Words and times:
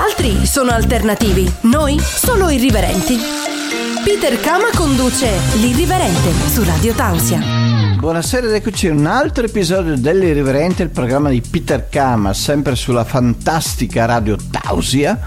altri 0.00 0.46
sono 0.46 0.70
alternativi, 0.70 1.52
noi 1.62 2.00
solo 2.00 2.48
irriverenti. 2.48 3.18
Peter 4.02 4.40
Kama 4.40 4.70
conduce 4.74 5.28
L'Irriverente 5.56 6.32
su 6.48 6.64
Radio 6.64 6.94
Tausia. 6.94 7.38
Buonasera 7.98 8.46
ed 8.46 8.54
eccoci 8.54 8.86
un 8.86 9.04
altro 9.04 9.44
episodio 9.44 9.98
dell'Irriverente, 9.98 10.82
il 10.82 10.88
programma 10.88 11.28
di 11.28 11.42
Peter 11.42 11.86
Kama, 11.90 12.32
sempre 12.32 12.76
sulla 12.76 13.04
fantastica 13.04 14.06
Radio 14.06 14.38
Tausia. 14.50 15.18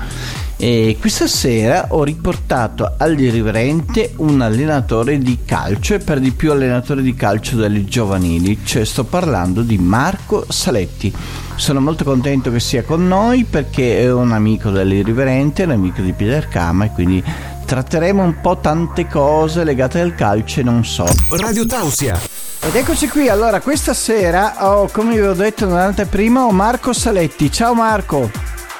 E 0.55 0.97
questa 0.99 1.27
sera 1.27 1.87
ho 1.89 2.03
riportato 2.03 2.93
all'Irriverente 2.97 4.13
un 4.17 4.39
allenatore 4.41 5.17
di 5.17 5.39
calcio 5.45 5.95
e 5.95 5.99
per 5.99 6.19
di 6.19 6.31
più 6.31 6.51
allenatore 6.51 7.01
di 7.01 7.15
calcio 7.15 7.55
delle 7.57 7.83
giovanili, 7.85 8.59
cioè 8.63 8.85
sto 8.85 9.03
parlando 9.03 9.61
di 9.61 9.77
Marco 9.77 10.45
Saletti. 10.47 11.13
Sono 11.55 11.81
molto 11.81 12.03
contento 12.03 12.51
che 12.51 12.59
sia 12.59 12.83
con 12.83 13.07
noi 13.07 13.43
perché 13.43 13.99
è 13.99 14.11
un 14.11 14.31
amico 14.31 14.69
dell'Irriverente, 14.69 15.63
un 15.63 15.71
amico 15.71 16.01
di 16.01 16.13
Peter 16.13 16.47
Kama 16.47 16.85
e 16.85 16.91
quindi 16.91 17.23
tratteremo 17.65 18.23
un 18.23 18.39
po' 18.39 18.57
tante 18.59 19.07
cose 19.07 19.63
legate 19.63 19.99
al 19.99 20.15
calcio 20.15 20.59
e 20.59 20.63
non 20.63 20.85
so. 20.85 21.05
Radio 21.29 21.65
Tausia. 21.65 22.19
Ed 22.61 22.75
eccoci 22.75 23.09
qui, 23.09 23.27
allora 23.27 23.59
questa 23.59 23.93
sera 23.93 24.69
ho, 24.69 24.87
come 24.89 25.15
vi 25.15 25.21
ho 25.21 25.33
detto 25.33 25.65
nell'anteprima, 25.65 26.45
ho 26.45 26.51
Marco 26.51 26.93
Saletti. 26.93 27.51
Ciao 27.51 27.73
Marco. 27.73 28.31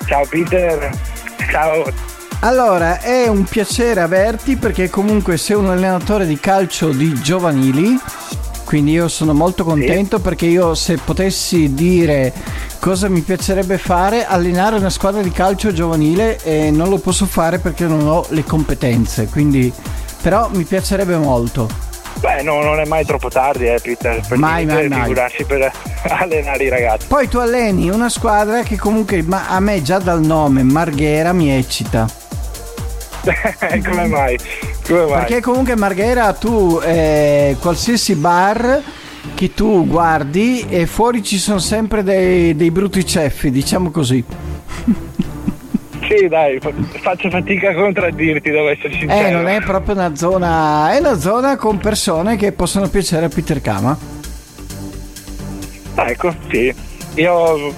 Ciao 0.05 0.25
Peter. 0.29 1.21
Ciao. 1.49 1.83
Allora, 2.41 2.99
è 2.99 3.27
un 3.27 3.45
piacere 3.45 4.01
averti 4.01 4.57
perché 4.57 4.89
comunque 4.89 5.37
sei 5.37 5.55
un 5.55 5.69
allenatore 5.69 6.25
di 6.25 6.37
calcio 6.37 6.89
di 6.89 7.13
giovanili, 7.21 7.97
quindi 8.65 8.91
io 8.91 9.07
sono 9.07 9.33
molto 9.33 9.63
contento 9.63 10.17
sì. 10.17 10.23
perché 10.23 10.45
io 10.47 10.75
se 10.75 10.97
potessi 10.97 11.73
dire 11.73 12.33
cosa 12.79 13.07
mi 13.07 13.21
piacerebbe 13.21 13.77
fare, 13.77 14.25
allenare 14.25 14.75
una 14.75 14.89
squadra 14.89 15.21
di 15.21 15.31
calcio 15.31 15.71
giovanile 15.71 16.37
e 16.43 16.69
non 16.69 16.89
lo 16.89 16.97
posso 16.97 17.25
fare 17.25 17.59
perché 17.59 17.85
non 17.85 18.05
ho 18.07 18.25
le 18.29 18.43
competenze, 18.43 19.27
quindi 19.27 19.71
però 20.21 20.49
mi 20.53 20.65
piacerebbe 20.65 21.15
molto. 21.15 21.92
Beh, 22.19 22.41
no, 22.41 22.61
non 22.61 22.79
è 22.79 22.85
mai 22.85 23.05
troppo 23.05 23.29
tardi, 23.29 23.65
eh, 23.65 23.79
Peter, 23.81 24.21
per 24.27 24.37
mai, 24.37 24.65
mai, 24.65 24.87
mai. 24.87 25.01
figurarsi 25.01 25.43
per 25.43 25.71
allenare 26.07 26.63
i 26.63 26.69
ragazzi. 26.69 27.07
Poi 27.07 27.27
tu 27.27 27.37
alleni 27.37 27.89
una 27.89 28.09
squadra 28.09 28.63
che 28.63 28.77
comunque 28.77 29.25
a 29.29 29.59
me 29.59 29.81
già 29.81 29.99
dal 29.99 30.21
nome 30.21 30.63
Marghera 30.63 31.33
mi 31.33 31.51
eccita. 31.51 32.07
Come 33.83 34.07
mai? 34.07 34.37
Come 34.87 35.05
mai? 35.05 35.19
Perché 35.19 35.41
comunque 35.41 35.75
Marghera 35.75 36.33
tu 36.33 36.79
eh, 36.83 37.55
qualsiasi 37.59 38.15
bar 38.15 38.81
che 39.35 39.53
tu 39.53 39.87
guardi 39.87 40.65
e 40.67 40.85
fuori 40.85 41.23
ci 41.23 41.37
sono 41.37 41.59
sempre 41.59 42.03
dei, 42.03 42.55
dei 42.55 42.71
brutti 42.71 43.05
ceffi, 43.05 43.51
diciamo 43.51 43.91
così. 43.91 44.23
Sì, 46.07 46.27
dai, 46.27 46.59
faccio 47.01 47.29
fatica 47.29 47.69
a 47.69 47.73
contraddirti, 47.73 48.51
devo 48.51 48.69
essere 48.69 48.93
sincero. 48.93 49.27
Eh, 49.27 49.31
non 49.31 49.47
è 49.47 49.61
proprio 49.61 49.95
una 49.95 50.15
zona. 50.15 50.91
È 50.93 50.99
una 50.99 51.17
zona 51.17 51.55
con 51.55 51.77
persone 51.77 52.35
che 52.35 52.51
possono 52.51 52.89
piacere 52.89 53.25
a 53.25 53.29
Peter 53.29 53.61
Kama. 53.61 53.97
Ah, 55.95 56.09
ecco, 56.09 56.35
sì. 56.49 56.73
Io 57.15 57.73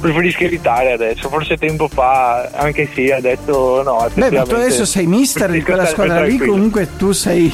preferisco 0.00 0.44
evitare 0.44 0.92
adesso. 0.92 1.28
Forse 1.28 1.56
tempo 1.56 1.88
fa 1.88 2.50
anche 2.52 2.88
sì, 2.92 3.10
ha 3.10 3.20
detto 3.20 3.82
no. 3.82 4.06
Beh, 4.12 4.30
ma 4.30 4.42
tu 4.42 4.54
adesso 4.54 4.84
sei 4.84 5.06
mister 5.06 5.50
di 5.50 5.62
quella 5.62 5.86
squadra 5.86 6.24
lì. 6.24 6.36
Comunque 6.36 6.96
tu 6.96 7.12
sei, 7.12 7.50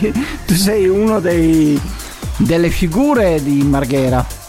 tu 0.46 0.54
sei 0.54 0.88
uno 0.88 1.20
dei, 1.20 1.80
delle 2.38 2.70
figure 2.70 3.42
di 3.42 3.62
Marghera. 3.62 4.42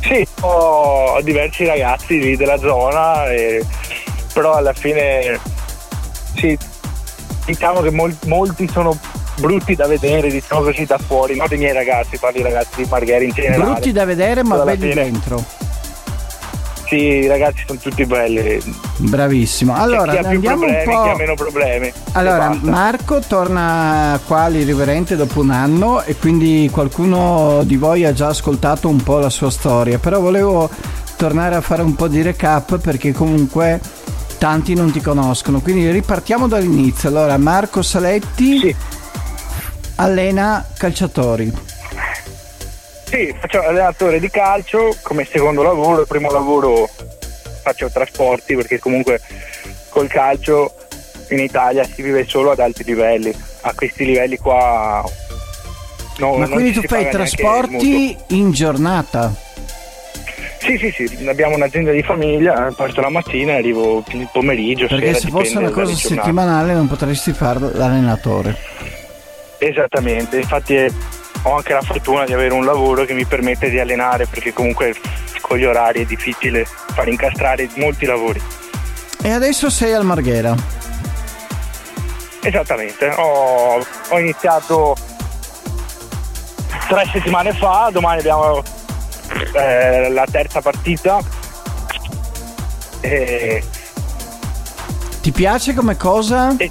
Sì, 0.00 0.26
ho 0.40 1.18
diversi 1.22 1.64
ragazzi 1.64 2.20
lì 2.20 2.36
della 2.36 2.58
zona, 2.58 3.30
e, 3.30 3.64
però 4.34 4.54
alla 4.54 4.74
fine 4.74 5.40
sì, 6.36 6.58
diciamo 7.46 7.80
che 7.80 7.90
mol, 7.90 8.14
molti 8.26 8.68
sono 8.68 8.98
brutti 9.36 9.74
da 9.74 9.86
vedere, 9.86 10.30
diciamo 10.30 10.62
così 10.62 10.84
da 10.84 10.98
fuori, 10.98 11.36
non 11.36 11.46
dei 11.48 11.58
miei 11.58 11.72
ragazzi, 11.72 12.18
parli 12.18 12.42
ragazzi 12.42 12.82
di 12.82 12.88
Marghera 12.90 13.24
in 13.24 13.30
generale. 13.30 13.72
Brutti 13.72 13.92
da 13.92 14.04
vedere 14.04 14.42
ma 14.42 14.58
belli 14.58 14.90
fine, 14.90 14.94
dentro. 14.94 15.42
Sì, 16.86 16.96
i 16.96 17.26
ragazzi 17.26 17.64
sono 17.66 17.78
tutti 17.78 18.04
belli. 18.04 18.60
Bravissimo. 18.98 19.74
Allora, 19.74 20.12
chi 20.12 20.18
ha 20.18 20.20
più 20.20 20.30
andiamo 20.30 20.58
problemi, 20.58 20.84
un 20.86 20.92
po'... 20.92 21.02
chi 21.02 21.08
ha 21.08 21.16
meno 21.16 21.34
problemi. 21.34 21.92
Allora, 22.12 22.58
Marco 22.60 23.20
torna 23.20 24.20
qua 24.26 24.42
all'irriverente 24.42 25.16
dopo 25.16 25.40
un 25.40 25.50
anno 25.50 26.02
e 26.02 26.16
quindi 26.16 26.68
qualcuno 26.70 27.62
di 27.64 27.76
voi 27.76 28.04
ha 28.04 28.12
già 28.12 28.28
ascoltato 28.28 28.88
un 28.88 29.02
po' 29.02 29.18
la 29.18 29.30
sua 29.30 29.50
storia, 29.50 29.98
però 29.98 30.20
volevo 30.20 30.68
tornare 31.16 31.54
a 31.54 31.60
fare 31.60 31.82
un 31.82 31.94
po' 31.94 32.06
di 32.06 32.20
recap 32.22 32.78
perché 32.78 33.12
comunque 33.12 33.80
tanti 34.44 34.74
non 34.74 34.92
ti 34.92 35.00
conoscono. 35.00 35.60
Quindi 35.60 35.90
ripartiamo 35.90 36.46
dall'inizio. 36.46 37.08
Allora, 37.08 37.38
Marco 37.38 37.80
Saletti 37.80 38.58
sì. 38.58 38.76
allena 39.96 40.62
calciatori. 40.76 41.50
Sì, 43.04 43.34
faccio 43.40 43.62
allenatore 43.62 44.20
di 44.20 44.28
calcio 44.28 44.94
come 45.00 45.24
secondo 45.24 45.62
lavoro, 45.62 46.02
il 46.02 46.06
primo 46.06 46.30
lavoro 46.30 46.86
faccio 47.62 47.88
trasporti 47.88 48.54
perché 48.54 48.78
comunque 48.78 49.18
col 49.88 50.08
calcio 50.08 50.74
in 51.30 51.38
Italia 51.38 51.82
si 51.84 52.02
vive 52.02 52.26
solo 52.26 52.50
ad 52.50 52.58
alti 52.58 52.84
livelli, 52.84 53.34
a 53.62 53.72
questi 53.72 54.04
livelli 54.04 54.36
qua 54.36 55.02
no, 56.18 56.36
Ma 56.36 56.48
quindi 56.48 56.72
tu 56.72 56.82
fai 56.82 57.08
trasporti 57.08 58.14
in 58.28 58.50
giornata? 58.50 59.43
Sì, 60.64 60.78
sì, 60.78 60.90
sì, 60.90 61.28
abbiamo 61.28 61.56
un'azienda 61.56 61.92
di 61.92 62.02
famiglia, 62.02 62.72
parto 62.74 63.02
la 63.02 63.10
mattina 63.10 63.52
e 63.52 63.56
arrivo 63.56 64.02
il 64.12 64.28
pomeriggio. 64.32 64.86
Perché 64.86 65.08
sera, 65.08 65.18
se 65.18 65.28
fosse 65.28 65.58
una 65.58 65.68
cosa 65.68 65.94
settimanale 65.94 66.72
non 66.72 66.88
potresti 66.88 67.34
fare 67.34 67.58
l'allenatore. 67.74 68.56
Esattamente, 69.58 70.38
infatti 70.38 70.74
ho 71.42 71.56
anche 71.56 71.74
la 71.74 71.82
fortuna 71.82 72.24
di 72.24 72.32
avere 72.32 72.54
un 72.54 72.64
lavoro 72.64 73.04
che 73.04 73.12
mi 73.12 73.26
permette 73.26 73.68
di 73.68 73.78
allenare 73.78 74.24
perché 74.24 74.54
comunque 74.54 74.94
con 75.42 75.58
gli 75.58 75.64
orari 75.66 76.00
è 76.00 76.06
difficile 76.06 76.64
far 76.64 77.08
incastrare 77.08 77.68
molti 77.74 78.06
lavori. 78.06 78.40
E 79.22 79.30
adesso 79.30 79.68
sei 79.68 79.92
al 79.92 80.06
Marghera? 80.06 80.56
Esattamente, 82.40 83.08
ho, 83.08 83.84
ho 84.08 84.18
iniziato 84.18 84.96
tre 86.88 87.06
settimane 87.12 87.52
fa, 87.52 87.90
domani 87.92 88.20
abbiamo 88.20 88.62
eh, 89.54 90.10
la 90.10 90.26
terza 90.30 90.60
partita. 90.60 91.20
E... 93.00 93.62
Ti 95.20 95.32
piace 95.32 95.74
come 95.74 95.96
cosa? 95.96 96.54
E 96.56 96.70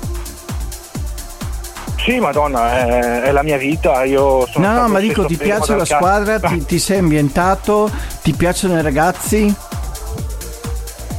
sì, 2.03 2.19
madonna, 2.19 2.86
è, 2.86 3.22
è, 3.22 3.31
la 3.31 3.44
mia 3.44 3.58
vita. 3.58 4.03
Io 4.03 4.46
sono 4.47 4.68
no, 4.68 4.81
no, 4.81 4.88
ma 4.90 5.00
dico, 5.00 5.25
ti 5.25 5.38
piace 5.38 5.74
la 5.74 5.86
squadra? 5.86 6.38
Ti, 6.42 6.66
ti, 6.66 6.78
sei 6.78 6.97
ambientato? 6.97 7.90
Ti 8.22 8.34
piacciono 8.34 8.78
i 8.78 8.81
ragazzi? 8.81 9.56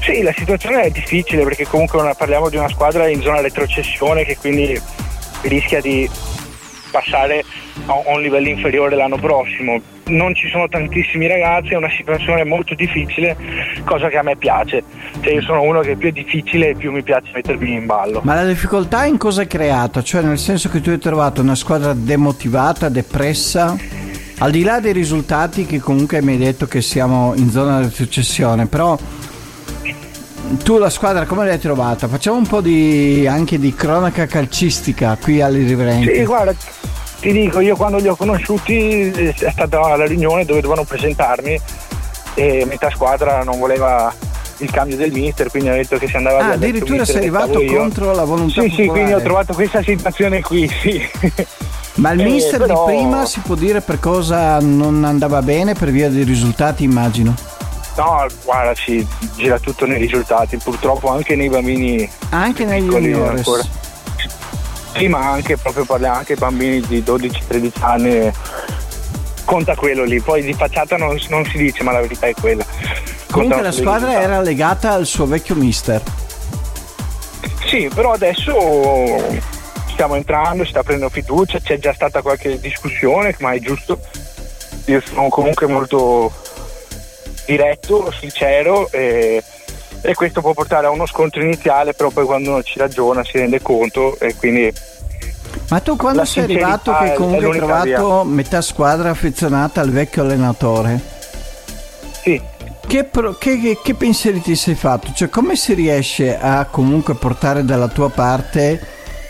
Sì, 0.02 0.20
la 0.20 0.34
situazione 0.36 0.82
è 0.82 0.90
difficile 0.90 1.42
perché 1.44 1.66
comunque 1.66 2.14
parliamo 2.18 2.50
di 2.50 2.58
una 2.58 2.68
squadra 2.68 3.08
in 3.08 3.22
zona 3.22 3.40
retrocessione 3.40 4.26
che 4.26 4.36
quindi 4.36 4.78
rischia 5.40 5.80
di 5.80 6.08
passare 6.90 7.42
a 7.86 8.02
un 8.04 8.20
livello 8.20 8.48
inferiore 8.48 8.94
l'anno 8.94 9.16
prossimo. 9.16 9.80
Non 10.06 10.34
ci 10.34 10.48
sono 10.50 10.68
tantissimi 10.68 11.26
ragazzi, 11.26 11.72
è 11.72 11.76
una 11.76 11.90
situazione 11.90 12.44
molto 12.44 12.74
difficile, 12.74 13.36
cosa 13.84 14.08
che 14.08 14.18
a 14.18 14.22
me 14.22 14.36
piace. 14.36 14.82
Cioè 15.20 15.32
io 15.32 15.40
sono 15.40 15.62
uno 15.62 15.80
che 15.80 15.96
più 15.96 16.08
è 16.08 16.12
difficile 16.12 16.70
e 16.70 16.74
più 16.74 16.92
mi 16.92 17.02
piace 17.02 17.30
mettermi 17.32 17.72
in 17.72 17.86
ballo. 17.86 18.20
Ma 18.22 18.34
la 18.34 18.44
difficoltà 18.44 19.06
in 19.06 19.16
cosa 19.16 19.42
è 19.42 19.46
creata? 19.46 20.02
Cioè 20.02 20.22
nel 20.22 20.38
senso 20.38 20.68
che 20.68 20.80
tu 20.80 20.90
hai 20.90 20.98
trovato 20.98 21.40
una 21.40 21.54
squadra 21.54 21.94
demotivata, 21.94 22.88
depressa? 22.88 23.76
Al 24.38 24.50
di 24.50 24.62
là 24.62 24.80
dei 24.80 24.92
risultati 24.92 25.64
che 25.64 25.78
comunque 25.78 26.20
mi 26.20 26.32
hai 26.32 26.38
detto 26.38 26.66
che 26.66 26.82
siamo 26.82 27.32
in 27.36 27.50
zona 27.50 27.80
di 27.80 27.90
successione, 27.90 28.66
però 28.66 28.98
tu 30.62 30.76
la 30.76 30.90
squadra 30.90 31.24
come 31.24 31.46
l'hai 31.46 31.58
trovata? 31.58 32.08
Facciamo 32.08 32.36
un 32.36 32.46
po' 32.46 32.60
di, 32.60 33.26
anche 33.26 33.58
di 33.58 33.74
cronaca 33.74 34.26
calcistica 34.26 35.16
qui 35.20 35.40
all'Irriverente. 35.40 36.14
Sì, 36.14 36.24
guarda, 36.24 36.54
ti 37.24 37.32
dico, 37.32 37.60
io 37.60 37.74
quando 37.74 37.96
li 37.96 38.06
ho 38.06 38.16
conosciuti 38.16 39.10
eh, 39.10 39.34
è 39.34 39.50
stata 39.50 39.96
la 39.96 40.04
riunione 40.04 40.44
dove 40.44 40.60
dovevano 40.60 40.86
presentarmi 40.86 41.58
e 42.34 42.66
metà 42.66 42.90
squadra 42.90 43.42
non 43.42 43.58
voleva 43.58 44.12
il 44.58 44.70
cambio 44.70 44.98
del 44.98 45.10
mister, 45.10 45.48
quindi 45.48 45.70
ho 45.70 45.72
detto 45.72 45.96
che 45.96 46.06
si 46.06 46.16
andava 46.16 46.40
ah, 46.40 46.52
addirittura 46.52 47.06
sei 47.06 47.16
arrivato 47.16 47.64
contro 47.64 48.12
la 48.12 48.24
volontà 48.24 48.60
Sì, 48.60 48.68
popolare. 48.68 48.82
sì, 48.82 48.88
quindi 48.88 49.12
ho 49.14 49.22
trovato 49.22 49.54
questa 49.54 49.82
situazione 49.82 50.42
qui, 50.42 50.68
sì. 50.68 51.00
Ma 51.96 52.10
il 52.10 52.20
eh, 52.20 52.24
mister 52.24 52.58
però... 52.58 52.84
di 52.84 52.94
prima 52.94 53.24
si 53.24 53.40
può 53.40 53.54
dire 53.54 53.80
per 53.80 53.98
cosa 54.00 54.58
non 54.60 55.02
andava 55.04 55.40
bene 55.40 55.72
per 55.72 55.90
via 55.90 56.10
dei 56.10 56.24
risultati, 56.24 56.84
immagino. 56.84 57.34
No, 57.96 58.26
guarda, 58.44 58.74
si 58.74 59.06
gira 59.34 59.58
tutto 59.58 59.86
nei 59.86 59.98
risultati, 59.98 60.58
purtroppo 60.58 61.08
anche 61.08 61.36
nei 61.36 61.48
bambini. 61.48 62.06
Anche 62.30 62.66
negli 62.66 62.90
juniores. 62.90 63.38
Ancora. 63.38 63.62
Sì, 64.96 65.08
ma 65.08 65.30
anche 65.30 65.56
proprio 65.56 65.84
parliamo 65.84 66.18
anche 66.18 66.36
bambini 66.36 66.80
di 66.80 67.02
12-13 67.04 67.70
anni. 67.80 68.32
Conta 69.44 69.74
quello 69.74 70.04
lì, 70.04 70.20
poi 70.20 70.42
di 70.42 70.54
facciata 70.54 70.96
non, 70.96 71.18
non, 71.28 71.44
si 71.44 71.58
dice, 71.58 71.82
ma 71.82 71.92
la 71.92 72.00
verità 72.00 72.26
è 72.26 72.34
quella. 72.34 72.64
Comunque 73.30 73.62
la 73.62 73.72
squadra 73.72 74.20
era 74.20 74.40
legata 74.40 74.92
al 74.92 75.06
suo 75.06 75.26
vecchio 75.26 75.56
mister. 75.56 76.00
Sì, 77.66 77.90
però 77.92 78.12
adesso 78.12 79.42
stiamo 79.88 80.14
entrando, 80.14 80.64
si 80.64 80.70
sta 80.70 80.82
prendendo 80.82 81.12
fiducia, 81.12 81.58
c'è 81.58 81.78
già 81.78 81.92
stata 81.92 82.22
qualche 82.22 82.60
discussione, 82.60 83.34
ma 83.40 83.52
è 83.52 83.58
giusto. 83.58 83.98
Io 84.86 85.02
sono 85.04 85.28
comunque 85.28 85.66
molto 85.66 86.32
diretto, 87.46 88.12
sincero 88.12 88.88
e, 88.90 89.42
e 90.06 90.14
questo 90.14 90.42
può 90.42 90.52
portare 90.52 90.86
a 90.86 90.90
uno 90.90 91.06
scontro 91.06 91.40
iniziale, 91.40 91.94
però 91.94 92.10
poi 92.10 92.26
quando 92.26 92.50
uno 92.50 92.62
ci 92.62 92.78
ragiona 92.78 93.24
si 93.24 93.38
rende 93.38 93.62
conto 93.62 94.18
e 94.18 94.34
quindi 94.34 94.70
ma 95.70 95.80
tu 95.80 95.96
quando 95.96 96.24
sei 96.26 96.44
arrivato 96.44 96.94
che 96.94 97.14
comunque 97.14 97.46
hai 97.46 97.56
trovato 97.56 98.22
via. 98.22 98.34
metà 98.34 98.60
squadra 98.60 99.10
affezionata 99.10 99.80
al 99.80 99.90
vecchio 99.90 100.22
allenatore? 100.22 101.00
Sì. 102.20 102.40
Che, 102.86 103.04
pro, 103.04 103.38
che, 103.38 103.78
che, 103.82 103.94
pensieri 103.94 104.42
ti 104.42 104.54
sei 104.56 104.74
fatto? 104.74 105.10
Cioè 105.14 105.30
come 105.30 105.56
si 105.56 105.72
riesce 105.72 106.38
a 106.38 106.66
comunque 106.66 107.14
portare 107.14 107.64
dalla 107.64 107.88
tua 107.88 108.10
parte 108.10 108.78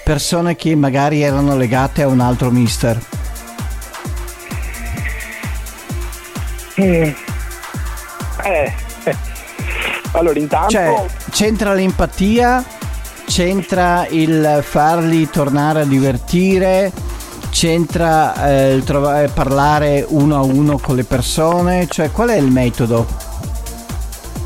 persone 0.02 0.56
che 0.56 0.74
magari 0.74 1.22
erano 1.22 1.56
legate 1.56 2.02
a 2.02 2.08
un 2.08 2.18
altro 2.18 2.50
mister? 2.50 2.98
Mm. 6.80 7.12
Eh. 8.42 8.72
Allora 10.14 10.38
intanto... 10.38 10.70
Cioè, 10.70 11.06
c'entra 11.30 11.72
l'empatia 11.74 12.64
c'entra 13.26 14.06
il 14.10 14.60
farli 14.62 15.28
tornare 15.28 15.80
a 15.80 15.84
divertire, 15.84 16.92
c'entra 17.50 18.48
eh, 18.48 18.74
il 18.74 18.84
trovare, 18.84 19.28
parlare 19.28 20.04
uno 20.08 20.36
a 20.36 20.42
uno 20.42 20.78
con 20.78 20.96
le 20.96 21.04
persone, 21.04 21.86
cioè 21.88 22.10
qual 22.10 22.28
è 22.28 22.36
il 22.36 22.50
metodo? 22.50 23.06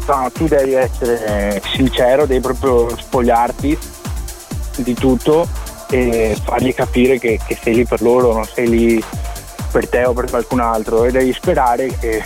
No, 0.07 0.31
tu 0.33 0.47
devi 0.47 0.73
essere 0.73 1.61
sincero, 1.75 2.25
devi 2.25 2.41
proprio 2.41 2.89
spogliarti 2.97 3.79
di 4.77 4.95
tutto 4.95 5.47
e 5.91 6.37
fargli 6.43 6.73
capire 6.73 7.19
che, 7.19 7.39
che 7.47 7.59
sei 7.61 7.75
lì 7.75 7.85
per 7.85 8.01
loro, 8.01 8.33
non 8.33 8.45
sei 8.45 8.69
lì 8.69 9.05
per 9.71 9.87
te 9.89 10.05
o 10.05 10.13
per 10.15 10.31
qualcun 10.31 10.61
altro 10.61 11.05
e 11.05 11.11
devi 11.11 11.33
sperare 11.33 11.95
che, 11.99 12.25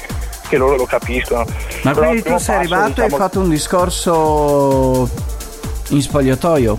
che 0.53 0.59
loro 0.59 0.77
lo 0.77 0.85
capiscono. 0.85 1.47
Ma 1.83 1.93
Però 1.93 2.09
quindi 2.09 2.23
tu 2.23 2.37
sei 2.37 2.57
arrivato 2.57 2.89
diciamo... 2.89 3.01
e 3.01 3.01
hai 3.01 3.09
diciamo 3.09 3.17
fatto 3.17 3.41
un 3.41 3.49
discorso 3.49 5.11
in 5.89 6.03
spogliatoio? 6.03 6.77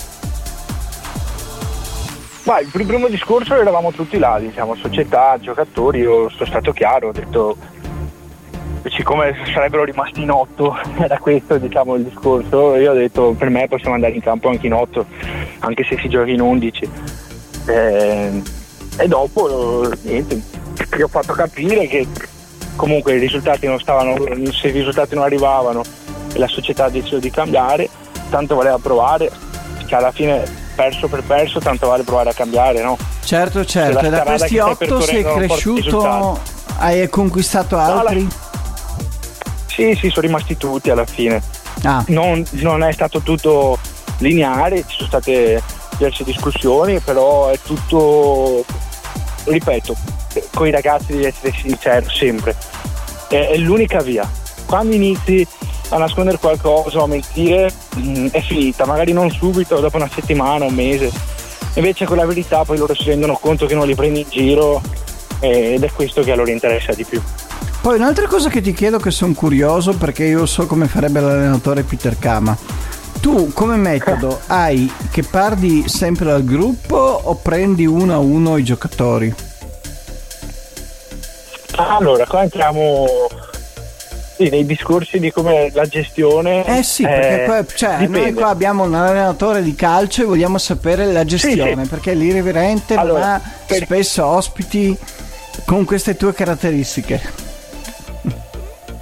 Ma 2.44 2.60
il 2.60 2.68
primo 2.68 3.08
discorso 3.08 3.56
eravamo 3.56 3.92
tutti 3.92 4.20
là, 4.20 4.38
diciamo, 4.38 4.76
società, 4.76 5.38
giocatori, 5.40 6.00
io 6.00 6.30
sono 6.30 6.46
stato 6.46 6.72
chiaro, 6.72 7.08
ho 7.08 7.12
detto 7.12 7.58
siccome 8.90 9.34
sarebbero 9.52 9.86
rimasti 9.86 10.22
in 10.22 10.30
otto, 10.30 10.76
era 11.00 11.18
questo 11.18 11.58
diciamo 11.58 11.96
il 11.96 12.04
discorso, 12.04 12.76
io 12.76 12.92
ho 12.92 12.96
detto 12.96 13.34
per 13.36 13.50
me 13.50 13.68
possiamo 13.68 13.96
andare 13.96 14.14
in 14.14 14.22
campo 14.22 14.50
anche 14.50 14.68
in 14.68 14.74
otto, 14.74 15.06
anche 15.60 15.84
se 15.84 15.98
si 15.98 16.10
gioca 16.10 16.30
in 16.30 16.42
undici. 16.42 16.88
Eh, 17.66 18.42
e 18.98 19.08
dopo 19.08 19.90
niente, 20.04 20.40
gli 20.96 21.02
ho 21.02 21.08
fatto 21.08 21.34
capire 21.34 21.88
che 21.88 22.06
comunque 22.76 23.16
i 23.16 23.20
risultati 23.20 23.68
non 23.68 23.80
stavano, 23.80 24.16
se 24.52 24.68
i 24.68 24.72
risultati 24.72 25.16
non 25.16 25.24
arrivavano 25.24 25.84
e 26.34 26.40
la 26.40 26.48
società 26.48 26.86
ha 26.86 26.90
deciso 26.90 27.20
di 27.20 27.30
cambiare, 27.30 27.90
tanto 28.30 28.56
valeva 28.56 28.78
provare, 28.78 29.32
che 29.86 29.96
alla 29.96 30.12
fine 30.12 30.44
perso 30.76 31.08
per 31.08 31.24
perso, 31.24 31.60
tanto 31.60 31.88
vale 31.88 32.04
provare 32.04 32.30
a 32.30 32.34
cambiare, 32.34 32.82
no? 32.82 32.98
Certo, 33.24 33.64
certo, 33.66 34.06
e 34.06 34.10
da 34.10 34.22
questi 34.22 34.58
otto 34.58 35.02
sei 35.02 35.24
cresciuto, 35.24 36.40
hai 36.78 37.08
conquistato 37.10 37.78
altri? 37.78 38.24
No, 38.24 38.30
la... 38.30 38.52
Sì, 39.68 39.96
sì, 39.96 40.10
sono 40.10 40.26
rimasti 40.28 40.58
tutti 40.58 40.90
alla 40.90 41.06
fine. 41.06 41.42
Ah. 41.84 42.04
Non, 42.08 42.44
non, 42.52 42.84
è 42.84 42.92
stato 42.92 43.22
tutto 43.22 43.78
lineare, 44.20 44.84
ci 44.88 44.96
sono 44.98 45.08
state 45.08 45.62
diverse 45.98 46.24
discussioni, 46.24 47.00
però 47.00 47.50
è 47.50 47.60
tutto, 47.60 48.64
ripeto, 49.46 49.96
con 50.54 50.68
i 50.68 50.72
ragazzi 50.72 51.12
devi 51.12 51.26
essere 51.26 51.54
sincero 51.56 52.10
sempre. 52.10 52.56
È, 53.28 53.50
è 53.50 53.58
l'unica 53.58 54.02
via. 54.02 54.30
Quando 54.66 54.96
inizi 54.96 55.46
a 55.90 55.98
nascondere 55.98 56.38
qualcosa 56.38 57.00
o 57.00 57.04
a 57.04 57.08
mentire 57.08 57.72
mh, 57.96 58.20
mm, 58.20 58.28
è 58.32 58.42
finita, 58.42 58.86
magari 58.86 59.14
non 59.14 59.30
subito, 59.32 59.80
dopo 59.80 59.98
una 59.98 60.10
settimana, 60.14 60.66
un 60.66 60.74
mese. 60.74 61.12
Invece 61.76 62.06
con 62.06 62.18
la 62.18 62.26
verità 62.26 62.64
poi 62.64 62.78
loro 62.78 62.94
si 62.94 63.06
rendono 63.06 63.38
conto 63.40 63.66
che 63.66 63.76
non 63.76 63.88
li 63.88 63.96
prendi 63.96 64.22
in 64.22 64.30
giro 64.30 64.82
eh, 65.40 65.74
ed 65.74 65.84
è 65.84 65.92
questo 65.92 66.22
che 66.22 66.32
a 66.32 66.36
loro 66.36 66.52
interessa 66.52 66.94
di 66.94 67.04
più. 67.04 67.22
Poi 67.82 67.98
un'altra 67.98 68.28
cosa 68.28 68.50
che 68.50 68.62
ti 68.62 68.74
chiedo 68.74 68.98
che 68.98 69.12
sono 69.12 69.34
curioso 69.34 69.94
perché 69.94 70.24
io 70.24 70.46
so 70.46 70.66
come 70.68 70.88
farebbe 70.88 71.20
l'allenatore 71.20 71.84
Peter 71.84 72.18
Kama. 72.18 72.58
Tu 73.20 73.52
come 73.54 73.76
metodo 73.76 74.40
hai 74.48 74.90
che 75.12 75.24
parli 75.24 75.88
sempre 75.88 76.32
al 76.32 76.44
gruppo 76.46 76.96
o 76.96 77.36
prendi 77.36 77.86
uno 77.86 78.14
a 78.14 78.20
uno 78.20 78.58
i 78.58 78.64
giocatori? 78.64 79.34
Allora, 81.76 82.26
qua 82.26 82.44
entriamo 82.44 83.08
sì, 84.36 84.50
nei 84.50 84.66
discorsi 84.66 85.20
di 85.20 85.32
come 85.32 85.70
la 85.74 85.86
gestione. 85.86 86.66
Eh 86.66 86.84
sì, 86.84 87.04
perché 87.04 87.44
qua, 87.46 87.66
cioè, 87.66 88.08
noi 88.08 88.34
qua 88.34 88.48
abbiamo 88.48 88.84
un 88.84 88.94
allenatore 88.94 89.62
di 89.62 89.76
calcio 89.76 90.24
e 90.24 90.26
vogliamo 90.26 90.58
sapere 90.58 91.12
la 91.12 91.24
gestione, 91.24 91.76
sì, 91.76 91.84
sì. 91.84 91.90
perché 91.90 92.14
l'irriverente 92.14 92.96
allora, 92.96 93.20
non 93.20 93.30
ha 93.30 93.42
per... 93.66 93.84
spesso 93.84 94.26
ospiti 94.26 94.98
con 95.66 95.86
queste 95.86 96.16
tue 96.16 96.34
caratteristiche. 96.34 97.22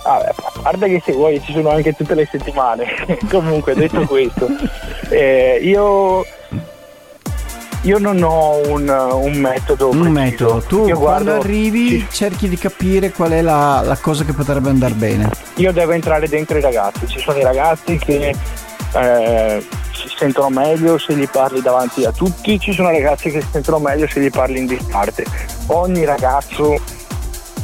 Vabbè, 0.04 0.32
guarda 0.62 0.88
che 0.88 1.02
se 1.06 1.12
vuoi 1.12 1.42
ci 1.44 1.54
sono 1.54 1.70
anche 1.70 1.94
tutte 1.94 2.16
le 2.16 2.28
settimane. 2.30 2.86
Comunque, 3.30 3.74
detto 3.76 4.02
questo, 4.06 4.48
eh, 5.10 5.60
io 5.62 6.26
io 7.82 7.98
non 7.98 8.22
ho 8.22 8.62
un, 8.68 8.88
un 8.88 9.34
metodo. 9.38 9.90
Un 9.90 10.12
preciso. 10.12 10.12
metodo. 10.12 10.62
Tu 10.62 10.88
io 10.88 10.98
quando 10.98 11.24
guardo, 11.24 11.34
arrivi 11.34 12.06
cerchi 12.12 12.48
di 12.48 12.58
capire 12.58 13.12
qual 13.12 13.32
è 13.32 13.42
la, 13.42 13.82
la, 13.84 13.98
cosa 13.98 14.24
che 14.24 14.34
potrebbe 14.34 14.70
andare 14.70 14.94
bene. 14.94 15.30
Io 15.56 15.72
devo 15.72 15.92
entrare 15.92 16.28
dentro 16.28 16.58
i 16.58 16.62
ragazzi. 16.62 17.08
Ci 17.08 17.20
sono 17.20 17.38
i 17.40 17.44
ragazzi 17.44 17.98
che 17.98 18.36
eh, 18.94 19.66
si 19.94 20.08
sentono 20.16 20.50
meglio 20.50 20.98
se 20.98 21.16
gli 21.16 21.28
parli 21.28 21.62
davanti 21.62 22.04
a 22.06 22.12
tutti, 22.12 22.60
ci 22.60 22.72
sono 22.74 22.90
ragazzi 22.92 23.32
che 23.32 23.42
si 23.42 23.48
sentono 23.52 23.80
meglio 23.80 24.08
se 24.08 24.20
gli 24.20 24.30
parli 24.30 24.60
in 24.60 24.68
disparte. 24.68 25.26
Ogni 25.68 26.06
ragazzo 26.06 26.80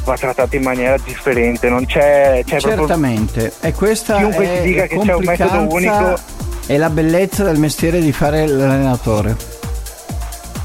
va 0.04 0.16
trattato 0.16 0.56
in 0.56 0.62
maniera 0.62 0.96
differente, 1.04 1.68
non 1.68 1.84
c'è, 1.84 2.42
c'è 2.44 2.58
certamente. 2.58 3.50
Proprio... 3.50 3.68
E 3.68 3.74
questa 3.74 4.16
chiunque 4.16 4.44
è 4.44 4.62
ti 4.62 4.68
dica 4.68 4.86
che 4.86 4.98
c'è 4.98 5.14
un 5.14 5.24
metodo 5.24 5.72
unico 5.72 6.18
è 6.66 6.76
la 6.76 6.90
bellezza 6.90 7.44
del 7.44 7.58
mestiere 7.58 8.00
di 8.00 8.12
fare 8.12 8.46
l'allenatore. 8.46 9.57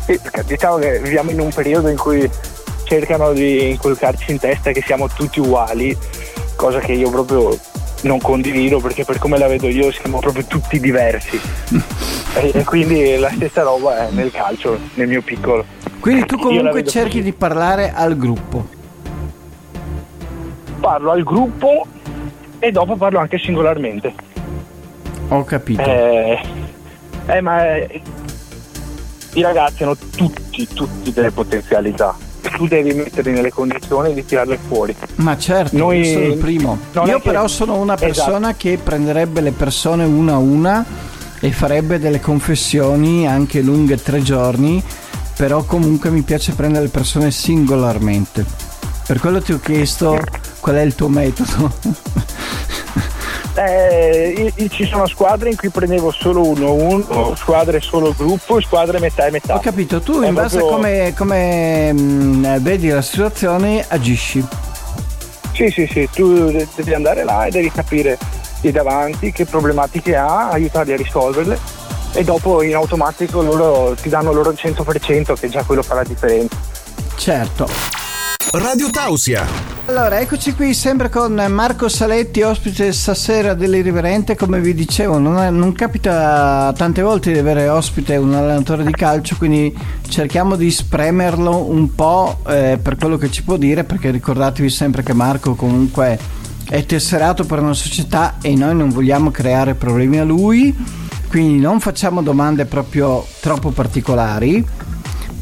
Sì, 0.05 0.19
diciamo 0.45 0.77
che 0.77 0.99
viviamo 0.99 1.31
in 1.31 1.39
un 1.39 1.49
periodo 1.53 1.87
in 1.87 1.97
cui 1.97 2.29
cercano 2.83 3.31
di 3.31 3.69
inculcarci 3.69 4.31
in 4.31 4.39
testa 4.39 4.71
che 4.71 4.83
siamo 4.85 5.07
tutti 5.07 5.39
uguali, 5.39 5.97
cosa 6.55 6.79
che 6.79 6.91
io 6.91 7.09
proprio 7.09 7.57
non 8.01 8.19
condivido 8.19 8.79
perché 8.79 9.05
per 9.05 9.17
come 9.17 9.37
la 9.37 9.47
vedo 9.47 9.67
io 9.67 9.91
siamo 9.91 10.19
proprio 10.19 10.43
tutti 10.45 10.79
diversi. 10.79 11.39
e, 12.35 12.63
quindi 12.65 13.17
la 13.17 13.29
stessa 13.29 13.61
roba 13.61 14.07
è 14.07 14.11
nel 14.11 14.31
calcio, 14.31 14.77
nel 14.95 15.07
mio 15.07 15.21
piccolo. 15.21 15.65
Quindi 16.01 16.25
tu 16.25 16.37
comunque 16.37 16.83
cerchi 16.83 17.19
così. 17.19 17.23
di 17.23 17.33
parlare 17.33 17.93
al 17.93 18.17
gruppo. 18.17 18.67
Parlo 20.81 21.11
al 21.11 21.23
gruppo 21.23 21.85
e 22.59 22.71
dopo 22.71 22.97
parlo 22.97 23.19
anche 23.19 23.37
singolarmente. 23.37 24.13
Ho 25.29 25.45
capito. 25.45 25.81
Eh, 25.81 26.41
eh 27.27 27.39
ma 27.39 27.63
i 29.33 29.41
ragazzi 29.41 29.83
hanno 29.83 29.95
tutti, 30.15 30.67
tutti 30.73 31.11
delle 31.11 31.31
potenzialità. 31.31 32.15
Tu 32.55 32.67
devi 32.67 32.93
metterli 32.93 33.31
nelle 33.31 33.51
condizioni 33.51 34.13
di 34.13 34.25
tirarle 34.25 34.59
fuori. 34.67 34.95
Ma 35.15 35.37
certo, 35.37 35.77
Noi... 35.77 35.99
io 35.99 36.13
sono 36.13 36.25
il 36.25 36.37
primo. 36.37 36.77
io 37.05 37.19
però 37.19 37.43
che... 37.43 37.47
sono 37.47 37.77
una 37.77 37.95
persona 37.95 38.49
esatto. 38.49 38.55
che 38.57 38.79
prenderebbe 38.83 39.41
le 39.41 39.51
persone 39.51 40.03
una 40.03 40.33
a 40.33 40.37
una 40.37 40.85
e 41.39 41.51
farebbe 41.51 41.99
delle 41.99 42.19
confessioni 42.19 43.27
anche 43.27 43.61
lunghe 43.61 44.01
tre 44.01 44.21
giorni, 44.21 44.83
però 45.35 45.63
comunque 45.63 46.09
mi 46.09 46.21
piace 46.21 46.53
prendere 46.53 46.85
le 46.85 46.91
persone 46.91 47.31
singolarmente. 47.31 48.45
Per 49.05 49.19
quello 49.19 49.41
ti 49.41 49.51
ho 49.51 49.59
chiesto 49.59 50.17
qual 50.59 50.75
è 50.75 50.81
il 50.81 50.95
tuo 50.95 51.09
metodo. 51.09 51.73
Eh, 53.55 54.51
ci 54.69 54.85
sono 54.85 55.05
squadre 55.07 55.49
in 55.49 55.55
cui 55.55 55.69
prendevo 55.69 56.11
solo 56.11 56.47
uno, 56.47 56.73
uno, 56.73 57.35
squadre 57.35 57.79
solo 57.81 58.13
gruppo, 58.17 58.59
squadre 58.61 58.99
metà 58.99 59.27
e 59.27 59.31
metà. 59.31 59.55
Ho 59.55 59.59
capito, 59.59 60.01
tu 60.01 60.23
in 60.23 60.33
base 60.33 60.57
proprio... 60.57 60.75
a 60.75 60.75
come, 60.75 61.13
come 61.15 61.93
mh, 61.93 61.99
mm, 62.01 62.55
vedi 62.57 62.89
la 62.89 63.01
situazione 63.01 63.85
agisci. 63.87 64.45
Sì, 65.53 65.69
sì, 65.69 65.87
sì, 65.87 66.09
tu 66.11 66.51
devi 66.75 66.93
andare 66.95 67.23
là 67.23 67.45
e 67.45 67.51
devi 67.51 67.71
capire 67.71 68.17
i 68.61 68.71
davanti 68.71 69.31
che 69.31 69.45
problematiche 69.45 70.15
ha, 70.15 70.49
aiutarli 70.49 70.93
a 70.93 70.97
risolverle 70.97 71.59
e 72.13 72.23
dopo 72.23 72.61
in 72.63 72.75
automatico 72.75 73.41
loro 73.41 73.95
ti 73.99 74.09
danno 74.09 74.31
loro 74.31 74.51
il 74.51 74.59
100% 74.59 75.33
che 75.33 75.49
già 75.49 75.63
quello 75.63 75.83
fa 75.83 75.95
la 75.95 76.03
differenza. 76.03 76.55
Certo. 77.15 78.02
Radio 78.55 78.91
Tausia. 78.91 79.47
Allora, 79.87 80.19
eccoci 80.19 80.53
qui 80.53 80.75
sempre 80.75 81.09
con 81.09 81.33
Marco 81.49 81.89
Saletti, 81.89 82.43
ospite 82.43 82.93
stasera 82.93 83.55
dell'Irriverente. 83.55 84.35
Come 84.35 84.61
vi 84.61 84.75
dicevo, 84.75 85.17
non, 85.17 85.39
è, 85.39 85.49
non, 85.49 85.73
capita 85.73 86.71
tante 86.77 87.01
volte 87.01 87.31
di 87.31 87.39
avere 87.39 87.67
ospite 87.67 88.15
un 88.15 88.31
allenatore 88.31 88.83
di 88.83 88.91
calcio, 88.91 89.37
quindi 89.37 89.75
cerchiamo 90.07 90.55
di 90.55 90.69
spremerlo 90.69 91.67
un 91.67 91.95
po' 91.95 92.41
eh, 92.47 92.77
per 92.79 92.95
quello 92.95 93.17
che 93.17 93.31
ci 93.31 93.41
può 93.41 93.57
dire, 93.57 93.85
perché 93.85 94.11
ricordatevi 94.11 94.69
sempre 94.69 95.01
che 95.01 95.13
Marco 95.13 95.55
comunque 95.55 96.19
è 96.69 96.85
tesserato 96.85 97.45
per 97.45 97.57
una 97.57 97.73
società 97.73 98.35
e 98.39 98.53
noi 98.53 98.75
non 98.75 98.89
vogliamo 98.89 99.31
creare 99.31 99.73
problemi 99.73 100.19
a 100.19 100.23
lui, 100.23 100.75
quindi 101.27 101.59
non 101.59 101.79
facciamo 101.79 102.21
domande 102.21 102.65
proprio 102.65 103.25
troppo 103.39 103.71
particolari 103.71 104.63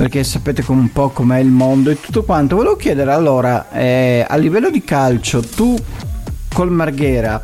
perché 0.01 0.23
sapete 0.23 0.63
un 0.69 0.91
po' 0.91 1.09
com'è 1.09 1.37
il 1.37 1.51
mondo 1.51 1.91
e 1.91 2.01
tutto 2.01 2.23
quanto. 2.23 2.55
Volevo 2.55 2.75
chiedere 2.75 3.11
allora, 3.11 3.69
eh, 3.69 4.25
a 4.27 4.35
livello 4.35 4.71
di 4.71 4.83
calcio, 4.83 5.41
tu 5.41 5.77
col 6.51 6.71
Marghera, 6.71 7.39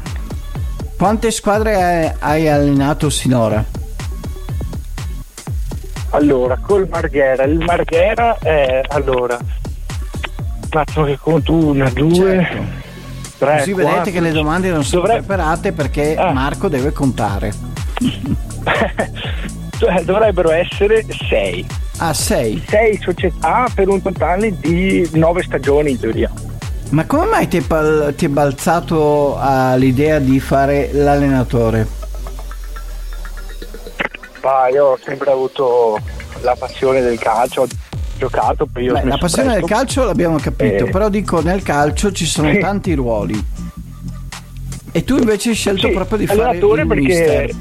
quante 0.98 1.30
squadre 1.30 2.16
hai 2.18 2.50
allenato 2.50 3.12
sinora? 3.12 3.64
Allora, 6.10 6.58
col 6.58 6.88
Marghera, 6.90 7.44
il 7.44 7.60
Marghera 7.60 8.40
è 8.40 8.82
allora, 8.88 9.38
attimo 10.72 11.06
che 11.06 11.20
conto 11.22 11.54
una, 11.54 11.92
due, 11.92 12.10
certo. 12.10 12.64
tre, 13.38 13.58
Così 13.60 13.72
quattro, 13.74 13.92
vedete 13.92 14.12
che 14.12 14.20
le 14.20 14.32
domande 14.32 14.72
non 14.72 14.84
sono 14.84 15.02
dovrebbe... 15.02 15.28
preparate 15.28 15.74
perché 15.74 16.16
ah. 16.16 16.32
Marco 16.32 16.68
deve 16.70 16.92
contare. 16.92 17.54
Cioè, 19.78 20.02
dovrebbero 20.02 20.50
essere 20.50 21.06
sei. 21.30 21.64
Ah, 21.98 22.14
sei? 22.14 22.64
Sei 22.68 23.00
società 23.02 23.68
per 23.74 23.90
un 23.90 24.02
totale 24.02 24.58
di 24.60 25.08
nove 25.14 25.42
stagioni 25.42 25.92
in 25.92 26.00
teoria. 26.00 26.32
Ma 26.92 27.06
come 27.06 27.26
mai 27.26 27.48
ti 27.48 27.58
è, 27.58 27.62
bal- 27.62 28.14
ti 28.16 28.26
è 28.26 28.30
balzato 28.30 29.36
all'idea 29.40 30.20
di 30.20 30.40
fare 30.40 30.92
l'allenatore? 30.94 31.88
Bah, 34.42 34.70
io 34.70 34.86
ho 34.86 35.00
sempre 35.04 35.32
avuto 35.32 36.00
la 36.42 36.56
passione 36.58 37.02
del 37.02 37.18
calcio, 37.18 37.64
ho 37.64 37.68
giocato 38.18 38.68
Beh, 38.68 39.04
la 39.04 39.18
passione 39.18 39.50
presto. 39.50 39.66
del 39.66 39.78
calcio 39.78 40.04
l'abbiamo 40.06 40.38
capito, 40.38 40.86
eh. 40.86 40.90
però 40.90 41.10
dico 41.10 41.42
nel 41.42 41.64
calcio 41.64 42.12
ci 42.12 42.26
sono 42.26 42.52
sì. 42.52 42.60
tanti 42.60 42.94
ruoli. 42.94 43.46
E 44.92 45.04
tu 45.04 45.18
invece 45.18 45.50
hai 45.50 45.56
scelto 45.56 45.88
sì, 45.88 45.94
proprio 45.94 46.20
di 46.20 46.28
fare 46.28 46.58
il 46.58 46.88
perché 46.88 46.96
mister 46.96 47.56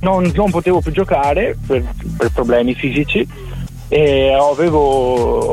non, 0.00 0.30
non 0.34 0.50
potevo 0.50 0.80
più 0.80 0.92
giocare 0.92 1.56
per, 1.66 1.82
per 2.16 2.30
problemi 2.32 2.74
fisici 2.74 3.26
e 3.88 4.32
avevo, 4.32 4.78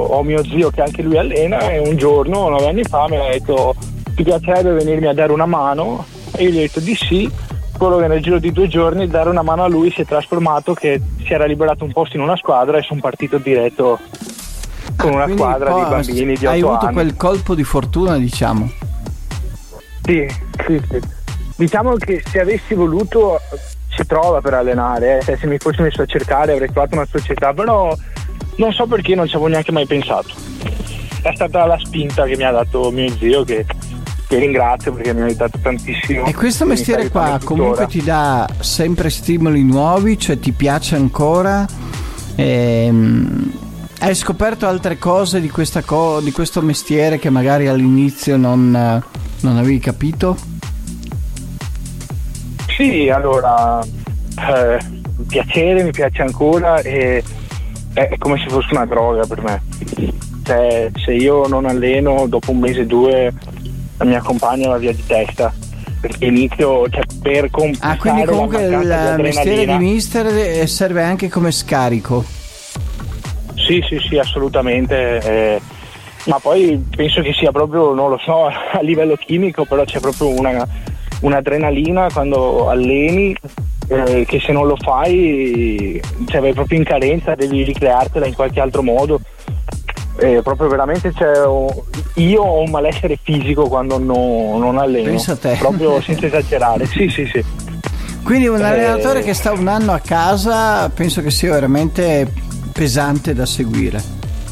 ho 0.08 0.24
mio 0.24 0.44
zio 0.44 0.70
che 0.70 0.82
anche 0.82 1.02
lui 1.02 1.18
allena 1.18 1.70
e 1.72 1.80
un 1.80 1.96
giorno, 1.96 2.50
nove 2.50 2.68
anni 2.68 2.84
fa, 2.84 3.08
mi 3.08 3.18
ha 3.18 3.30
detto 3.30 3.76
ti 4.14 4.24
piacerebbe 4.24 4.72
venirmi 4.74 5.08
a 5.08 5.14
dare 5.14 5.32
una 5.32 5.46
mano? 5.46 6.06
E 6.36 6.44
io 6.44 6.50
gli 6.50 6.58
ho 6.58 6.62
detto 6.62 6.80
di 6.80 6.96
sì, 6.96 7.30
quello 7.78 7.98
che 7.98 8.08
nel 8.08 8.22
giro 8.22 8.40
di 8.40 8.52
due 8.52 8.68
giorni 8.68 9.08
dare 9.08 9.30
una 9.30 9.42
mano 9.42 9.64
a 9.64 9.68
lui 9.68 9.92
si 9.92 10.02
è 10.02 10.06
trasformato 10.06 10.74
che 10.74 11.02
si 11.26 11.34
era 11.34 11.46
liberato 11.46 11.84
un 11.84 11.92
posto 11.92 12.16
in 12.18 12.24
una 12.24 12.36
squadra 12.38 12.78
e 12.78 12.82
sono 12.82 13.00
partito 13.02 13.38
diretto 13.38 14.00
con 14.98 15.12
una 15.14 15.24
Quindi 15.24 15.42
squadra 15.42 15.74
di 15.74 15.82
bambini 15.82 16.36
di 16.36 16.46
8 16.46 16.50
Hai 16.50 16.62
avuto 16.62 16.86
anni. 16.86 16.94
quel 16.94 17.16
colpo 17.16 17.56
di 17.56 17.64
fortuna 17.64 18.18
diciamo? 18.18 18.70
Sì, 20.04 20.26
sì, 20.66 20.82
sì. 20.90 21.00
Diciamo 21.58 21.96
che 21.96 22.22
se 22.30 22.40
avessi 22.42 22.74
voluto 22.74 23.40
si 23.96 24.06
trova 24.06 24.42
per 24.42 24.54
allenare, 24.54 25.20
eh. 25.26 25.38
se 25.38 25.48
mi 25.48 25.58
fossi 25.58 25.82
messo 25.82 26.02
a 26.02 26.06
cercare 26.06 26.52
avrei 26.52 26.72
trovato 26.72 26.96
una 26.96 27.08
società, 27.10 27.54
però 27.54 27.96
non 28.58 28.72
so 28.74 28.86
perché 28.86 29.16
non 29.16 29.28
ci 29.28 29.36
avevo 29.36 29.50
neanche 29.50 29.72
mai 29.72 29.86
pensato. 29.86 30.30
È 31.22 31.32
stata 31.34 31.66
la 31.66 31.80
spinta 31.84 32.26
che 32.26 32.36
mi 32.36 32.44
ha 32.44 32.52
dato 32.52 32.92
mio 32.92 33.10
zio 33.18 33.44
che, 33.44 33.66
che 34.28 34.38
ringrazio 34.38 34.94
perché 34.94 35.14
mi 35.14 35.22
ha 35.22 35.26
aiutato 35.26 35.58
tantissimo. 35.62 36.26
E 36.26 36.34
questo 36.34 36.66
mestiere 36.66 37.10
qua 37.10 37.40
comunque 37.44 37.88
ti 37.88 38.04
dà 38.04 38.48
sempre 38.60 39.10
stimoli 39.10 39.64
nuovi, 39.64 40.20
cioè 40.20 40.40
ti 40.40 40.52
piace 40.52 40.96
ancora? 40.96 41.66
Ehm, 42.36 43.52
hai 44.00 44.14
scoperto 44.14 44.68
altre 44.68 45.00
cose 45.00 45.40
di, 45.40 45.50
co- 45.50 46.20
di, 46.22 46.32
questo 46.32 46.62
mestiere 46.62 47.18
che 47.18 47.30
magari 47.30 47.68
all'inizio 47.68 48.38
non, 48.38 48.70
non 49.40 49.58
avevi 49.58 49.80
capito? 49.80 50.55
Sì, 52.76 53.10
allora, 53.10 53.82
eh, 53.82 54.78
piacere 55.28 55.84
mi 55.84 55.92
piace 55.92 56.22
ancora 56.22 56.80
e 56.82 57.24
è 57.94 58.18
come 58.18 58.38
se 58.40 58.50
fosse 58.50 58.68
una 58.72 58.86
droga 58.86 59.26
per 59.26 59.42
me. 59.42 59.62
Cioè, 60.44 60.92
se 60.96 61.14
io 61.14 61.48
non 61.48 61.66
alleno, 61.66 62.28
dopo 62.28 62.52
un 62.52 62.60
mese 62.60 62.82
o 62.82 62.86
due 62.86 63.34
la 63.98 64.06
mia 64.06 64.22
compagna 64.22 64.68
va 64.68 64.78
via 64.78 64.92
di 64.92 65.06
testa. 65.06 65.54
Perché 66.02 66.26
inizio 66.26 66.88
cioè, 66.90 67.02
per 67.22 67.50
compensare 67.50 67.94
Ah, 67.94 67.98
quindi 67.98 68.26
comunque 68.26 68.64
il 68.66 69.16
mestiere 69.20 69.66
di 69.66 69.78
mister 69.78 70.28
eh, 70.28 70.68
serve 70.68 71.02
anche 71.02 71.30
come 71.30 71.52
scarico. 71.52 72.24
Sì, 73.56 73.82
sì, 73.88 73.98
sì, 74.00 74.18
assolutamente. 74.18 75.20
Eh, 75.22 75.62
ma 76.26 76.40
poi 76.40 76.86
penso 76.94 77.22
che 77.22 77.34
sia 77.34 77.52
proprio, 77.52 77.94
non 77.94 78.10
lo 78.10 78.18
so, 78.18 78.46
a 78.52 78.82
livello 78.82 79.16
chimico, 79.16 79.64
però 79.64 79.86
c'è 79.86 80.00
proprio 80.00 80.38
una 80.38 80.68
un'adrenalina 81.26 82.08
quando 82.12 82.70
alleni 82.70 83.36
eh, 83.88 84.26
che 84.28 84.40
se 84.40 84.52
non 84.52 84.68
lo 84.68 84.76
fai 84.78 86.02
cioè, 86.28 86.42
vai 86.42 86.54
proprio 86.54 86.78
in 86.78 86.86
carenza, 86.86 87.36
devi 87.36 87.64
ricreartela 87.64 88.26
in 88.26 88.34
qualche 88.34 88.60
altro 88.60 88.82
modo. 88.82 89.20
Eh, 90.18 90.42
proprio 90.42 90.70
veramente 90.70 91.12
io 92.14 92.42
ho 92.42 92.62
un 92.62 92.70
malessere 92.70 93.20
fisico 93.22 93.68
quando 93.68 93.98
no, 93.98 94.58
non 94.58 94.78
alleno. 94.78 95.10
Pensa 95.10 95.34
a 95.34 95.36
te. 95.36 95.56
Proprio 95.60 96.00
senza 96.02 96.28
esagerare. 96.28 96.86
Sì, 96.86 97.10
sì, 97.10 97.26
sì. 97.26 97.44
Quindi 98.24 98.48
un 98.48 98.62
allenatore 98.62 99.20
eh, 99.20 99.24
che 99.24 99.34
sta 99.34 99.52
un 99.52 99.68
anno 99.68 99.92
a 99.92 100.00
casa 100.00 100.90
penso 100.90 101.22
che 101.22 101.30
sia 101.30 101.52
veramente 101.52 102.32
pesante 102.72 103.34
da 103.34 103.46
seguire. 103.46 104.02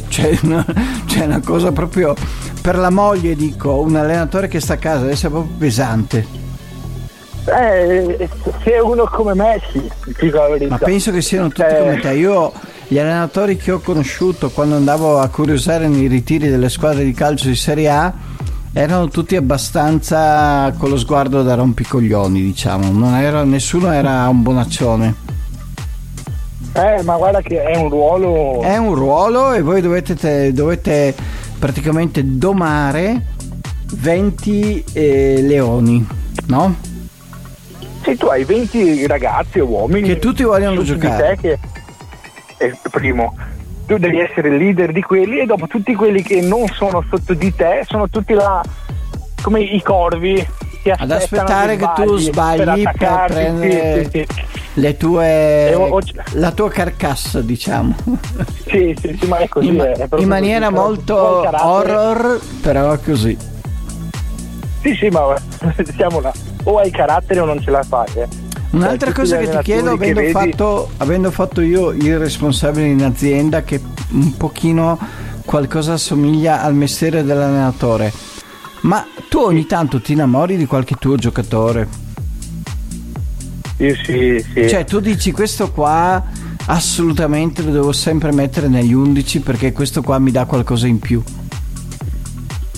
Cioè 0.09 0.37
una, 0.43 0.65
cioè 1.05 1.25
una 1.25 1.41
cosa 1.43 1.71
proprio 1.71 2.13
per 2.61 2.77
la 2.77 2.89
moglie 2.89 3.35
dico, 3.35 3.79
un 3.79 3.95
allenatore 3.95 4.47
che 4.47 4.59
sta 4.59 4.73
a 4.73 4.77
casa 4.77 4.99
deve 4.99 5.13
essere 5.13 5.29
proprio 5.29 5.55
pesante. 5.57 6.42
Eh, 7.45 8.29
se 8.63 8.71
uno 8.79 9.05
come 9.05 9.33
me 9.33 9.59
sì, 9.71 9.91
Ma 10.69 10.77
penso 10.77 11.11
che 11.11 11.21
siano 11.21 11.49
tutti 11.49 11.61
eh. 11.61 11.77
come 11.77 11.99
te. 11.99 12.13
Io 12.13 12.51
gli 12.87 12.97
allenatori 12.97 13.57
che 13.57 13.71
ho 13.71 13.79
conosciuto 13.79 14.49
quando 14.49 14.75
andavo 14.75 15.19
a 15.19 15.27
curiosare 15.27 15.87
nei 15.87 16.07
ritiri 16.07 16.49
delle 16.49 16.69
squadre 16.69 17.03
di 17.03 17.11
calcio 17.11 17.47
di 17.47 17.55
Serie 17.55 17.89
A 17.89 18.13
erano 18.71 19.07
tutti 19.07 19.35
abbastanza 19.35 20.73
con 20.77 20.89
lo 20.89 20.97
sguardo 20.97 21.43
da 21.43 21.55
rompicoglioni, 21.55 22.41
diciamo. 22.41 23.15
Era, 23.17 23.43
nessuno 23.43 23.91
era 23.91 24.27
un 24.27 24.41
bonaccione. 24.41 25.15
Eh, 26.73 27.03
ma 27.03 27.17
guarda 27.17 27.41
che 27.41 27.61
è 27.61 27.77
un 27.77 27.89
ruolo. 27.89 28.61
È 28.61 28.77
un 28.77 28.95
ruolo 28.95 29.53
e 29.53 29.61
voi 29.61 29.81
dovete, 29.81 30.15
te, 30.15 30.53
dovete 30.53 31.13
praticamente 31.59 32.37
domare 32.37 33.27
20 33.93 34.83
eh, 34.93 35.41
leoni, 35.41 36.05
no? 36.47 36.91
Sì, 38.03 38.17
tu 38.17 38.25
hai 38.27 38.43
20 38.43 39.07
ragazzi 39.07 39.59
o 39.59 39.65
uomini 39.65 40.09
che 40.09 40.19
tutti 40.19 40.43
vogliono 40.43 40.83
giocare. 40.83 41.37
Te 41.37 41.41
che 41.41 41.59
è 42.57 42.63
il 42.65 42.77
primo. 42.91 43.35
Tu 43.87 43.97
devi 43.97 44.19
essere 44.19 44.49
il 44.49 44.55
leader 44.55 44.91
di 44.91 45.01
quelli 45.01 45.39
e 45.39 45.45
dopo 45.45 45.67
tutti 45.67 45.93
quelli 45.95 46.21
che 46.21 46.41
non 46.41 46.67
sono 46.67 47.03
sotto 47.09 47.33
di 47.33 47.53
te 47.53 47.83
sono 47.85 48.09
tutti 48.09 48.33
là 48.33 48.61
come 49.41 49.59
i 49.61 49.81
corvi 49.81 50.47
che 50.81 50.91
ad 50.91 51.11
aspettare 51.11 51.75
che 51.75 51.89
tu 51.95 52.17
sbagli 52.17 52.83
per, 52.83 52.93
per 52.97 53.23
prendere 53.27 54.03
sì, 54.03 54.09
sì, 54.09 54.25
sì. 54.33 54.43
le 54.75 54.97
tue 54.97 55.73
ho... 55.73 55.99
la 56.33 56.51
tua 56.51 56.69
carcassa 56.69 57.41
diciamo 57.41 57.93
sì 58.67 58.95
sì, 58.99 59.17
sì 59.19 59.27
ma 59.27 59.37
è 59.37 59.47
così 59.49 59.67
in, 59.67 59.79
è 59.79 60.07
in 60.15 60.27
maniera 60.27 60.69
così, 60.69 60.81
molto 60.81 61.15
horror 61.17 62.39
però 62.61 62.97
così 62.99 63.37
sì 64.81 64.95
sì 64.95 65.07
ma 65.09 65.35
siamo 65.95 66.21
là 66.21 66.52
o 66.63 66.77
hai 66.77 66.91
carattere 66.91 67.39
o 67.39 67.45
non 67.45 67.61
ce 67.61 67.71
la 67.71 67.83
fai. 67.83 68.07
Eh. 68.15 68.27
Un'altra 68.71 69.11
cioè, 69.11 69.19
cosa 69.19 69.37
che 69.37 69.49
ti 69.49 69.57
chiedo, 69.61 69.91
avendo, 69.91 70.19
vedi... 70.19 70.31
fatto, 70.31 70.89
avendo 70.97 71.29
fatto 71.29 71.61
io 71.61 71.91
il 71.91 72.17
responsabile 72.17 72.87
in 72.87 73.03
azienda, 73.03 73.61
che 73.63 73.79
un 74.11 74.35
pochino 74.35 74.97
qualcosa 75.45 75.93
assomiglia 75.93 76.61
al 76.61 76.73
mestiere 76.73 77.23
dell'allenatore, 77.23 78.11
ma 78.81 79.05
tu 79.29 79.39
ogni 79.39 79.65
tanto 79.65 80.01
ti 80.01 80.13
innamori 80.13 80.57
di 80.57 80.65
qualche 80.65 80.95
tuo 80.95 81.15
giocatore? 81.17 81.87
Sì, 83.77 83.95
sì, 84.03 84.45
sì. 84.53 84.69
Cioè, 84.69 84.85
tu 84.85 84.99
dici 84.99 85.31
questo 85.31 85.71
qua 85.71 86.23
assolutamente 86.65 87.61
lo 87.61 87.71
devo 87.71 87.91
sempre 87.91 88.31
mettere 88.31 88.67
negli 88.67 88.93
11 88.93 89.41
perché 89.41 89.71
questo 89.71 90.01
qua 90.01 90.17
mi 90.19 90.31
dà 90.31 90.45
qualcosa 90.45 90.87
in 90.87 90.99
più. 90.99 91.21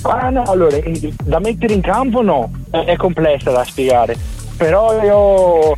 Ah 0.07 0.29
no, 0.29 0.43
allora, 0.43 0.77
da 1.23 1.39
mettere 1.39 1.73
in 1.73 1.81
campo 1.81 2.21
no, 2.21 2.51
è 2.69 2.95
complessa 2.95 3.51
da 3.51 3.63
spiegare, 3.63 4.15
però 4.55 5.03
io 5.03 5.71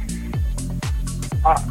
ah, 1.44 1.64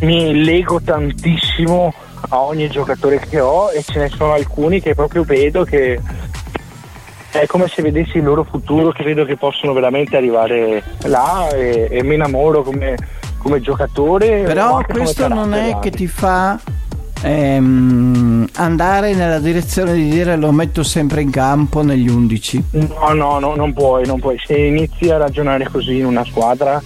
mi 0.00 0.42
lego 0.42 0.80
tantissimo 0.80 1.92
a 2.30 2.40
ogni 2.40 2.68
giocatore 2.68 3.18
che 3.18 3.40
ho 3.40 3.70
e 3.70 3.82
ce 3.82 3.98
ne 3.98 4.08
sono 4.08 4.32
alcuni 4.32 4.80
che 4.80 4.94
proprio 4.94 5.22
vedo 5.24 5.64
che 5.64 6.00
è 7.30 7.46
come 7.46 7.68
se 7.68 7.82
vedessi 7.82 8.18
il 8.18 8.24
loro 8.24 8.44
futuro, 8.44 8.90
che 8.90 9.04
vedo 9.04 9.24
che 9.24 9.36
possono 9.36 9.72
veramente 9.72 10.16
arrivare 10.16 10.82
là 11.02 11.48
e, 11.48 11.88
e 11.90 12.02
mi 12.02 12.14
innamoro 12.14 12.62
come, 12.62 12.96
come 13.38 13.60
giocatore. 13.60 14.42
Però 14.42 14.82
questo 14.84 15.28
non 15.28 15.52
è 15.54 15.78
che 15.78 15.90
ti 15.90 16.06
fa 16.06 16.58
ehm, 17.22 18.48
andare 18.54 19.14
nella 19.14 19.38
direzione 19.38 19.94
di 19.94 20.08
dire 20.08 20.36
lo 20.36 20.52
metto 20.52 20.82
sempre 20.82 21.22
in 21.22 21.30
campo 21.30 21.82
negli 21.82 22.08
11. 22.08 22.64
No, 22.70 23.12
no, 23.12 23.38
no, 23.38 23.54
non 23.54 23.72
puoi, 23.72 24.06
non 24.06 24.20
puoi. 24.20 24.38
Se 24.44 24.56
inizi 24.56 25.10
a 25.10 25.16
ragionare 25.16 25.68
così 25.70 25.98
in 25.98 26.06
una 26.06 26.24
squadra... 26.24 26.82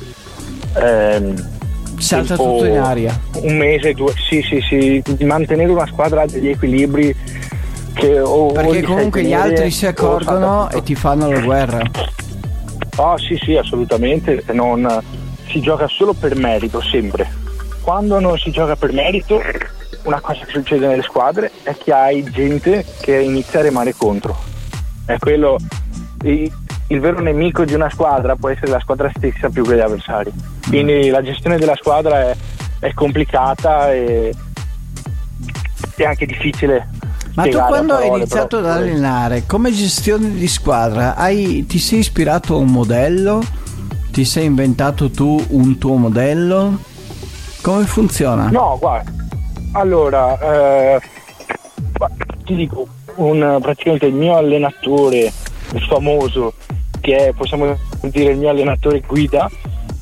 Ehm, 0.79 1.55
salta 1.99 2.37
tutto 2.37 2.65
in 2.65 2.79
aria. 2.79 3.19
Un 3.43 3.57
mese, 3.57 3.95
due, 3.95 4.13
sì, 4.29 4.43
sì, 4.43 4.61
sì, 4.61 5.03
mantenere 5.25 5.73
una 5.73 5.87
squadra 5.87 6.23
ha 6.23 6.27
degli 6.27 6.49
equilibri 6.49 7.15
che 7.95 8.21
o, 8.21 8.53
Perché 8.53 8.85
o 8.85 8.87
comunque 8.87 9.23
gli 9.23 9.33
altri 9.33 9.71
si 9.71 9.87
accorgono 9.87 10.71
e 10.71 10.83
ti 10.83 10.95
fanno 10.95 11.31
la 11.31 11.41
guerra. 11.41 11.81
Oh 12.97 13.19
sì, 13.19 13.39
sì, 13.43 13.57
assolutamente, 13.57 14.43
non, 14.53 15.03
si 15.49 15.61
gioca 15.61 15.87
solo 15.89 16.13
per 16.13 16.37
merito, 16.37 16.81
sempre. 16.81 17.45
Quando 17.83 18.19
non 18.21 18.37
si 18.39 18.51
gioca 18.51 18.77
per 18.77 18.93
merito, 18.93 19.41
una 20.07 20.21
cosa 20.21 20.45
che 20.45 20.53
succede 20.53 20.87
nelle 20.87 21.03
squadre 21.03 21.51
è 21.63 21.77
che 21.77 21.93
hai 21.93 22.23
gente 22.31 22.85
che 23.01 23.21
inizia 23.21 23.59
a 23.59 23.63
remare 23.63 23.95
contro. 23.95 24.37
È 25.05 25.19
quello. 25.19 25.59
Il, 26.23 27.01
vero 27.01 27.21
nemico 27.21 27.65
di 27.65 27.75
una 27.75 27.91
squadra 27.91 28.37
può 28.37 28.49
essere 28.49 28.71
la 28.71 28.81
squadra 28.81 29.11
stessa 29.15 29.49
più 29.49 29.65
che 29.65 29.75
gli 29.75 29.81
avversari. 29.81 30.33
Quindi 30.69 31.09
la 31.09 31.23
gestione 31.23 31.59
della 31.59 31.75
squadra 31.75 32.31
è, 32.31 32.37
è 32.79 32.95
complicata 32.95 33.93
e 33.93 34.35
è 35.97 36.05
anche 36.05 36.27
difficile. 36.27 36.89
Ma 37.35 37.43
tu 37.45 37.59
quando 37.59 37.95
parole, 37.95 38.11
hai 38.11 38.17
iniziato 38.17 38.61
però, 38.61 38.71
ad 38.71 38.77
allenare, 38.79 39.45
come 39.47 39.73
gestione 39.73 40.31
di 40.31 40.49
squadra, 40.49 41.17
hai, 41.17 41.67
ti 41.67 41.79
sei 41.79 41.99
ispirato 41.99 42.55
a 42.55 42.59
un 42.59 42.69
modello? 42.69 43.43
Ti 44.11 44.25
sei 44.25 44.47
inventato 44.47 45.11
tu 45.11 45.45
un 45.49 45.77
tuo 45.77 45.97
modello? 45.97 46.79
Come 47.61 47.85
funziona? 47.85 48.49
No, 48.49 48.79
guarda, 48.81 49.11
allora, 49.77 50.39
eh, 50.41 51.01
ti 52.45 52.55
dico, 52.55 52.87
un, 53.17 53.59
praticamente 53.61 54.07
il 54.07 54.15
mio 54.15 54.37
allenatore, 54.37 55.33
famoso, 55.89 56.55
che 57.01 57.29
è, 57.29 57.33
possiamo 57.33 57.77
dire, 58.01 58.33
il 58.33 58.39
mio 58.39 58.51
allenatore 58.51 59.01
guida, 59.01 59.51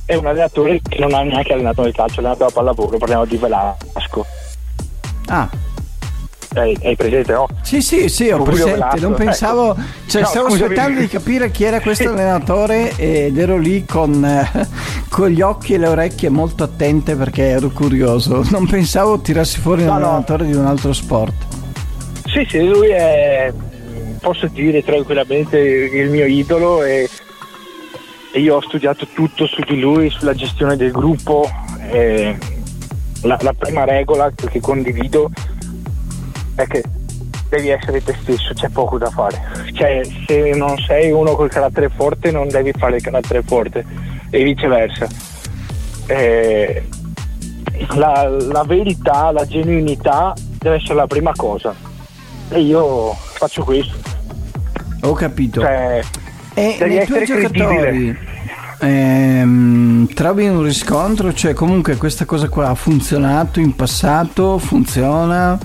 è 0.04 0.14
un 0.14 0.26
allenatore 0.26 0.80
che 0.86 0.98
non 0.98 1.12
ha 1.14 1.22
neanche 1.22 1.52
allenato 1.52 1.82
nel 1.82 1.94
calcio, 1.94 2.16
ha 2.16 2.18
allenato 2.20 2.44
la 2.44 2.50
pallavolo, 2.50 2.98
parliamo 2.98 3.24
di 3.24 3.36
Velasco. 3.36 4.26
Ah. 5.26 5.48
Hai, 6.54 6.78
hai, 6.84 6.94
presente, 6.94 7.32
no? 7.32 7.49
Sì, 7.62 7.82
sì, 7.82 8.08
sì, 8.08 8.30
ho 8.30 8.37
Fulvio 8.37 8.52
presente. 8.52 8.73
Velasco. 8.73 9.00
Non 9.00 9.14
pensavo, 9.14 9.73
ecco. 9.73 9.82
cioè, 10.06 10.23
no, 10.23 10.28
stavo 10.28 10.49
scusami. 10.50 10.62
aspettando 10.62 11.00
di 11.00 11.08
capire 11.08 11.50
chi 11.50 11.64
era 11.64 11.80
questo 11.80 12.11
allenatore 12.11 12.92
ed 12.96 13.37
ero 13.37 13.58
lì 13.58 13.84
con, 13.84 14.25
eh, 14.25 14.68
con, 15.08 15.28
gli 15.28 15.40
occhi 15.40 15.75
e 15.75 15.78
le 15.78 15.88
orecchie 15.88 16.28
molto 16.28 16.62
attente 16.62 17.16
perché 17.16 17.49
ero 17.49 17.70
curioso. 17.70 18.44
Non 18.50 18.66
pensavo 18.68 19.18
tirassi 19.18 19.58
fuori 19.58 19.82
no, 19.82 19.90
un 19.90 19.96
allenatore 19.96 20.44
no. 20.44 20.50
di 20.50 20.56
un 20.56 20.66
altro 20.66 20.92
sport. 20.92 21.34
Sì, 22.26 22.46
sì, 22.49 22.64
lui 22.64 22.88
è, 22.88 23.52
posso 24.20 24.46
dire 24.46 24.84
tranquillamente, 24.84 25.58
il 25.58 26.08
mio 26.08 26.25
idolo 26.25 26.84
e, 26.84 27.08
e 28.32 28.40
io 28.40 28.56
ho 28.56 28.61
studiato 28.61 29.08
tutto 29.12 29.46
su 29.46 29.61
di 29.62 29.80
lui, 29.80 30.08
sulla 30.08 30.34
gestione 30.34 30.76
del 30.76 30.92
gruppo. 30.92 31.49
La, 33.23 33.38
la 33.40 33.54
prima 33.54 33.84
regola 33.84 34.30
che 34.30 34.61
condivido 34.61 35.30
è 36.54 36.66
che 36.66 36.82
devi 37.49 37.68
essere 37.68 38.02
te 38.02 38.14
stesso, 38.20 38.52
c'è 38.54 38.68
poco 38.68 38.99
da 38.99 39.11
fare. 39.11 39.40
Cioè, 39.73 40.02
se 40.26 40.50
non 40.54 40.76
sei 40.78 41.11
uno 41.11 41.34
col 41.34 41.50
carattere 41.50 41.88
forte, 41.88 42.30
non 42.30 42.49
devi 42.49 42.73
fare 42.76 42.96
il 42.96 43.02
carattere 43.02 43.42
forte 43.42 43.84
e 44.30 44.42
viceversa. 44.42 45.06
Eh, 46.06 46.82
la, 47.94 48.28
la, 48.28 48.64
verità, 48.64 49.30
la 49.30 49.46
genuinità 49.46 50.35
deve 50.59 50.76
essere 50.76 50.94
la 50.94 51.07
prima 51.07 51.33
cosa. 51.35 51.74
E 52.48 52.61
io 52.61 53.12
faccio 53.12 53.64
questo. 53.64 53.96
Ho 55.02 55.12
capito. 55.12 55.61
Cioè, 55.61 56.00
e 56.55 56.76
nei 56.81 57.05
tuoi 57.07 57.24
giocatori 57.24 58.33
ehm, 58.78 60.07
trovi 60.14 60.48
un 60.48 60.62
riscontro? 60.62 61.33
Cioè, 61.33 61.52
comunque 61.52 61.96
questa 61.96 62.24
cosa 62.24 62.48
qua 62.48 62.68
ha 62.68 62.74
funzionato 62.74 63.61
in 63.61 63.74
passato? 63.74 64.59
Funziona? 64.59 65.59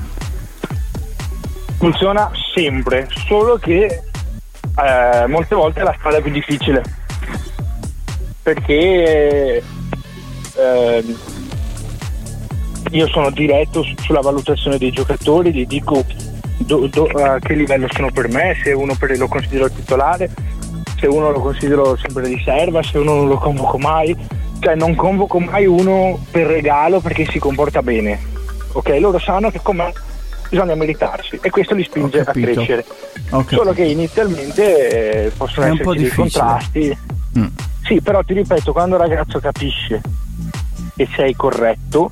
Funziona 1.80 2.30
sempre, 2.54 3.08
solo 3.26 3.58
che 3.58 3.86
eh, 3.86 5.28
molte 5.28 5.56
volte 5.56 5.80
è 5.80 5.84
la 5.84 5.96
strada 5.98 6.22
più 6.22 6.32
difficile 6.32 6.84
perché 8.42 9.62
eh, 10.56 11.15
io 12.92 13.08
sono 13.08 13.30
diretto 13.30 13.84
sulla 14.02 14.22
valutazione 14.22 14.78
dei 14.78 14.92
giocatori, 14.92 15.54
gli 15.54 15.65
dico 15.68 16.04
do, 16.58 16.88
do, 16.88 17.06
a 17.06 17.39
che 17.39 17.54
livello 17.54 17.88
sono 17.92 18.10
per 18.12 18.28
me, 18.30 18.58
se 18.63 18.72
uno 18.72 18.96
per, 18.98 19.15
lo 19.18 19.28
considero 19.28 19.70
titolare, 19.70 20.32
se 20.98 21.08
uno 21.08 21.30
lo 21.32 21.39
considero 21.39 21.96
sempre 21.98 22.28
riserva, 22.28 22.82
se 22.82 22.98
uno 22.98 23.13
non 23.15 23.28
lo 23.28 23.38
convoco 23.38 23.78
mai, 23.78 24.15
cioè 24.60 24.76
non 24.76 24.96
convoco 24.96 25.39
mai 25.39 25.65
uno 25.65 26.20
per 26.32 26.48
regalo 26.48 27.00
perché 27.00 27.26
si 27.30 27.38
comporta 27.38 27.84
bene, 27.84 28.20
ok? 28.74 28.98
Loro 29.00 29.20
sanno 29.20 29.52
che 29.52 29.60
con 29.62 29.76
me 29.76 29.94
bisogna 30.50 30.76
meritarsi 30.76 31.40
e 31.42 31.50
questo 31.50 31.76
li 31.76 31.84
spinge 31.84 32.22
a 32.22 32.26
crescere. 32.26 32.86
Solo 33.48 33.72
che 33.74 33.84
inizialmente 33.84 35.26
eh, 35.26 35.30
possono 35.30 35.68
È 35.68 35.72
esserci 35.72 35.98
dei 35.98 36.10
contrasti. 36.10 36.98
Mm. 37.38 37.46
Sì, 37.84 38.02
però 38.02 38.24
ti 38.24 38.34
ripeto, 38.34 38.72
quando 38.72 38.96
il 38.96 39.02
ragazzo 39.02 39.40
capisce 39.40 40.02
che 40.96 41.08
sei 41.16 41.34
corretto, 41.36 42.12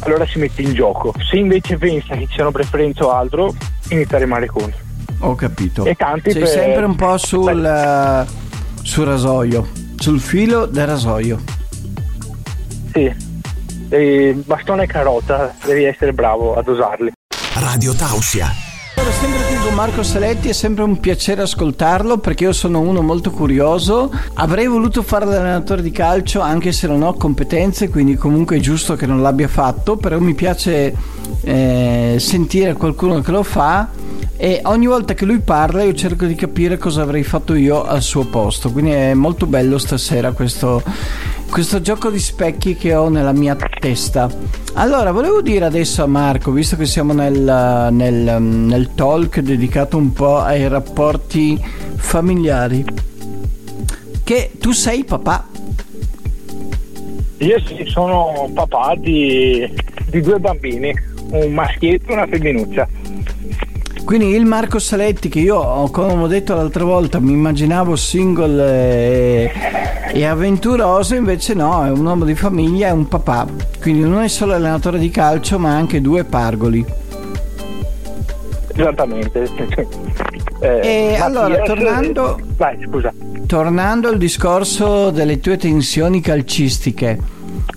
allora 0.00 0.26
si 0.26 0.38
mette 0.38 0.62
in 0.62 0.72
gioco. 0.72 1.12
Se 1.28 1.36
invece 1.36 1.76
pensa 1.76 2.14
che 2.14 2.26
ci 2.26 2.34
siano 2.34 2.50
preferenze 2.50 3.02
o 3.04 3.12
altro, 3.12 3.54
inizia 3.90 4.16
a 4.16 4.20
remare 4.20 4.46
contro. 4.46 4.84
Ho 5.20 5.34
capito. 5.34 5.84
E 5.84 5.94
tanti 5.94 6.30
Sei 6.30 6.42
per... 6.42 6.50
sempre 6.50 6.84
un 6.84 6.94
po' 6.94 7.16
sul, 7.18 8.26
uh, 8.26 8.82
sul 8.82 9.04
rasoio, 9.04 9.68
sul 9.96 10.20
filo 10.20 10.66
del 10.66 10.86
rasoio. 10.86 11.38
Sì, 12.92 13.12
bastone 14.44 14.84
e 14.84 14.86
carota, 14.86 15.54
devi 15.64 15.84
essere 15.84 16.12
bravo 16.12 16.54
ad 16.54 16.66
usarli. 16.66 17.12
Radio 17.58 17.94
Tausia. 17.94 18.52
Sempre 19.18 19.56
con 19.64 19.72
Marco 19.72 20.02
Saletti, 20.02 20.50
è 20.50 20.52
sempre 20.52 20.84
un 20.84 21.00
piacere 21.00 21.40
ascoltarlo 21.40 22.18
perché 22.18 22.44
io 22.44 22.52
sono 22.52 22.80
uno 22.80 23.00
molto 23.00 23.30
curioso. 23.30 24.12
Avrei 24.34 24.66
voluto 24.66 25.02
fare 25.02 25.24
l'allenatore 25.24 25.80
di 25.80 25.90
calcio 25.90 26.40
anche 26.40 26.72
se 26.72 26.86
non 26.86 27.02
ho 27.02 27.14
competenze, 27.14 27.88
quindi 27.88 28.16
comunque 28.16 28.56
è 28.56 28.60
giusto 28.60 28.94
che 28.94 29.06
non 29.06 29.22
l'abbia 29.22 29.48
fatto, 29.48 29.96
però 29.96 30.18
mi 30.18 30.34
piace 30.34 30.94
eh, 31.40 32.16
sentire 32.18 32.74
qualcuno 32.74 33.22
che 33.22 33.30
lo 33.30 33.42
fa 33.42 33.88
e 34.36 34.60
ogni 34.64 34.86
volta 34.86 35.14
che 35.14 35.24
lui 35.24 35.40
parla 35.40 35.82
io 35.82 35.94
cerco 35.94 36.26
di 36.26 36.34
capire 36.34 36.76
cosa 36.76 37.00
avrei 37.00 37.22
fatto 37.22 37.54
io 37.54 37.84
al 37.84 38.02
suo 38.02 38.26
posto. 38.26 38.70
Quindi 38.70 38.90
è 38.90 39.14
molto 39.14 39.46
bello 39.46 39.78
stasera 39.78 40.32
questo, 40.32 40.82
questo 41.50 41.80
gioco 41.80 42.10
di 42.10 42.18
specchi 42.18 42.76
che 42.76 42.94
ho 42.94 43.08
nella 43.08 43.32
mia 43.32 43.56
testa. 43.56 44.28
Allora, 44.74 45.12
volevo 45.12 45.40
dire 45.40 45.64
adesso 45.64 46.02
a 46.02 46.06
Marco, 46.06 46.50
visto 46.50 46.76
che 46.76 46.86
siamo 46.86 47.12
nel, 47.12 47.88
nel, 47.92 48.42
nel 48.42 48.94
talk 48.94 49.40
dedicato 49.40 49.96
un 49.96 50.12
po' 50.12 50.38
ai 50.38 50.68
rapporti 50.68 51.58
familiari, 51.96 52.84
che 54.22 54.50
tu 54.58 54.72
sei 54.72 55.04
papà. 55.04 55.48
Io 57.38 57.60
sì, 57.66 57.84
sono 57.86 58.50
papà 58.52 58.94
di, 58.96 59.68
di 60.06 60.20
due 60.20 60.38
bambini, 60.38 60.92
un 61.30 61.52
maschietto 61.52 62.10
e 62.10 62.12
una 62.14 62.26
femminuccia. 62.26 62.88
Quindi 64.06 64.28
il 64.28 64.44
Marco 64.44 64.78
Saletti 64.78 65.28
che 65.28 65.40
io, 65.40 65.90
come 65.90 66.12
ho 66.12 66.26
detto 66.28 66.54
l'altra 66.54 66.84
volta, 66.84 67.18
mi 67.18 67.32
immaginavo 67.32 67.96
single 67.96 68.62
e, 68.64 69.52
e, 70.12 70.24
avventuroso, 70.24 71.16
invece 71.16 71.54
no, 71.54 71.84
è 71.84 71.90
un 71.90 72.06
uomo 72.06 72.24
di 72.24 72.36
famiglia, 72.36 72.86
è 72.86 72.92
un 72.92 73.08
papà. 73.08 73.48
Quindi 73.80 74.02
non 74.02 74.22
è 74.22 74.28
solo 74.28 74.54
allenatore 74.54 75.00
di 75.00 75.10
calcio, 75.10 75.58
ma 75.58 75.74
anche 75.74 76.00
due 76.00 76.22
pargoli. 76.22 76.84
Esattamente. 78.76 79.50
eh, 80.60 80.80
e 80.84 81.16
allora, 81.20 81.58
tornando, 81.62 82.38
vai, 82.56 82.78
scusa. 82.88 83.12
tornando 83.44 84.06
al 84.06 84.18
discorso 84.18 85.10
delle 85.10 85.40
tue 85.40 85.56
tensioni 85.56 86.20
calcistiche, 86.20 87.18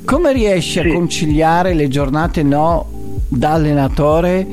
come 0.05 0.31
riesci 0.31 0.79
sì. 0.79 0.87
a 0.87 0.93
conciliare 0.93 1.73
le 1.73 1.87
giornate 1.87 2.43
no 2.43 2.87
da 3.27 3.53
allenatore 3.53 4.45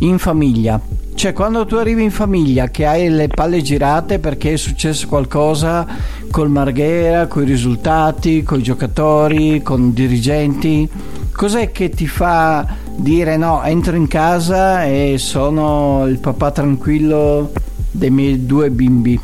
in 0.00 0.18
famiglia? 0.18 0.91
Cioè, 1.14 1.32
quando 1.32 1.66
tu 1.66 1.76
arrivi 1.76 2.02
in 2.02 2.10
famiglia 2.10 2.68
che 2.68 2.84
hai 2.84 3.08
le 3.08 3.28
palle 3.28 3.62
girate 3.62 4.18
perché 4.18 4.54
è 4.54 4.56
successo 4.56 5.06
qualcosa 5.06 5.86
col 6.30 6.48
Marghera, 6.48 7.26
con 7.26 7.42
i 7.42 7.46
risultati, 7.46 8.42
con 8.42 8.58
i 8.58 8.62
giocatori, 8.62 9.62
con 9.62 9.82
i 9.88 9.92
dirigenti, 9.92 10.88
cos'è 11.32 11.70
che 11.70 11.90
ti 11.90 12.08
fa 12.08 12.66
dire 12.96 13.36
no, 13.36 13.62
entro 13.62 13.94
in 13.94 14.08
casa 14.08 14.84
e 14.84 15.16
sono 15.18 16.06
il 16.06 16.18
papà 16.18 16.50
tranquillo 16.50 17.52
dei 17.90 18.10
miei 18.10 18.44
due 18.44 18.70
bimbi? 18.70 19.20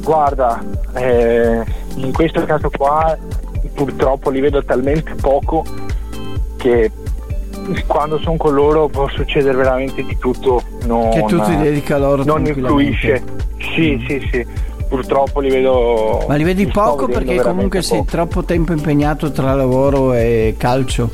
Guarda, 0.00 0.62
eh, 0.94 1.64
in 1.96 2.12
questo 2.12 2.44
caso 2.44 2.70
qua 2.70 3.16
purtroppo 3.74 4.30
li 4.30 4.40
vedo 4.40 4.64
talmente 4.64 5.14
poco 5.14 5.64
che 6.56 6.90
quando 7.86 8.18
sono 8.18 8.36
con 8.36 8.54
loro 8.54 8.88
può 8.88 9.08
succedere 9.08 9.56
veramente 9.56 10.02
di 10.04 10.16
tutto. 10.18 10.62
Non, 10.84 11.10
che 11.10 11.24
tu 11.24 11.40
ti 11.42 11.56
dedica 11.56 11.96
a 11.96 11.98
loro 11.98 12.24
Non 12.24 12.46
influisce. 12.46 13.22
Sì, 13.58 13.96
mm. 13.96 14.06
sì, 14.06 14.28
sì. 14.30 14.46
Purtroppo 14.88 15.40
li 15.40 15.50
vedo. 15.50 16.24
Ma 16.26 16.34
li 16.36 16.44
vedi 16.44 16.66
poco 16.66 17.06
perché 17.06 17.36
comunque 17.40 17.80
poco. 17.80 17.94
sei 17.94 18.04
troppo 18.04 18.42
tempo 18.44 18.72
impegnato 18.72 19.30
tra 19.30 19.54
lavoro 19.54 20.14
e 20.14 20.54
calcio. 20.56 21.10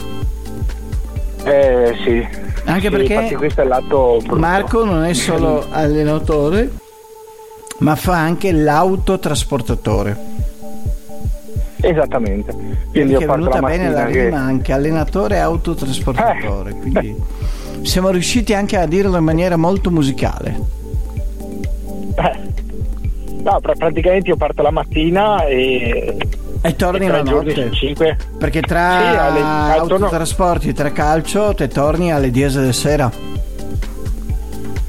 Eh 1.44 1.94
sì. 2.04 2.26
Anche 2.64 2.88
sì, 2.88 2.90
perché 2.90 3.36
questo 3.36 3.60
è 3.60 3.64
lato 3.64 4.22
Marco 4.30 4.84
non 4.84 5.04
è 5.04 5.12
solo 5.12 5.66
allenatore, 5.70 6.70
ma 7.78 7.94
fa 7.96 8.16
anche 8.16 8.52
l'autotrasportatore. 8.52 10.33
Esattamente. 11.88 12.52
Quindi 12.90 13.12
Perché 13.12 13.24
è 13.24 13.28
venuta 13.28 13.60
la 13.60 13.66
bene 13.66 13.90
la 13.90 14.06
rima 14.06 14.38
anche 14.38 14.72
allenatore 14.72 15.36
e 15.36 15.38
autotrasportatore. 15.38 16.70
Eh. 16.70 16.78
Quindi 16.78 17.16
siamo 17.82 18.10
riusciti 18.10 18.54
anche 18.54 18.76
a 18.76 18.86
dirlo 18.86 19.16
in 19.16 19.24
maniera 19.24 19.56
molto 19.56 19.90
musicale. 19.90 20.58
Eh. 22.16 22.52
No, 23.42 23.60
praticamente 23.60 24.30
io 24.30 24.36
parto 24.36 24.62
la 24.62 24.70
mattina 24.70 25.44
e 25.44 26.16
e 26.66 26.76
torni 26.76 27.06
la 27.08 27.22
notte? 27.22 27.70
5. 27.70 28.16
Perché 28.38 28.62
tra 28.62 28.98
sì, 28.98 29.16
alle, 29.18 29.78
autotrasporti 29.80 30.70
e 30.70 30.72
tra 30.72 30.92
calcio 30.92 31.52
te 31.52 31.68
torni 31.68 32.10
alle 32.10 32.30
10 32.30 32.56
della 32.58 32.72
sera. 32.72 33.12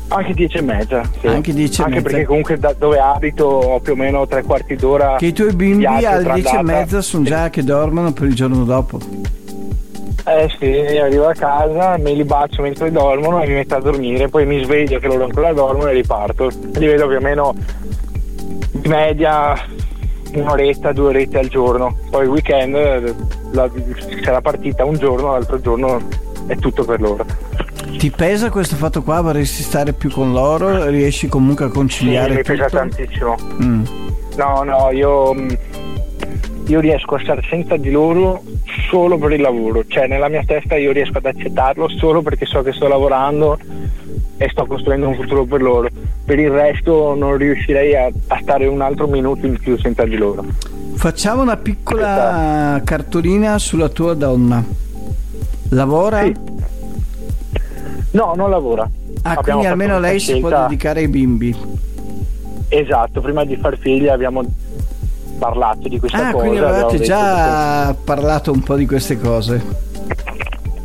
Anche 0.08 0.34
10 0.34 0.58
e 0.58 0.62
mezza. 0.62 1.02
Sì. 1.20 1.28
Anche 1.28 1.54
10 1.54 1.82
e 1.82 1.84
Anche 1.84 1.96
mezza. 1.98 2.10
perché 2.10 2.26
comunque 2.26 2.58
da 2.58 2.74
dove 2.78 3.00
abito 3.00 3.46
ho 3.46 3.80
più 3.80 3.94
o 3.94 3.96
meno 3.96 4.26
tre 4.28 4.44
quarti 4.44 4.76
d'ora. 4.76 5.16
Che 5.18 5.26
i 5.26 5.34
tuoi 5.34 5.54
bimbi 5.54 5.86
alle 5.86 6.34
10 6.34 6.56
e 6.56 6.62
mezza 6.64 7.02
sono 7.02 7.24
già 7.24 7.50
che 7.50 7.64
dormono 7.64 8.14
per 8.14 8.28
il 8.28 8.36
giorno 8.36 8.64
dopo. 8.64 9.00
Eh 10.28 10.50
sì, 10.60 10.98
arrivo 10.98 11.28
a 11.28 11.34
casa, 11.34 11.98
me 11.98 12.14
li 12.14 12.24
bacio 12.24 12.64
mentre 12.64 12.92
dormono 12.92 13.44
e 13.44 13.48
mi 13.48 13.54
metto 13.54 13.76
a 13.76 13.80
dormire, 13.80 14.28
poi 14.28 14.46
mi 14.48 14.64
sveglio 14.64 14.98
che 14.98 15.06
loro 15.08 15.26
ancora 15.26 15.54
dormono 15.54 15.88
e 15.90 15.94
riparto. 15.94 16.50
Li 16.74 16.86
vedo 16.88 17.08
più 17.08 17.18
o 17.18 17.22
meno 17.22 17.54
di 18.72 18.88
media 18.88 19.54
un'oretta, 20.34 20.92
due 20.94 21.10
orette 21.10 21.38
al 21.38 21.48
giorno. 21.48 21.96
Poi 22.10 22.24
il 22.24 22.30
weekend 22.30 23.16
la, 23.52 23.70
c'è 24.22 24.32
la 24.32 24.42
partita 24.42 24.84
un 24.84 24.96
giorno, 24.96 25.32
l'altro 25.32 25.62
giorno 25.62 26.00
è 26.48 26.56
tutto 26.58 26.84
per 26.86 27.00
loro. 27.02 27.26
Ti 27.98 28.12
pesa 28.12 28.50
questo 28.50 28.76
fatto 28.76 29.04
qua? 29.04 29.22
Vorresti 29.22 29.64
stare 29.64 29.94
più 29.94 30.10
con 30.10 30.32
loro? 30.32 30.90
Riesci 30.90 31.28
comunque 31.28 31.66
a 31.66 31.70
conciliare? 31.70 32.32
Sì, 32.32 32.36
mi 32.36 32.44
tutto? 32.44 32.58
pesa 32.58 32.70
tantissimo. 32.70 33.36
Mm. 33.64 33.84
No, 34.38 34.64
no, 34.64 34.92
io, 34.92 35.34
mm, 35.34 35.50
io 36.68 36.80
riesco 36.80 37.16
a 37.16 37.20
stare 37.20 37.42
senza 37.50 37.78
di 37.78 37.92
loro 37.92 38.44
solo 38.90 39.18
per 39.18 39.32
il 39.32 39.42
lavoro, 39.42 39.86
cioè 39.88 40.08
nella 40.08 40.28
mia 40.28 40.44
testa 40.46 40.76
io 40.76 40.92
riesco 40.92 41.18
ad 41.18 41.26
accettarlo 41.26 41.88
solo 41.90 42.22
perché 42.22 42.46
so 42.46 42.62
che 42.62 42.74
sto 42.74 42.88
lavorando 42.88 43.58
e 44.38 44.50
sto 44.50 44.66
costruendo 44.66 45.08
un 45.08 45.16
futuro 45.16 45.46
per 45.46 45.62
loro. 45.62 45.88
Per 46.26 46.40
il 46.40 46.50
resto 46.50 47.16
non 47.16 47.38
riuscirei 47.38 47.96
a, 47.96 48.10
a 48.28 48.40
stare 48.42 48.66
un 48.66 48.82
altro 48.82 49.08
minuto 49.08 49.46
in 49.46 49.58
più 49.58 49.78
senza 49.78 50.04
di 50.04 50.18
loro. 50.18 50.44
Facciamo 50.96 51.42
una 51.42 51.58
piccola 51.58 52.74
Questa... 52.74 52.82
cartolina 52.84 53.58
sulla 53.60 53.90
tua 53.90 54.14
donna. 54.14 54.64
Lavora? 55.70 56.24
Sì. 56.24 56.34
No, 58.16 58.34
non 58.34 58.50
lavora. 58.50 58.90
Ah, 59.24 59.32
abbiamo 59.32 59.42
quindi 59.42 59.66
almeno 59.66 60.00
lei 60.00 60.20
scelta... 60.20 60.48
si 60.48 60.54
può 60.54 60.62
dedicare 60.62 61.00
ai 61.02 61.08
bimbi. 61.10 61.56
Esatto, 62.70 63.20
prima 63.20 63.44
di 63.44 63.58
far 63.58 63.78
figli 63.78 64.08
abbiamo 64.08 64.42
parlato 65.38 65.90
di 65.90 66.00
questa 66.00 66.30
ah, 66.30 66.32
cosa. 66.32 66.44
Quindi 66.46 66.60
avevate 66.60 67.00
già 67.02 67.94
parlato 68.02 68.54
un 68.54 68.62
po' 68.62 68.76
di 68.76 68.86
queste 68.86 69.20
cose. 69.20 69.84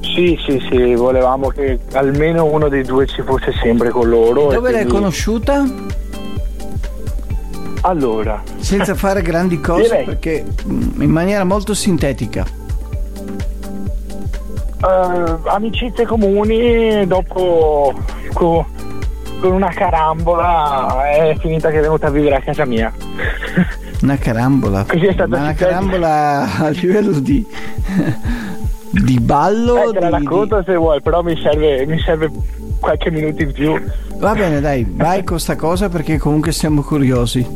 Sì, 0.01 0.37
sì, 0.45 0.61
sì, 0.69 0.95
volevamo 0.95 1.49
che 1.49 1.79
almeno 1.93 2.47
uno 2.47 2.69
dei 2.69 2.83
due 2.83 3.07
ci 3.07 3.23
fosse 3.23 3.53
sempre 3.63 3.91
con 3.91 4.09
loro. 4.09 4.51
E 4.51 4.55
dove 4.55 4.73
l'hai 4.73 4.81
quindi... 4.81 4.99
conosciuta? 4.99 5.65
Allora. 7.83 8.43
Senza 8.59 8.97
fare 8.97 9.23
grandi 9.23 9.61
cose 9.61 9.83
Direi. 9.83 10.05
perché 10.05 10.45
mm, 10.67 11.01
in 11.01 11.11
maniera 11.11 11.45
molto 11.45 11.75
sintetica. 11.75 12.45
Uh, 14.81 15.47
amicizie 15.47 16.07
comuni, 16.07 17.07
dopo 17.07 17.93
co, 18.33 18.67
con 19.41 19.53
una 19.53 19.69
carambola 19.69 21.11
è 21.11 21.37
finita 21.39 21.71
che 21.71 21.79
è 21.79 21.81
venuta 21.83 22.07
a 22.07 22.11
vivere 22.11 22.37
a 22.37 22.41
casa 22.41 22.65
mia. 22.65 22.93
Una 24.03 24.17
carambola? 24.17 24.87
Così 24.89 25.05
è 25.05 25.13
stata 25.13 25.37
una 25.37 25.53
carambola 25.53 26.57
a 26.57 26.69
livello 26.71 27.19
di 27.19 27.45
di 28.91 29.21
ballo? 29.21 29.91
Eh, 29.91 29.93
te 29.93 30.01
la 30.01 30.09
racconto 30.09 30.59
di... 30.59 30.65
se 30.65 30.75
vuoi, 30.77 31.03
però 31.03 31.23
mi 31.23 31.39
serve, 31.41 31.85
mi 31.85 31.99
serve 32.01 32.31
qualche 32.81 33.11
minuto 33.11 33.43
in 33.43 33.53
più. 33.53 33.81
Va 34.17 34.35
bene, 34.35 34.61
dai, 34.61 34.87
vai 34.89 35.23
con 35.23 35.39
sta 35.39 35.57
cosa 35.57 35.89
perché 35.89 36.19
comunque 36.19 36.53
siamo 36.53 36.83
curiosi. 36.83 37.47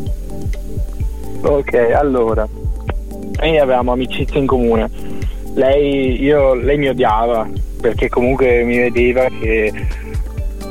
Ok, 1.40 1.74
allora. 1.94 2.46
Noi 3.40 3.58
avevamo 3.58 3.92
amicizia 3.92 4.38
in 4.38 4.46
comune. 4.46 4.90
Lei, 5.54 6.22
io, 6.22 6.54
lei 6.54 6.76
mi 6.78 6.88
odiava 6.88 7.48
perché 7.80 8.08
comunque 8.08 8.62
mi 8.64 8.78
vedeva 8.78 9.28
che 9.28 9.72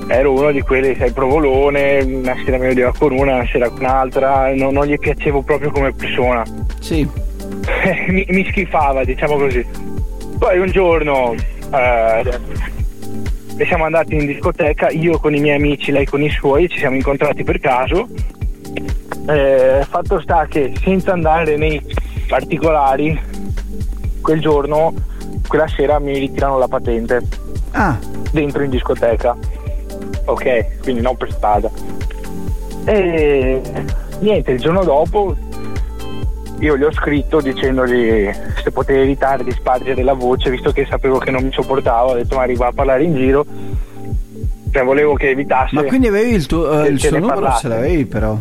ero 0.07 0.33
uno 0.33 0.51
di 0.51 0.61
quelli, 0.61 0.95
sai, 0.95 1.11
provolone, 1.11 1.99
una 2.01 2.35
sera 2.43 2.57
mi 2.57 2.67
odiava 2.67 2.93
con 2.97 3.13
una, 3.13 3.35
una 3.35 3.47
sera 3.47 3.69
con 3.69 3.79
un'altra, 3.79 4.53
non, 4.53 4.73
non 4.73 4.85
gli 4.85 4.97
piacevo 4.97 5.41
proprio 5.41 5.71
come 5.71 5.93
persona. 5.93 6.43
Sì. 6.79 7.07
mi, 8.09 8.25
mi 8.27 8.45
schifava, 8.49 9.03
diciamo 9.03 9.35
così. 9.35 9.65
Poi 10.37 10.59
un 10.59 10.71
giorno 10.71 11.33
eh, 11.33 12.39
siamo 13.65 13.85
andati 13.85 14.15
in 14.15 14.25
discoteca, 14.25 14.89
io 14.89 15.19
con 15.19 15.33
i 15.33 15.39
miei 15.39 15.55
amici, 15.55 15.91
lei 15.91 16.05
con 16.05 16.21
i 16.21 16.29
suoi, 16.29 16.67
ci 16.67 16.79
siamo 16.79 16.95
incontrati 16.95 17.43
per 17.43 17.59
caso. 17.59 18.07
Eh, 19.29 19.85
fatto 19.87 20.19
sta 20.19 20.45
che 20.47 20.73
senza 20.81 21.13
andare 21.13 21.55
nei 21.55 21.81
particolari, 22.27 23.17
quel 24.23 24.39
giorno, 24.39 24.93
quella 25.47 25.67
sera 25.67 25.99
mi 25.99 26.17
ritirano 26.17 26.57
la 26.57 26.67
patente. 26.67 27.21
Ah. 27.71 27.99
Dentro 28.31 28.63
in 28.63 28.71
discoteca. 28.71 29.37
Ok, 30.25 30.81
quindi 30.81 31.01
non 31.01 31.15
per 31.15 31.31
strada. 31.31 31.69
E 32.85 33.61
niente, 34.19 34.51
il 34.51 34.59
giorno 34.59 34.83
dopo 34.83 35.35
io 36.59 36.77
gli 36.77 36.83
ho 36.83 36.91
scritto 36.93 37.41
dicendogli 37.41 38.31
se 38.63 38.71
poteva 38.71 39.01
evitare 39.01 39.43
di 39.43 39.51
spargere 39.51 40.01
la 40.01 40.13
voce 40.13 40.49
visto 40.49 40.71
che 40.71 40.85
sapevo 40.89 41.17
che 41.17 41.29
non 41.29 41.43
mi 41.43 41.51
sopportavo 41.51 42.11
ho 42.11 42.13
detto 42.13 42.37
ma 42.37 42.43
arriva 42.43 42.67
a 42.67 42.71
parlare 42.71 43.03
in 43.03 43.15
giro 43.15 43.45
cioè 44.71 44.83
volevo 44.83 45.15
che 45.15 45.31
evitasse 45.31 45.75
ma 45.75 45.83
quindi 45.83 46.07
avevi 46.07 46.35
il, 46.35 46.45
tuo, 46.45 46.69
uh, 46.69 46.85
il 46.85 46.99
suo 46.99 47.09
numero 47.17 47.33
parlasse. 47.33 47.61
ce 47.61 47.67
l'avevi 47.67 48.05
però 48.05 48.37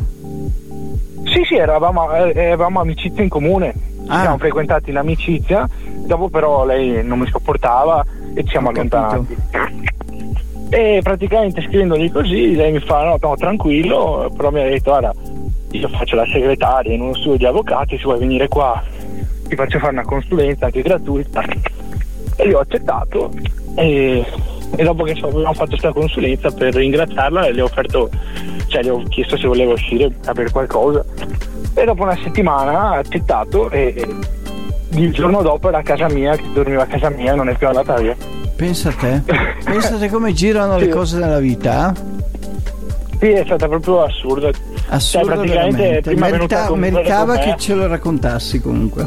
sì 1.25 1.43
sì 1.45 1.57
eravamo, 1.57 2.15
eh, 2.15 2.33
eravamo 2.35 2.81
amicizia 2.81 3.25
in 3.25 3.29
comune 3.29 3.75
ah. 4.07 4.21
siamo 4.21 4.39
frequentati 4.39 4.91
in 4.91 4.97
amicizia 4.97 5.69
dopo 6.07 6.29
però 6.29 6.65
lei 6.65 7.05
non 7.05 7.19
mi 7.19 7.27
sopportava 7.29 8.05
e 8.35 8.43
ci 8.45 8.51
siamo 8.51 8.69
ho 8.69 8.71
allontanati 8.71 9.37
capito. 9.51 9.77
e 10.71 11.01
praticamente 11.03 11.63
scrivendogli 11.63 12.11
così 12.11 12.55
lei 12.55 12.73
mi 12.73 12.81
fa 12.81 13.05
no, 13.05 13.19
no 13.21 13.37
tranquillo 13.37 14.33
però 14.37 14.51
mi 14.51 14.61
ha 14.61 14.65
detto 14.65 14.91
guarda 14.91 15.13
io 15.73 15.89
faccio 15.89 16.17
la 16.17 16.27
segretaria 16.27 16.95
in 16.95 17.01
uno 17.01 17.15
studio 17.15 17.37
di 17.37 17.47
avvocati, 17.47 17.97
se 17.97 18.05
vuoi 18.05 18.19
venire 18.19 18.49
qua 18.49 18.83
ti 19.49 19.57
faccio 19.57 19.79
fare 19.79 19.93
una 19.93 20.05
consulenza 20.05 20.67
anche 20.67 20.83
gratuita. 20.83 21.43
E 22.37 22.49
io 22.49 22.59
ho 22.59 22.61
accettato 22.61 23.31
e, 23.75 24.25
e 24.77 24.83
dopo 24.83 25.05
che 25.05 25.13
abbiamo 25.13 25.53
fatto 25.53 25.71
questa 25.71 25.93
consulenza 25.93 26.51
per 26.51 26.75
ringraziarla 26.75 27.51
le 27.51 27.61
ho 27.61 27.65
offerto, 27.65 28.11
cioè 28.67 28.83
le 28.83 28.91
ho 28.91 29.03
chiesto 29.05 29.37
se 29.37 29.47
voleva 29.47 29.73
uscire 29.73 30.11
a 30.25 30.33
bere 30.33 30.51
qualcosa. 30.51 31.05
E 31.75 31.85
dopo 31.85 32.03
una 32.03 32.17
settimana 32.23 32.91
ha 32.91 32.97
accettato 32.99 33.71
e, 33.71 34.07
il 34.91 35.13
giorno 35.13 35.41
dopo 35.43 35.69
era 35.69 35.79
a 35.79 35.83
casa 35.83 36.09
mia, 36.09 36.37
che 36.37 36.45
dormiva 36.53 36.83
a 36.83 36.87
casa 36.87 37.09
mia 37.09 37.35
non 37.35 37.49
è 37.49 37.57
più 37.57 37.67
andata 37.67 37.95
via. 37.95 38.15
Pensa 38.57 38.91
a 38.91 38.93
te, 38.93 39.23
pensa 39.65 39.95
a 39.95 39.99
te 39.99 40.09
come 40.11 40.33
girano 40.33 40.79
sì. 40.79 40.85
le 40.85 40.91
cose 40.91 41.19
nella 41.19 41.39
vita. 41.39 41.93
Eh? 41.93 42.21
Sì, 43.19 43.31
è 43.31 43.43
stata 43.45 43.69
proprio 43.69 44.03
assurda. 44.03 44.51
Assurdo 44.89 45.47
cioè, 45.47 46.01
prima 46.03 46.29
Merita- 46.29 46.75
meritava 46.75 47.39
che 47.39 47.55
ce 47.57 47.75
lo 47.75 47.87
raccontassi 47.87 48.61
comunque. 48.61 49.07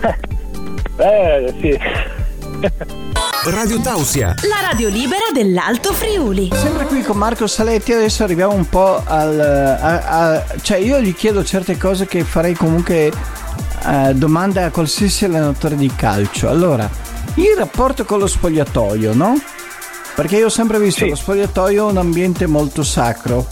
eh, 0.96 1.54
sì. 1.60 1.78
Radio 3.42 3.80
Tausia, 3.80 4.34
la 4.42 4.60
radio 4.60 4.90
libera 4.90 5.22
dell'Alto 5.32 5.94
Friuli. 5.94 6.50
Sempre 6.54 6.84
qui 6.84 7.00
con 7.00 7.16
Marco 7.16 7.46
Saletti, 7.46 7.90
adesso 7.94 8.22
arriviamo 8.22 8.52
un 8.52 8.68
po' 8.68 9.02
al... 9.02 9.40
A, 9.40 10.34
a, 10.34 10.44
cioè 10.60 10.76
io 10.76 11.00
gli 11.00 11.14
chiedo 11.14 11.42
certe 11.42 11.78
cose 11.78 12.04
che 12.06 12.22
farei 12.22 12.52
comunque 12.52 13.10
uh, 13.84 14.12
domanda 14.12 14.66
a 14.66 14.70
qualsiasi 14.70 15.24
allenatore 15.24 15.76
di 15.76 15.90
calcio. 15.96 16.50
Allora, 16.50 16.88
il 17.36 17.54
rapporto 17.56 18.04
con 18.04 18.18
lo 18.18 18.26
spogliatoio, 18.26 19.14
no? 19.14 19.40
Perché 20.14 20.36
io 20.36 20.46
ho 20.46 20.50
sempre 20.50 20.78
visto 20.78 21.04
sì. 21.04 21.08
lo 21.08 21.16
spogliatoio 21.16 21.86
un 21.86 21.96
ambiente 21.96 22.46
molto 22.46 22.82
sacro. 22.82 23.46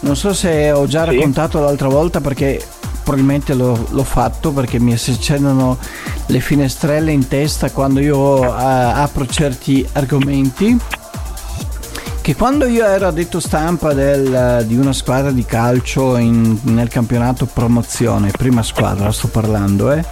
Non 0.00 0.14
so 0.14 0.32
se 0.34 0.70
ho 0.70 0.86
già 0.86 1.04
sì. 1.04 1.16
raccontato 1.16 1.58
l'altra 1.58 1.88
volta 1.88 2.20
perché 2.20 2.64
probabilmente 3.06 3.54
l'ho, 3.54 3.86
l'ho, 3.90 4.02
fatto 4.02 4.50
perché 4.50 4.80
mi 4.80 4.96
si 4.96 5.12
accendono 5.12 5.78
le 6.26 6.40
finestrelle 6.40 7.12
in 7.12 7.28
testa 7.28 7.70
quando 7.70 8.00
io 8.00 8.40
uh, 8.40 8.50
apro 8.50 9.24
certi 9.26 9.86
argomenti 9.92 10.76
che 12.20 12.34
quando 12.34 12.66
io 12.66 12.84
ero 12.84 13.06
addetto 13.06 13.38
stampa 13.38 13.92
del, 13.92 14.64
di 14.66 14.76
una 14.76 14.92
squadra 14.92 15.30
di 15.30 15.44
calcio 15.44 16.16
in, 16.16 16.58
nel 16.62 16.88
campionato 16.88 17.46
promozione, 17.46 18.32
prima 18.32 18.64
squadra 18.64 19.12
sto 19.12 19.28
parlando, 19.28 19.92
eh? 19.92 20.04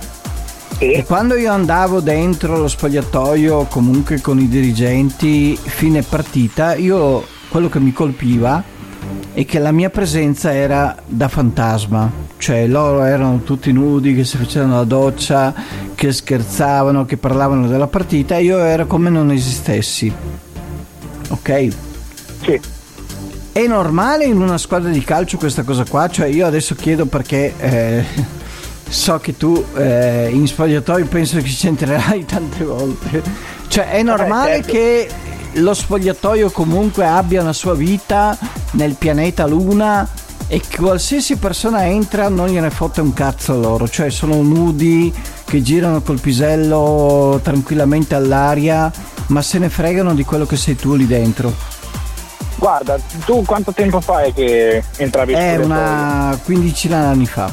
Sì. 0.79 0.93
E 0.93 1.03
quando 1.03 1.35
io 1.35 1.51
andavo 1.51 1.99
dentro 1.99 2.57
lo 2.57 2.69
spogliatoio 2.69 3.65
comunque 3.65 4.21
con 4.21 4.39
i 4.39 4.47
dirigenti 4.47 5.59
fine 5.61 6.03
partita, 6.03 6.77
io 6.77 7.27
quello 7.49 7.69
che 7.69 7.81
mi 7.81 7.93
colpiva 7.93 8.63
è 9.35 9.45
che 9.45 9.59
la 9.59 9.73
mia 9.73 9.91
presenza 9.91 10.55
era 10.55 10.97
da 11.05 11.27
fantasma, 11.27 12.09
cioè 12.39 12.69
loro 12.69 13.03
erano 13.03 13.41
tutti 13.43 13.73
nudi 13.73 14.15
che 14.15 14.25
si 14.25 14.37
facevano 14.37 14.77
la 14.77 14.85
doccia, 14.85 15.53
che 15.97 16.13
scherzavano, 16.13 17.05
che 17.05 17.17
parlavano 17.17 17.67
della 17.67 17.89
partita 17.89 18.37
e 18.37 18.45
io 18.45 18.59
ero 18.59 18.87
come 18.87 19.11
non 19.11 19.33
esistessi. 19.33 20.13
Ok? 21.31 21.69
Sì. 22.43 22.61
È 23.51 23.67
normale 23.67 24.25
in 24.25 24.41
una 24.41 24.57
squadra 24.57 24.91
di 24.91 25.03
calcio 25.03 25.37
questa 25.37 25.65
cosa 25.65 25.85
qua? 25.85 26.09
Cioè 26.09 26.27
io 26.27 26.47
adesso 26.47 26.77
chiedo 26.77 27.07
perché 27.07 27.55
eh, 27.59 28.05
so 28.89 29.19
che 29.19 29.37
tu 29.37 29.65
eh, 29.77 30.29
in 30.33 30.47
spogliatoio 30.47 31.07
penso 31.07 31.39
che 31.39 31.49
ci 31.49 31.67
entrerai 31.67 32.23
tante 32.27 32.63
volte. 32.63 33.21
Cioè 33.67 33.91
è 33.91 34.03
normale 34.05 34.63
certo. 34.63 34.71
che 34.71 35.09
lo 35.55 35.75
spogliatoio 35.75 36.51
comunque 36.51 37.07
abbia 37.07 37.41
una 37.41 37.53
sua 37.53 37.75
vita 37.75 38.37
nel 38.73 38.95
pianeta 38.95 39.47
Luna 39.47 40.09
e 40.47 40.61
qualsiasi 40.77 41.37
persona 41.37 41.87
entra 41.87 42.29
non 42.29 42.49
gliene 42.49 42.71
fotte 42.71 43.01
un 43.01 43.13
cazzo 43.13 43.59
loro, 43.59 43.89
cioè 43.89 44.11
sono 44.11 44.43
nudi 44.43 45.13
che 45.45 45.63
girano 45.63 46.03
col 46.03 46.21
pisello 46.21 47.41
tranquillamente 47.43 48.15
all'aria, 48.15 48.93
ma 49.29 49.43
se 49.43 49.59
ne 49.59 49.69
fregano 49.69 50.15
di 50.15 50.25
quello 50.25 50.45
che 50.45 50.57
sei 50.57 50.77
tu 50.77 50.95
lì 50.95 51.07
dentro. 51.07 51.53
Guarda, 52.57 52.99
tu 53.25 53.43
quanto 53.45 53.73
tempo 53.73 54.01
fai 54.01 54.33
che 54.33 54.83
entravi 54.97 55.33
in 55.33 55.39
È 55.39 55.57
una 55.57 56.39
quindicina 56.45 57.01
d'anni 57.01 57.27
fa. 57.27 57.53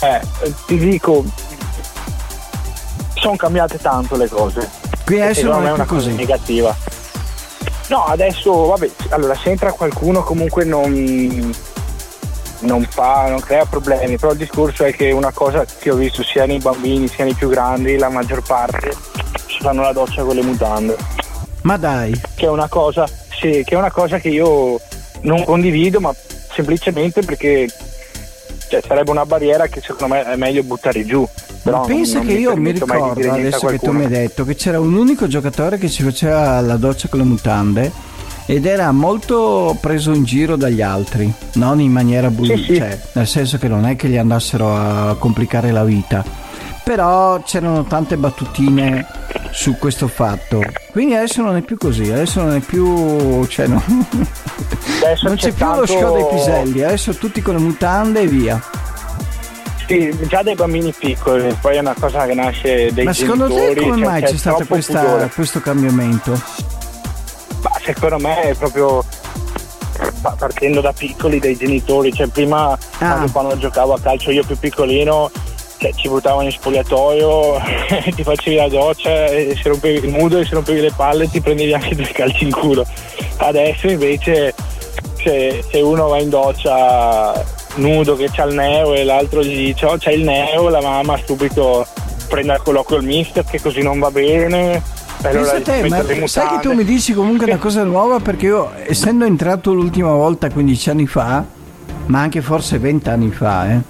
Eh, 0.00 0.20
ti 0.66 0.78
dico, 0.78 1.24
sono 3.14 3.36
cambiate 3.36 3.78
tanto 3.78 4.16
le 4.16 4.28
cose. 4.28 4.79
Qui 5.10 5.20
adesso 5.20 5.48
non, 5.48 5.66
è 5.66 5.72
una 5.72 5.86
cosa 5.86 6.04
così. 6.04 6.14
negativa. 6.14 6.72
No, 7.88 8.04
adesso, 8.04 8.66
vabbè, 8.66 8.88
allora 9.08 9.34
se 9.34 9.50
entra 9.50 9.72
qualcuno 9.72 10.22
comunque 10.22 10.62
non, 10.62 11.52
non 12.60 12.86
fa, 12.88 13.28
non 13.28 13.40
crea 13.40 13.64
problemi, 13.64 14.16
però 14.18 14.30
il 14.30 14.38
discorso 14.38 14.84
è 14.84 14.94
che 14.94 15.10
una 15.10 15.32
cosa 15.32 15.64
che 15.64 15.90
ho 15.90 15.96
visto 15.96 16.22
sia 16.22 16.46
nei 16.46 16.60
bambini 16.60 17.08
sia 17.08 17.24
nei 17.24 17.34
più 17.34 17.48
grandi, 17.48 17.98
la 17.98 18.08
maggior 18.08 18.40
parte 18.42 18.94
si 19.48 19.58
fanno 19.58 19.82
la 19.82 19.92
doccia 19.92 20.22
con 20.22 20.36
le 20.36 20.42
mutande. 20.42 20.96
Ma 21.62 21.76
dai! 21.76 22.12
Che 22.36 22.46
è 22.46 22.48
una 22.48 22.68
cosa, 22.68 23.04
sì, 23.32 23.64
che 23.64 23.74
è 23.74 23.76
una 23.76 23.90
cosa 23.90 24.18
che 24.18 24.28
io 24.28 24.80
non 25.22 25.42
condivido, 25.42 25.98
ma 25.98 26.14
semplicemente 26.52 27.22
perché 27.22 27.68
cioè, 28.70 28.80
sarebbe 28.86 29.10
una 29.10 29.26
barriera 29.26 29.66
che 29.66 29.80
secondo 29.80 30.14
me 30.14 30.24
è 30.24 30.36
meglio 30.36 30.62
buttare 30.62 31.04
giù. 31.04 31.26
Però 31.62 31.80
ma 31.80 31.86
pensa 31.86 32.18
non, 32.18 32.26
che 32.28 32.32
io 32.34 32.56
mi 32.56 32.70
ricordo 32.70 33.32
adesso 33.32 33.66
che 33.66 33.78
tu 33.78 33.90
mi 33.90 34.04
hai 34.04 34.08
detto 34.08 34.44
che 34.44 34.54
c'era 34.54 34.78
un 34.78 34.94
unico 34.94 35.26
giocatore 35.26 35.76
che 35.76 35.88
si 35.88 36.04
faceva 36.04 36.60
la 36.60 36.76
doccia 36.76 37.08
con 37.08 37.18
le 37.18 37.24
mutande 37.24 37.92
ed 38.46 38.66
era 38.66 38.90
molto 38.92 39.76
preso 39.80 40.12
in 40.12 40.24
giro 40.24 40.56
dagli 40.56 40.82
altri, 40.82 41.30
non 41.54 41.80
in 41.80 41.90
maniera 41.90 42.30
buona, 42.30 42.56
sì, 42.56 42.62
sì. 42.62 42.76
cioè, 42.76 42.98
nel 43.12 43.26
senso 43.26 43.58
che 43.58 43.68
non 43.68 43.84
è 43.86 43.96
che 43.96 44.08
gli 44.08 44.16
andassero 44.16 44.74
a 44.74 45.16
complicare 45.18 45.72
la 45.72 45.84
vita 45.84 46.48
però 46.82 47.40
c'erano 47.42 47.84
tante 47.84 48.16
battutine 48.16 49.06
su 49.50 49.76
questo 49.78 50.08
fatto. 50.08 50.62
Quindi 50.90 51.14
adesso 51.14 51.42
non 51.42 51.56
è 51.56 51.62
più 51.62 51.76
così, 51.76 52.10
adesso 52.10 52.42
non 52.42 52.54
è 52.54 52.60
più. 52.60 53.46
Cioè 53.46 53.66
no. 53.66 53.82
non 53.86 54.26
c'è, 55.02 55.34
c'è 55.34 55.52
più 55.52 55.64
tanto... 55.64 55.80
lo 55.80 55.86
show 55.86 56.14
dei 56.14 56.26
piselli, 56.28 56.82
adesso 56.82 57.14
tutti 57.14 57.42
con 57.42 57.54
le 57.54 57.60
mutande 57.60 58.20
e 58.20 58.26
via. 58.26 58.62
Sì, 59.86 60.16
già 60.28 60.42
dei 60.42 60.54
bambini 60.54 60.94
piccoli, 60.96 61.52
poi 61.60 61.76
è 61.76 61.80
una 61.80 61.96
cosa 61.98 62.24
che 62.24 62.34
nasce 62.34 62.92
dai 62.92 63.06
Ma 63.06 63.12
secondo 63.12 63.48
te 63.48 63.74
come 63.74 63.96
cioè, 63.96 64.04
mai 64.04 64.20
c'è, 64.22 64.28
c'è 64.28 64.36
stato 64.36 64.64
questa, 64.64 65.28
questo 65.34 65.60
cambiamento? 65.60 66.30
Ma 66.30 67.70
secondo 67.82 68.18
me 68.18 68.40
è 68.42 68.54
proprio 68.54 69.04
partendo 70.20 70.80
da 70.80 70.92
piccoli 70.92 71.40
dai 71.40 71.56
genitori, 71.56 72.12
cioè 72.12 72.28
prima 72.28 72.78
ah. 72.98 73.28
quando 73.32 73.58
giocavo 73.58 73.94
a 73.94 74.00
calcio 74.00 74.30
io 74.30 74.44
più 74.44 74.56
piccolino 74.56 75.30
cioè, 75.80 75.94
ci 75.94 76.08
buttavano 76.08 76.42
in 76.42 76.50
spogliatoio, 76.50 77.58
ti 78.14 78.22
facevi 78.22 78.56
la 78.56 78.68
doccia 78.68 79.26
e 79.26 79.56
si 79.56 79.66
rompevi 79.66 80.06
il 80.06 80.12
nudo 80.12 80.38
e 80.38 80.44
si 80.44 80.52
rompevi 80.52 80.80
le 80.80 80.92
palle 80.94 81.26
ti 81.28 81.40
prendevi 81.40 81.72
anche 81.72 81.94
due 81.94 82.10
calci 82.12 82.44
in 82.44 82.50
culo. 82.50 82.84
Adesso 83.38 83.88
invece 83.88 84.54
se, 85.16 85.64
se 85.70 85.80
uno 85.80 86.08
va 86.08 86.20
in 86.20 86.28
doccia 86.28 87.42
nudo 87.76 88.14
che 88.14 88.28
c'ha 88.30 88.44
il 88.44 88.54
neo 88.54 88.92
e 88.92 89.04
l'altro 89.04 89.42
gli 89.42 89.56
dice 89.56 89.86
oh 89.86 89.96
c'è 89.96 90.10
il 90.10 90.22
neo, 90.22 90.68
la 90.68 90.82
mamma 90.82 91.18
subito 91.24 91.86
prende 92.28 92.52
al 92.52 92.62
colloquio 92.62 92.98
il 92.98 93.06
mister 93.06 93.42
che 93.44 93.58
così 93.58 93.80
non 93.80 93.98
va 93.98 94.10
bene. 94.10 94.82
Allora 95.22 95.60
te, 95.62 95.88
ma 95.88 96.02
sai 96.26 96.56
che 96.56 96.60
tu 96.60 96.74
mi 96.74 96.84
dici 96.84 97.14
comunque 97.14 97.46
una 97.46 97.58
cosa 97.58 97.84
nuova 97.84 98.20
perché 98.20 98.46
io 98.46 98.70
essendo 98.86 99.24
entrato 99.24 99.72
l'ultima 99.72 100.12
volta 100.12 100.50
15 100.50 100.90
anni 100.90 101.06
fa, 101.06 101.42
ma 102.06 102.20
anche 102.20 102.42
forse 102.42 102.78
20 102.78 103.08
anni 103.08 103.30
fa, 103.30 103.70
eh, 103.70 103.80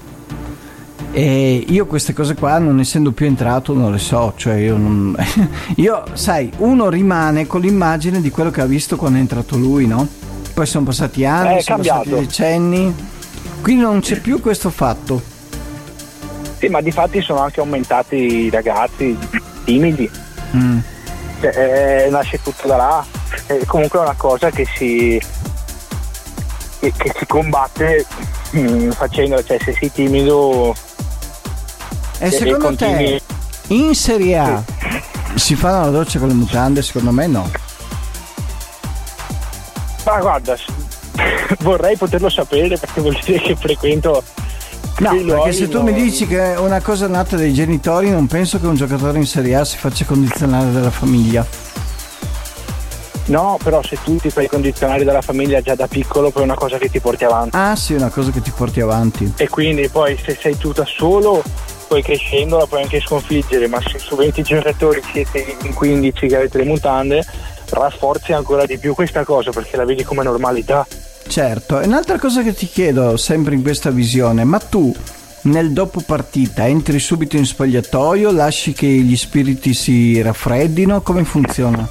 e 1.12 1.64
io 1.66 1.86
queste 1.86 2.12
cose 2.12 2.34
qua, 2.34 2.58
non 2.58 2.78
essendo 2.78 3.10
più 3.10 3.26
entrato, 3.26 3.72
non 3.74 3.90
le 3.90 3.98
so. 3.98 4.32
Cioè, 4.36 4.54
io, 4.54 4.76
non... 4.76 5.16
io, 5.76 6.04
sai, 6.12 6.50
uno 6.58 6.88
rimane 6.88 7.46
con 7.46 7.60
l'immagine 7.60 8.20
di 8.20 8.30
quello 8.30 8.50
che 8.50 8.60
ha 8.60 8.66
visto 8.66 8.96
quando 8.96 9.18
è 9.18 9.20
entrato 9.20 9.56
lui, 9.56 9.86
no? 9.86 10.06
Poi 10.54 10.66
sono 10.66 10.84
passati 10.84 11.24
anni, 11.24 11.56
è 11.56 11.60
sono 11.62 11.76
cambiato. 11.76 12.10
passati 12.10 12.26
decenni. 12.26 12.94
Quindi 13.60 13.82
non 13.82 14.00
c'è 14.00 14.20
più 14.20 14.40
questo 14.40 14.70
fatto. 14.70 15.20
Sì, 16.58 16.68
ma 16.68 16.80
di 16.80 16.92
fatti 16.92 17.20
sono 17.20 17.40
anche 17.40 17.60
aumentati 17.60 18.16
i 18.16 18.50
ragazzi 18.50 19.16
timidi. 19.64 20.08
Mm. 20.54 20.78
Cioè, 21.40 22.04
eh, 22.06 22.10
nasce 22.10 22.40
tutto 22.40 22.68
da 22.68 22.76
là. 22.76 23.04
È 23.46 23.64
comunque 23.64 23.98
è 23.98 24.02
una 24.02 24.14
cosa 24.16 24.50
che 24.50 24.64
si, 24.76 25.20
che, 26.78 26.92
che 26.96 27.12
si 27.16 27.26
combatte 27.26 28.06
mm, 28.56 28.90
facendo, 28.90 29.42
cioè 29.42 29.58
se 29.60 29.72
sei 29.72 29.90
timido 29.90 30.74
e 32.20 32.30
secondo 32.30 32.64
continui... 32.66 33.20
te 33.66 33.74
in 33.74 33.94
Serie 33.94 34.38
A 34.38 34.62
sì. 34.66 35.38
si 35.38 35.54
fanno 35.54 35.84
la 35.84 35.90
doccia 35.90 36.18
con 36.18 36.28
le 36.28 36.34
mutande? 36.34 36.82
Secondo 36.82 37.10
me 37.10 37.26
no. 37.26 37.50
Ma 40.04 40.18
guarda, 40.20 40.56
vorrei 41.60 41.96
poterlo 41.96 42.28
sapere 42.28 42.76
perché 42.76 43.00
vuol 43.00 43.18
dire 43.24 43.40
che 43.40 43.56
frequento 43.56 44.22
No, 45.00 45.14
perché 45.14 45.52
se 45.52 45.68
tu 45.68 45.80
mi 45.80 45.94
dici 45.94 46.26
che 46.26 46.52
è 46.52 46.58
una 46.58 46.82
cosa 46.82 47.08
nata 47.08 47.34
dai 47.36 47.54
genitori, 47.54 48.10
non 48.10 48.26
penso 48.26 48.60
che 48.60 48.66
un 48.66 48.74
giocatore 48.74 49.16
in 49.16 49.26
Serie 49.26 49.54
A 49.54 49.64
si 49.64 49.78
faccia 49.78 50.04
condizionare 50.04 50.70
dalla 50.70 50.90
famiglia. 50.90 51.46
No, 53.26 53.58
però 53.62 53.82
se 53.82 53.96
tu 54.02 54.16
ti 54.16 54.28
fai 54.28 54.46
condizionare 54.46 55.04
dalla 55.04 55.22
famiglia 55.22 55.62
già 55.62 55.74
da 55.74 55.86
piccolo, 55.86 56.30
poi 56.30 56.42
è 56.42 56.44
una 56.44 56.54
cosa 56.54 56.76
che 56.76 56.90
ti 56.90 57.00
porti 57.00 57.24
avanti. 57.24 57.56
Ah 57.56 57.76
sì, 57.76 57.94
è 57.94 57.96
una 57.96 58.10
cosa 58.10 58.30
che 58.30 58.42
ti 58.42 58.52
porti 58.54 58.80
avanti. 58.80 59.32
E 59.36 59.48
quindi 59.48 59.88
poi 59.88 60.18
se 60.22 60.36
sei 60.38 60.58
tu 60.58 60.72
da 60.72 60.84
solo 60.84 61.42
poi 61.90 62.04
crescendo 62.04 62.56
la 62.56 62.66
puoi 62.66 62.82
anche 62.82 63.00
sconfiggere, 63.00 63.66
ma 63.66 63.80
se 63.80 63.98
su 63.98 64.14
20 64.14 64.42
giocatori 64.42 65.02
siete 65.10 65.56
in 65.62 65.74
15 65.74 66.28
che 66.28 66.36
avete 66.36 66.58
le 66.58 66.64
mutande, 66.64 67.26
rafforzi 67.70 68.32
ancora 68.32 68.64
di 68.64 68.78
più 68.78 68.94
questa 68.94 69.24
cosa 69.24 69.50
perché 69.50 69.76
la 69.76 69.84
vedi 69.84 70.04
come 70.04 70.22
normalità. 70.22 70.86
Certo, 71.26 71.80
e 71.80 71.86
un'altra 71.86 72.16
cosa 72.20 72.44
che 72.44 72.54
ti 72.54 72.66
chiedo 72.66 73.16
sempre 73.16 73.56
in 73.56 73.62
questa 73.62 73.90
visione, 73.90 74.44
ma 74.44 74.60
tu 74.60 74.94
nel 75.42 75.72
dopo 75.72 76.00
partita 76.06 76.64
entri 76.64 77.00
subito 77.00 77.36
in 77.36 77.44
spogliatoio, 77.44 78.30
lasci 78.30 78.72
che 78.72 78.86
gli 78.86 79.16
spiriti 79.16 79.74
si 79.74 80.22
raffreddino, 80.22 81.00
come 81.00 81.24
funziona? 81.24 81.88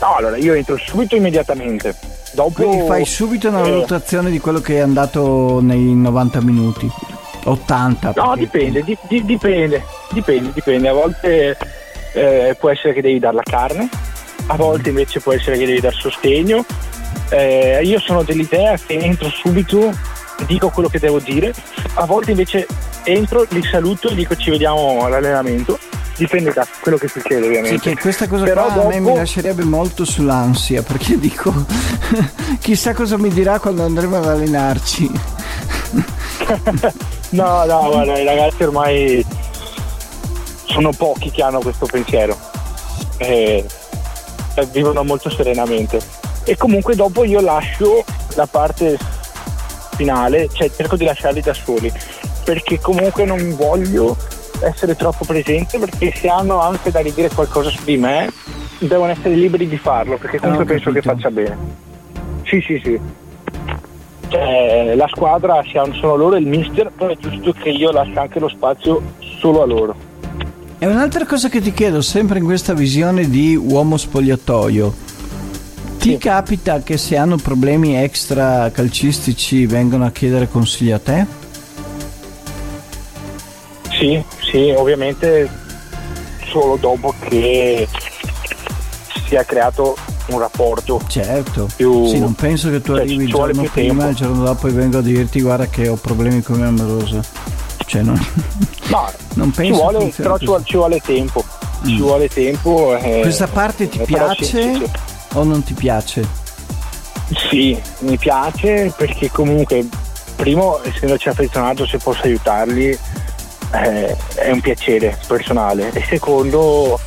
No, 0.00 0.14
allora 0.14 0.36
io 0.36 0.52
entro 0.54 0.76
subito 0.76 1.16
immediatamente. 1.16 1.96
Dopo, 2.32 2.62
Quindi 2.62 2.86
fai 2.86 3.04
subito 3.04 3.48
una 3.48 3.58
eh, 3.58 3.70
valutazione 3.70 4.30
di 4.30 4.38
quello 4.38 4.60
che 4.60 4.76
è 4.76 4.80
andato 4.80 5.60
nei 5.60 5.96
90 5.96 6.40
minuti. 6.42 6.88
80? 7.44 8.12
No, 8.16 8.34
dipende, 8.36 8.82
di, 8.82 8.96
di, 9.08 9.24
dipende, 9.24 9.82
dipende, 10.10 10.50
dipende. 10.52 10.88
A 10.88 10.92
volte 10.92 11.56
eh, 12.12 12.56
può 12.58 12.70
essere 12.70 12.92
che 12.92 13.02
devi 13.02 13.18
dare 13.18 13.36
la 13.36 13.42
carne, 13.42 13.88
a 14.46 14.56
volte 14.56 14.90
invece 14.90 15.20
può 15.20 15.32
essere 15.32 15.56
che 15.56 15.66
devi 15.66 15.80
dare 15.80 15.94
sostegno. 15.94 16.64
Eh, 17.30 17.80
io 17.82 17.98
sono 18.00 18.22
dell'idea 18.22 18.76
che 18.76 18.94
entro 18.98 19.28
subito, 19.30 19.92
dico 20.46 20.70
quello 20.70 20.88
che 20.88 20.98
devo 20.98 21.18
dire, 21.18 21.52
a 21.94 22.04
volte 22.04 22.32
invece 22.32 22.66
entro, 23.04 23.46
li 23.50 23.62
saluto 23.62 24.08
e 24.08 24.14
dico 24.14 24.36
ci 24.36 24.50
vediamo 24.50 25.04
all'allenamento 25.04 25.78
dipende 26.16 26.52
da 26.52 26.66
quello 26.80 26.96
che 26.96 27.08
succede 27.08 27.46
ovviamente. 27.46 27.78
Sì, 27.78 27.94
che 27.94 28.00
questa 28.00 28.28
cosa 28.28 28.44
Però 28.44 28.68
dopo... 28.68 28.82
a 28.82 28.88
me 28.88 29.00
mi 29.00 29.14
lascerebbe 29.14 29.64
molto 29.64 30.04
sull'ansia 30.04 30.82
perché 30.82 31.18
dico 31.20 31.52
chissà 32.60 32.94
cosa 32.94 33.18
mi 33.18 33.30
dirà 33.30 33.58
quando 33.58 33.84
andremo 33.84 34.16
ad 34.16 34.26
allenarci. 34.26 35.10
no, 37.34 37.64
no, 37.64 37.88
guarda, 37.90 38.18
i 38.18 38.24
ragazzi 38.24 38.62
ormai 38.62 39.26
sono 40.66 40.90
pochi 40.92 41.30
che 41.30 41.42
hanno 41.42 41.60
questo 41.60 41.86
pensiero. 41.86 42.36
E 43.18 43.64
vivono 44.70 45.04
molto 45.04 45.30
serenamente. 45.30 46.00
E 46.44 46.56
comunque 46.56 46.94
dopo 46.94 47.24
io 47.24 47.40
lascio 47.40 48.04
la 48.34 48.46
parte 48.46 48.98
finale, 49.96 50.48
cioè 50.52 50.70
cerco 50.70 50.96
di 50.96 51.04
lasciarli 51.04 51.40
da 51.40 51.54
soli, 51.54 51.92
perché 52.44 52.80
comunque 52.80 53.24
non 53.24 53.54
voglio 53.56 54.16
essere 54.60 54.94
troppo 54.96 55.24
presente 55.24 55.78
perché 55.78 56.12
se 56.14 56.28
hanno 56.28 56.60
anche 56.60 56.90
da 56.90 57.00
ridire 57.00 57.28
qualcosa 57.28 57.70
su 57.70 57.82
di 57.84 57.96
me 57.96 58.32
devono 58.78 59.10
essere 59.10 59.34
liberi 59.34 59.68
di 59.68 59.76
farlo 59.76 60.16
perché 60.16 60.38
comunque 60.38 60.64
penso 60.64 60.90
che 60.90 61.02
faccia 61.02 61.30
bene. 61.30 61.56
Sì, 62.44 62.60
sì, 62.60 62.80
sì. 62.82 63.00
Cioè, 64.28 64.94
la 64.94 65.08
squadra 65.08 65.62
sono 65.70 66.16
loro 66.16 66.36
il 66.36 66.46
mister, 66.46 66.90
però 66.90 67.10
è 67.10 67.16
giusto 67.18 67.52
che 67.52 67.70
io 67.70 67.90
lasci 67.90 68.16
anche 68.16 68.38
lo 68.38 68.48
spazio 68.48 69.02
solo 69.38 69.62
a 69.62 69.66
loro. 69.66 69.94
E 70.78 70.86
un'altra 70.86 71.24
cosa 71.24 71.48
che 71.48 71.60
ti 71.60 71.72
chiedo, 71.72 72.02
sempre 72.02 72.38
in 72.38 72.44
questa 72.44 72.74
visione 72.74 73.28
di 73.28 73.56
uomo 73.56 73.96
spogliatoio, 73.96 74.94
ti 75.98 76.10
sì. 76.10 76.18
capita 76.18 76.82
che 76.82 76.98
se 76.98 77.16
hanno 77.16 77.36
problemi 77.36 77.96
extra 77.96 78.70
calcistici 78.70 79.64
vengono 79.66 80.04
a 80.04 80.10
chiedere 80.10 80.48
consigli 80.48 80.90
a 80.90 80.98
te? 80.98 81.26
Sì, 83.90 84.22
sì, 84.40 84.74
ovviamente 84.76 85.48
solo 86.46 86.76
dopo 86.76 87.14
che 87.28 87.88
si 89.26 89.34
è 89.34 89.44
creato 89.46 89.96
un 90.26 90.38
rapporto. 90.38 91.00
Certo, 91.06 91.68
più, 91.76 92.06
sì, 92.06 92.18
non 92.18 92.34
penso 92.34 92.70
che 92.70 92.80
tu 92.80 92.92
cioè, 92.92 93.02
arrivi 93.02 93.24
il 93.24 93.30
giorno 93.30 93.62
prima 93.70 94.06
e 94.06 94.10
il 94.10 94.16
giorno 94.16 94.42
dopo 94.42 94.68
e 94.68 94.72
vengo 94.72 94.98
a 94.98 95.02
dirti 95.02 95.40
guarda 95.40 95.66
che 95.66 95.88
ho 95.88 95.96
problemi 95.96 96.42
con 96.42 96.56
mia 96.56 96.66
amorosa. 96.66 97.22
Cioè 97.86 98.02
non, 98.02 98.14
no, 98.88 99.12
non 99.34 99.50
penso 99.50 99.74
ci 99.74 99.80
vuole, 99.80 100.12
però 100.16 100.38
ci 100.38 100.46
vuole, 100.46 100.64
ci 100.64 100.76
vuole, 100.76 101.00
tempo. 101.00 101.44
Mm. 101.44 101.86
Ci 101.86 101.98
vuole 101.98 102.28
tempo. 102.28 102.96
Eh, 102.96 103.20
Questa 103.20 103.46
parte 103.46 103.88
ti 103.88 103.98
piace 104.04 104.44
sì, 104.44 104.52
sì. 104.52 104.90
o 105.34 105.44
non 105.44 105.62
ti 105.62 105.74
piace? 105.74 106.42
Sì, 107.48 107.80
mi 108.00 108.16
piace 108.16 108.92
perché 108.96 109.30
comunque 109.30 109.86
primo 110.36 110.82
essendoci 110.82 111.28
affezionato 111.28 111.86
se 111.86 111.98
posso 111.98 112.22
aiutarli 112.24 112.98
eh, 113.72 114.16
è 114.34 114.50
un 114.50 114.60
piacere 114.60 115.18
personale 115.26 115.90
e 115.92 116.04
secondo 116.08 116.98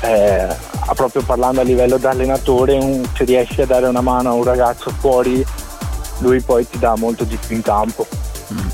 eh, 0.00 0.46
proprio 0.94 1.22
parlando 1.22 1.60
a 1.60 1.64
livello 1.64 1.96
da 1.98 2.10
allenatore 2.10 2.74
un, 2.74 3.04
se 3.14 3.24
riesci 3.24 3.62
a 3.62 3.66
dare 3.66 3.86
una 3.86 4.00
mano 4.00 4.30
a 4.30 4.32
un 4.32 4.44
ragazzo 4.44 4.90
fuori 4.90 5.44
lui 6.18 6.40
poi 6.40 6.68
ti 6.68 6.78
dà 6.78 6.94
molto 6.96 7.24
di 7.24 7.36
più 7.36 7.56
in 7.56 7.62
campo 7.62 8.06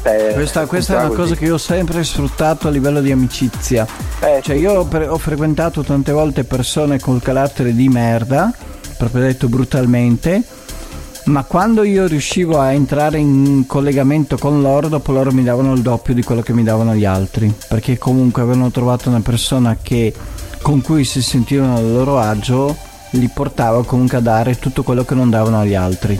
eh, 0.04 0.32
questa, 0.34 0.66
questa 0.66 1.00
è 1.00 1.04
una 1.04 1.14
cosa 1.14 1.34
che 1.34 1.46
io 1.46 1.54
ho 1.54 1.58
sempre 1.58 2.04
sfruttato 2.04 2.68
a 2.68 2.70
livello 2.70 3.00
di 3.00 3.10
amicizia. 3.10 3.86
Eh, 4.20 4.40
cioè, 4.42 4.54
io 4.54 4.72
ho, 4.72 4.88
ho, 4.88 5.18
frequentato 5.18 5.82
tante 5.82 6.12
volte 6.12 6.44
persone 6.44 7.00
col 7.00 7.20
carattere 7.20 7.74
di 7.74 7.88
merda, 7.88 8.52
proprio 8.96 9.22
detto 9.22 9.48
brutalmente. 9.48 10.42
Ma 11.24 11.42
quando 11.44 11.84
io 11.84 12.06
riuscivo 12.06 12.60
a 12.60 12.72
entrare 12.72 13.18
in 13.18 13.64
collegamento 13.66 14.36
con 14.36 14.60
loro, 14.60 14.88
dopo 14.88 15.10
loro 15.10 15.32
mi 15.32 15.42
davano 15.42 15.72
il 15.72 15.80
doppio 15.80 16.12
di 16.12 16.22
quello 16.22 16.42
che 16.42 16.52
mi 16.52 16.62
davano 16.62 16.94
gli 16.94 17.06
altri. 17.06 17.52
Perché 17.66 17.96
comunque 17.98 18.42
avevano 18.42 18.70
trovato 18.70 19.08
una 19.08 19.20
persona 19.20 19.78
che, 19.82 20.12
con 20.64 20.80
cui 20.80 21.04
si 21.04 21.20
sentivano 21.20 21.76
a 21.76 21.80
loro 21.80 22.18
agio, 22.18 22.74
li 23.10 23.28
portava 23.28 23.84
comunque 23.84 24.16
a 24.16 24.20
dare 24.22 24.58
tutto 24.58 24.82
quello 24.82 25.04
che 25.04 25.14
non 25.14 25.28
davano 25.28 25.60
agli 25.60 25.74
altri. 25.74 26.18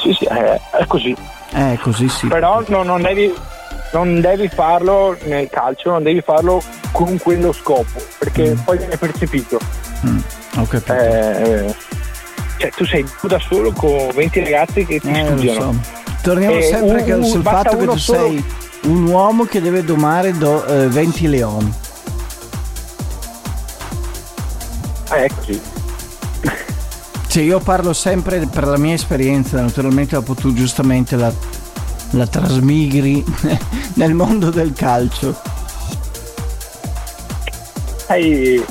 Sì, 0.00 0.12
sì, 0.12 0.24
è, 0.24 0.60
è 0.70 0.86
così. 0.86 1.16
È 1.50 1.76
così, 1.82 2.08
sì. 2.08 2.28
Però 2.28 2.62
no, 2.68 2.84
non, 2.84 3.02
devi, 3.02 3.34
non, 3.92 4.20
devi, 4.20 4.46
farlo 4.46 5.16
nel 5.24 5.50
calcio, 5.50 5.90
non 5.90 6.04
devi 6.04 6.20
farlo 6.20 6.62
con 6.92 7.18
quello 7.18 7.50
scopo, 7.52 8.00
perché 8.20 8.54
mm. 8.54 8.58
poi 8.58 8.78
viene 8.78 8.96
percepito. 8.96 9.58
Mm. 10.06 10.18
Ho 10.58 10.66
capito. 10.66 10.92
Eh, 10.92 11.74
cioè, 12.58 12.70
tu 12.70 12.86
sei 12.86 13.04
tu 13.20 13.26
da 13.26 13.40
solo 13.40 13.72
con 13.72 14.10
20 14.14 14.40
ragazzi 14.44 14.86
che 14.86 15.00
ti 15.00 15.10
eh, 15.10 15.24
studiano. 15.24 15.72
So. 15.72 16.02
Torniamo 16.22 16.56
eh, 16.56 16.62
sempre 16.62 17.12
un, 17.14 17.24
sul 17.24 17.42
fatto 17.42 17.76
che 17.76 17.84
tu 17.84 17.96
solo... 17.96 18.18
sei 18.28 18.44
un 18.84 19.06
uomo 19.06 19.44
che 19.44 19.60
deve 19.60 19.84
domare 19.84 20.32
do, 20.32 20.64
eh, 20.66 20.88
20 20.88 21.28
leoni. 21.28 21.72
Ah, 25.08 25.16
è 25.16 25.28
così. 25.34 25.60
Cioè 27.28 27.42
io 27.42 27.58
parlo 27.58 27.92
sempre 27.92 28.46
per 28.46 28.66
la 28.66 28.78
mia 28.78 28.94
esperienza, 28.94 29.60
naturalmente 29.60 30.14
dopo 30.14 30.34
tu 30.34 30.52
giustamente 30.52 31.16
la, 31.16 31.32
la 32.10 32.26
trasmigri 32.26 33.24
nel 33.94 34.14
mondo 34.14 34.50
del 34.50 34.72
calcio. 34.72 35.34
Sei, 38.06 38.62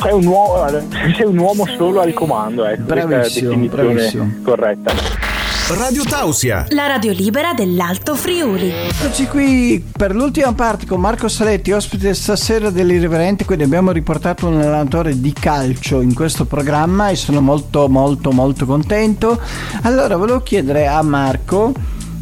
sei, 0.00 0.12
un, 0.12 0.26
uomo, 0.26 0.66
sei 1.16 1.26
un 1.26 1.38
uomo 1.38 1.66
solo 1.66 2.00
al 2.00 2.12
comando, 2.14 2.64
ecco, 2.64 2.82
bravissimo, 2.82 3.66
bravissimo. 3.66 4.40
corretta. 4.42 5.23
Radio 5.66 6.04
Tausia, 6.04 6.66
la 6.70 6.86
radio 6.86 7.10
libera 7.10 7.54
dell'Alto 7.54 8.14
Friuli. 8.16 8.68
Eccoci 8.68 9.26
qui 9.26 9.82
per 9.96 10.14
l'ultima 10.14 10.52
parte 10.52 10.84
con 10.84 11.00
Marco 11.00 11.26
Saletti, 11.26 11.72
ospite 11.72 12.12
stasera 12.12 12.68
dell'Irriverente, 12.68 13.46
quindi 13.46 13.64
abbiamo 13.64 13.90
riportato 13.90 14.46
un 14.46 14.58
allenatore 14.58 15.18
di 15.18 15.32
calcio 15.32 16.02
in 16.02 16.12
questo 16.12 16.44
programma 16.44 17.08
e 17.08 17.16
sono 17.16 17.40
molto 17.40 17.88
molto 17.88 18.30
molto 18.30 18.66
contento. 18.66 19.40
Allora 19.84 20.18
volevo 20.18 20.42
chiedere 20.42 20.86
a 20.86 21.00
Marco 21.00 21.72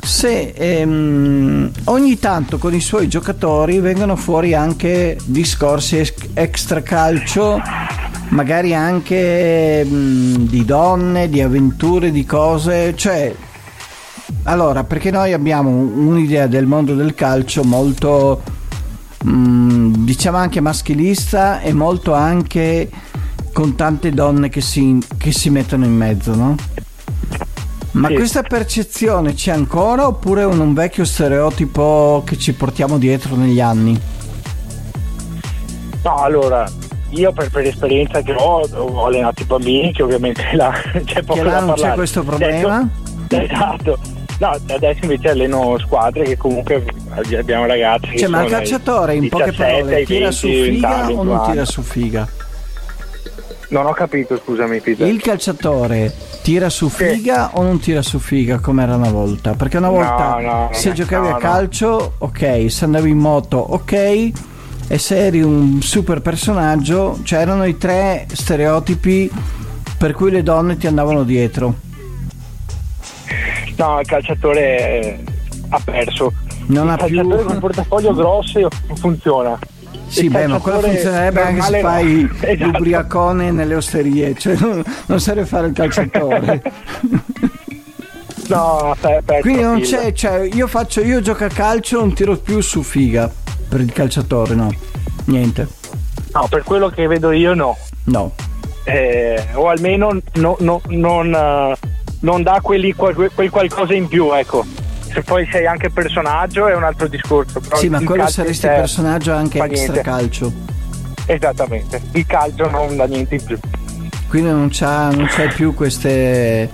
se 0.02 0.52
ehm, 0.56 1.70
ogni 1.84 2.18
tanto 2.18 2.58
con 2.58 2.74
i 2.74 2.80
suoi 2.80 3.08
giocatori 3.08 3.78
vengono 3.78 4.16
fuori 4.16 4.52
anche 4.52 5.16
discorsi 5.24 6.04
extra 6.34 6.82
calcio 6.82 7.60
magari 8.30 8.74
anche 8.74 9.84
mh, 9.84 9.94
mm, 9.94 10.34
di 10.46 10.64
donne, 10.64 11.28
di 11.28 11.40
avventure, 11.40 12.10
di 12.10 12.24
cose, 12.24 12.94
cioè 12.96 13.34
allora, 14.44 14.82
perché 14.82 15.10
noi 15.10 15.32
abbiamo 15.32 15.70
un'idea 15.70 16.46
del 16.48 16.66
mondo 16.66 16.94
del 16.94 17.14
calcio 17.14 17.62
molto 17.62 18.42
mm, 19.24 20.04
diciamo 20.04 20.36
anche 20.36 20.60
maschilista 20.60 21.60
e 21.60 21.72
molto 21.72 22.12
anche 22.12 22.90
con 23.52 23.76
tante 23.76 24.10
donne 24.10 24.48
che 24.48 24.60
si, 24.60 24.98
che 25.16 25.30
si 25.30 25.50
mettono 25.50 25.84
in 25.84 25.94
mezzo, 25.94 26.34
no? 26.34 26.56
Ma 27.92 28.08
sì. 28.08 28.14
questa 28.14 28.42
percezione 28.42 29.34
c'è 29.34 29.52
ancora 29.52 30.06
oppure 30.06 30.42
è 30.42 30.46
un 30.46 30.72
vecchio 30.72 31.04
stereotipo 31.04 32.22
che 32.24 32.38
ci 32.38 32.54
portiamo 32.54 32.96
dietro 32.96 33.36
negli 33.36 33.60
anni? 33.60 34.00
No, 36.02 36.16
allora, 36.16 36.66
io 37.10 37.32
per, 37.32 37.50
per 37.50 37.64
l'esperienza 37.64 38.22
che 38.22 38.32
ho, 38.32 38.66
ho 38.66 39.04
allenato 39.04 39.42
i 39.42 39.44
bambini, 39.44 39.92
che 39.92 40.02
ovviamente 40.02 40.42
là, 40.54 40.72
c'è 41.04 41.22
poco 41.22 41.40
che 41.40 41.44
là 41.44 41.50
da 41.50 41.60
non 41.60 41.74
c'è 41.74 41.92
questo 41.92 42.22
problema. 42.22 42.88
esatto. 43.28 43.98
No, 44.38 44.58
adesso 44.68 44.98
invece 45.02 45.28
alleno 45.28 45.78
squadre 45.78 46.24
che 46.24 46.36
comunque 46.36 46.84
abbiamo 47.36 47.66
ragazzi. 47.66 48.18
Cioè, 48.18 48.28
ma 48.28 48.42
il 48.42 48.50
calciatore 48.50 49.14
in 49.14 49.28
poche 49.28 49.52
parole 49.52 50.02
tira 50.04 50.30
20, 50.30 50.32
su 50.32 50.48
figa 50.48 51.10
o 51.10 51.22
non 51.22 51.50
tira 51.50 51.64
su 51.64 51.82
figa? 51.82 52.28
Non 53.68 53.86
ho 53.86 53.92
capito, 53.92 54.36
scusami 54.36 54.80
Peter. 54.80 55.06
Il 55.06 55.20
calciatore 55.20 56.12
tira 56.42 56.68
su 56.68 56.88
figa 56.88 57.48
sì. 57.48 57.58
o 57.58 57.62
non 57.62 57.78
tira 57.78 58.02
su 58.02 58.18
figa 58.18 58.58
come 58.58 58.82
era 58.82 58.96
una 58.96 59.10
volta? 59.10 59.54
Perché 59.54 59.78
una 59.78 59.88
volta 59.88 60.36
no, 60.38 60.40
no, 60.40 60.68
se 60.72 60.92
giocavi 60.92 61.28
a 61.28 61.36
calcio, 61.36 62.14
ok, 62.18 62.70
se 62.70 62.84
andavi 62.84 63.10
in 63.10 63.18
moto, 63.18 63.56
ok, 63.56 63.92
e 64.88 64.98
se 64.98 65.16
eri 65.16 65.40
un 65.40 65.80
super 65.80 66.20
personaggio, 66.20 67.20
c'erano 67.22 67.64
i 67.64 67.78
tre 67.78 68.26
stereotipi 68.30 69.30
per 69.96 70.12
cui 70.12 70.30
le 70.30 70.42
donne 70.42 70.76
ti 70.76 70.86
andavano 70.86 71.22
dietro. 71.22 71.74
No, 73.76 74.00
il 74.00 74.06
calciatore 74.06 75.24
ha 75.68 75.80
perso. 75.82 76.32
Non 76.66 76.86
il 76.86 76.92
ha 76.92 76.96
più 77.04 77.20
un 77.20 77.58
portafoglio 77.58 78.12
grosso 78.12 78.60
non 78.60 78.96
funziona. 78.96 79.58
Sì, 80.12 80.28
beh, 80.28 80.46
ma 80.46 80.58
quello 80.58 80.80
funzionerebbe 80.82 81.40
anche 81.40 81.62
se 81.62 81.80
fai 81.80 82.30
esatto. 82.38 82.64
l'ubriacone 82.66 83.50
nelle 83.50 83.74
osterie, 83.74 84.34
cioè 84.36 84.56
non, 84.58 84.84
non 85.06 85.20
serve 85.20 85.46
fare 85.46 85.68
il 85.68 85.72
calciatore. 85.72 86.62
no, 88.48 88.90
aspetta. 88.90 89.40
Quindi 89.40 89.62
non 89.62 89.80
c'è, 89.80 90.12
cioè, 90.12 90.50
io 90.52 90.66
faccio, 90.66 91.00
io 91.00 91.22
gioco 91.22 91.44
a 91.44 91.48
calcio, 91.48 91.98
non 91.98 92.12
tiro 92.12 92.36
più 92.36 92.60
su 92.60 92.82
figa 92.82 93.32
per 93.66 93.80
il 93.80 93.90
calciatore, 93.90 94.54
no. 94.54 94.70
Niente. 95.24 95.66
No, 96.34 96.46
per 96.46 96.62
quello 96.62 96.90
che 96.90 97.06
vedo 97.06 97.30
io 97.30 97.54
no. 97.54 97.78
No. 98.04 98.34
Eh, 98.84 99.42
o 99.54 99.70
almeno 99.70 100.18
no, 100.34 100.56
no, 100.60 100.82
non, 100.88 101.32
uh, 101.32 101.88
non 102.20 102.42
dà 102.42 102.60
quelli, 102.60 102.92
quel, 102.92 103.30
quel, 103.34 103.48
qualcosa 103.48 103.94
in 103.94 104.08
più, 104.08 104.30
ecco. 104.34 104.66
Se 105.12 105.22
poi 105.22 105.46
sei 105.50 105.66
anche 105.66 105.90
personaggio 105.90 106.66
è 106.66 106.74
un 106.74 106.84
altro 106.84 107.06
discorso. 107.06 107.60
Sì, 107.74 107.88
ma 107.88 108.02
quello 108.02 108.26
saresti 108.26 108.66
personaggio 108.66 109.32
anche 109.32 109.58
fa 109.58 109.66
extra 109.66 109.92
niente. 109.92 110.10
calcio. 110.10 110.52
Esattamente, 111.26 112.00
il 112.12 112.26
calcio 112.26 112.68
non 112.70 112.96
dà 112.96 113.04
niente 113.04 113.34
in 113.34 113.44
più. 113.44 113.58
Quindi 114.28 114.50
non, 114.50 114.68
c'ha, 114.70 115.10
non 115.10 115.26
c'hai 115.28 115.48
più 115.48 115.74
queste, 115.74 116.70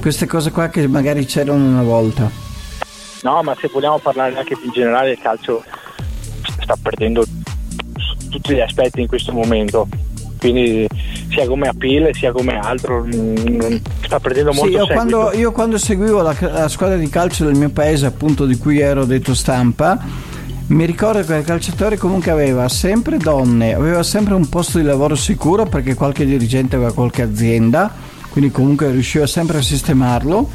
queste 0.00 0.26
cose 0.26 0.50
qua 0.50 0.68
che 0.68 0.86
magari 0.86 1.24
c'erano 1.24 1.64
una 1.64 1.82
volta. 1.82 2.30
No, 3.22 3.42
ma 3.42 3.56
se 3.58 3.68
vogliamo 3.72 3.98
parlare 3.98 4.36
anche 4.36 4.56
più 4.56 4.66
in 4.66 4.72
generale, 4.72 5.12
il 5.12 5.18
calcio 5.18 5.64
sta 6.60 6.76
perdendo 6.80 7.24
tutti 8.30 8.54
gli 8.54 8.60
aspetti 8.60 9.00
in 9.00 9.06
questo 9.06 9.32
momento. 9.32 9.88
Quindi 10.40 10.88
sia 11.28 11.46
come 11.46 11.68
appeal 11.68 12.14
sia 12.14 12.32
come 12.32 12.58
altro 12.58 13.04
mm, 13.04 13.76
sta 14.04 14.18
perdendo 14.18 14.52
Sì, 14.52 14.58
molto 14.58 14.76
io 14.76 14.86
seguito. 14.86 14.94
quando, 14.94 15.32
io 15.34 15.52
quando 15.52 15.78
seguivo 15.78 16.22
la, 16.22 16.34
la 16.40 16.68
squadra 16.68 16.96
di 16.96 17.08
calcio 17.10 17.44
del 17.44 17.54
mio 17.54 17.68
paese, 17.68 18.06
appunto 18.06 18.46
di 18.46 18.56
cui 18.56 18.80
ero 18.80 19.04
detto 19.04 19.34
stampa, 19.34 19.98
mi 20.68 20.84
ricordo 20.86 21.22
che 21.22 21.34
il 21.34 21.44
calciatore 21.44 21.98
comunque 21.98 22.30
aveva 22.30 22.68
sempre 22.68 23.18
donne, 23.18 23.74
aveva 23.74 24.02
sempre 24.02 24.34
un 24.34 24.48
posto 24.48 24.78
di 24.78 24.84
lavoro 24.84 25.14
sicuro 25.14 25.66
perché 25.66 25.94
qualche 25.94 26.24
dirigente 26.24 26.76
aveva 26.76 26.92
qualche 26.92 27.22
azienda, 27.22 27.92
quindi 28.30 28.50
comunque 28.50 28.90
riusciva 28.90 29.26
sempre 29.26 29.58
a 29.58 29.62
sistemarlo 29.62 30.48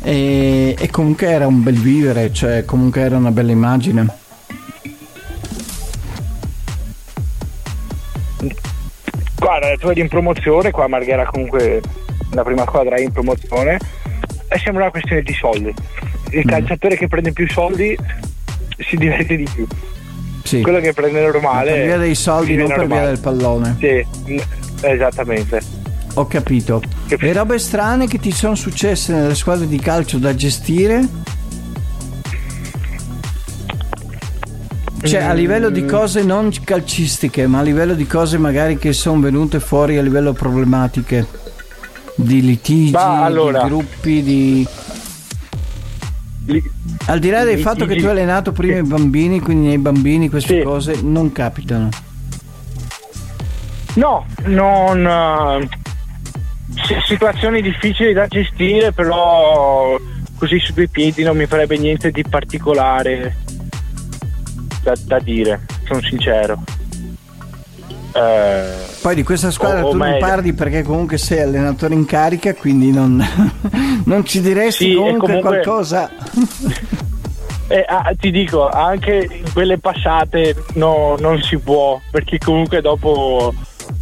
e, 0.00 0.74
e 0.78 0.90
comunque 0.90 1.28
era 1.28 1.46
un 1.46 1.62
bel 1.62 1.78
vivere, 1.78 2.32
cioè 2.32 2.64
comunque 2.64 3.02
era 3.02 3.16
una 3.16 3.30
bella 3.30 3.52
immagine. 3.52 4.20
Guarda, 9.62 9.78
tu 9.78 9.88
eri 9.90 10.00
in 10.00 10.08
promozione, 10.08 10.72
qua 10.72 10.88
Marghera 10.88 11.24
comunque 11.24 11.80
la 12.32 12.42
prima 12.42 12.62
squadra 12.62 12.96
è 12.96 13.00
in 13.00 13.12
promozione 13.12 13.78
e 14.48 14.58
sembra 14.58 14.82
una 14.82 14.90
questione 14.90 15.22
di 15.22 15.32
soldi. 15.32 15.72
Il 16.30 16.44
calciatore 16.44 16.96
che 16.96 17.06
prende 17.06 17.32
più 17.32 17.48
soldi 17.48 17.96
si 18.78 18.96
diverte 18.96 19.36
di 19.36 19.46
più. 19.54 19.64
Sì. 20.42 20.62
Quello 20.62 20.80
che 20.80 20.92
prende 20.92 21.22
normale. 21.22 21.74
per 21.74 21.84
via 21.84 21.96
dei 21.96 22.16
soldi, 22.16 22.56
non 22.56 22.66
per 22.66 22.76
via 22.78 22.86
normale. 22.86 23.06
del 23.06 23.20
pallone. 23.20 23.76
Sì, 23.78 24.32
mm, 24.32 24.38
esattamente. 24.80 25.60
Ho 26.14 26.26
capito. 26.26 26.82
Le 27.06 27.32
robe 27.32 27.58
strane 27.60 28.08
che 28.08 28.18
ti 28.18 28.32
sono 28.32 28.56
successe 28.56 29.12
nelle 29.12 29.36
squadre 29.36 29.68
di 29.68 29.78
calcio 29.78 30.18
da 30.18 30.34
gestire? 30.34 31.06
Cioè 35.04 35.22
a 35.22 35.32
livello 35.32 35.68
di 35.68 35.84
cose 35.84 36.22
non 36.22 36.50
calcistiche, 36.64 37.46
ma 37.46 37.58
a 37.58 37.62
livello 37.62 37.94
di 37.94 38.06
cose 38.06 38.38
magari 38.38 38.78
che 38.78 38.92
sono 38.92 39.20
venute 39.20 39.58
fuori 39.58 39.98
a 39.98 40.02
livello 40.02 40.32
problematiche, 40.32 41.26
di 42.14 42.40
litigi, 42.40 42.92
Ma 42.92 43.24
allora- 43.24 43.62
di 43.62 43.68
gruppi, 43.68 44.22
di... 44.22 44.66
Li- 46.46 46.62
Al 47.06 47.18
di 47.18 47.30
là 47.30 47.38
del 47.38 47.56
Litigi- 47.56 47.62
fatto 47.62 47.86
che 47.86 47.96
tu 47.96 48.04
hai 48.04 48.10
allenato 48.10 48.52
prima 48.52 48.78
i 48.78 48.82
bambini, 48.82 49.40
quindi 49.40 49.68
nei 49.68 49.78
bambini 49.78 50.28
queste 50.28 50.58
Sì. 50.58 50.62
cose 50.64 51.00
non 51.02 51.32
capitano. 51.32 51.88
No, 53.94 54.24
non. 54.44 55.06
eh, 55.06 55.68
si- 56.86 56.94
situazioni 57.06 57.60
difficili 57.60 58.12
da 58.12 58.26
gestire, 58.26 58.92
però 58.92 59.96
così 60.38 60.58
su 60.60 60.72
due 60.72 60.88
piedi 60.88 61.22
non 61.22 61.36
mi 61.36 61.46
farebbe 61.46 61.76
niente 61.76 62.10
di 62.10 62.24
particolare 62.24 63.36
da, 64.82 64.94
da 65.04 65.18
dire, 65.20 65.60
sono 65.86 66.00
sincero. 66.02 66.58
Eh, 68.14 68.72
Poi 69.00 69.14
di 69.14 69.22
questa 69.22 69.50
squadra 69.50 69.84
O- 69.84 69.88
o 69.88 69.90
tu 69.92 69.96
non 69.96 70.08
meglio. 70.08 70.26
parli 70.26 70.52
perché 70.52 70.82
comunque 70.82 71.16
sei 71.16 71.40
allenatore 71.40 71.94
in 71.94 72.04
carica, 72.04 72.54
quindi 72.54 72.90
non, 72.90 73.24
non 74.04 74.24
ci 74.26 74.40
diresti 74.42 74.90
Sì, 74.90 74.94
comunque, 74.94 75.26
comunque- 75.40 75.50
qualcosa. 75.62 76.10
eh, 77.68 77.84
ah, 77.88 78.12
ti 78.18 78.30
dico, 78.30 78.68
anche 78.68 79.26
in 79.30 79.50
quelle 79.52 79.78
passate 79.78 80.54
no, 80.74 81.16
non 81.18 81.40
si 81.42 81.56
può, 81.58 81.98
perché 82.10 82.36
comunque 82.38 82.82
dopo 82.82 83.54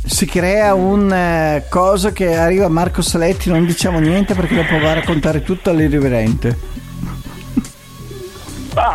Si 0.04 0.26
crea 0.26 0.74
un 0.74 1.12
eh, 1.12 1.66
cosa 1.68 2.10
che 2.10 2.34
arriva 2.36 2.68
Marco 2.68 3.02
Saletti, 3.02 3.48
non 3.48 3.64
diciamo 3.64 4.00
niente 4.00 4.34
perché 4.34 4.56
dopo 4.56 4.76
va 4.80 4.90
a 4.90 4.94
raccontare 4.94 5.42
tutto 5.44 5.70
all'irriverente. 5.70 6.58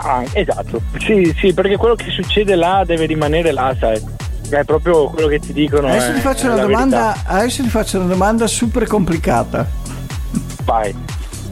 Ah, 0.05 0.23
esatto. 0.33 0.81
Sì, 0.99 1.33
sì, 1.35 1.51
perché 1.51 1.77
quello 1.77 1.95
che 1.95 2.11
succede 2.11 2.55
là 2.55 2.83
deve 2.85 3.07
rimanere 3.07 3.51
là, 3.51 3.75
sai. 3.79 3.99
È 4.47 4.63
proprio 4.63 5.07
quello 5.09 5.27
che 5.27 5.39
ti 5.39 5.51
dicono. 5.51 5.87
Adesso 5.87 6.13
ti 6.13 6.19
faccio 6.19 6.45
è 6.45 6.53
una 6.53 6.61
domanda, 6.61 7.13
verità. 7.13 7.29
adesso 7.29 7.63
ti 7.63 7.69
faccio 7.69 7.97
una 7.97 8.07
domanda 8.07 8.45
super 8.45 8.85
complicata. 8.85 9.67
Vai. 10.63 10.95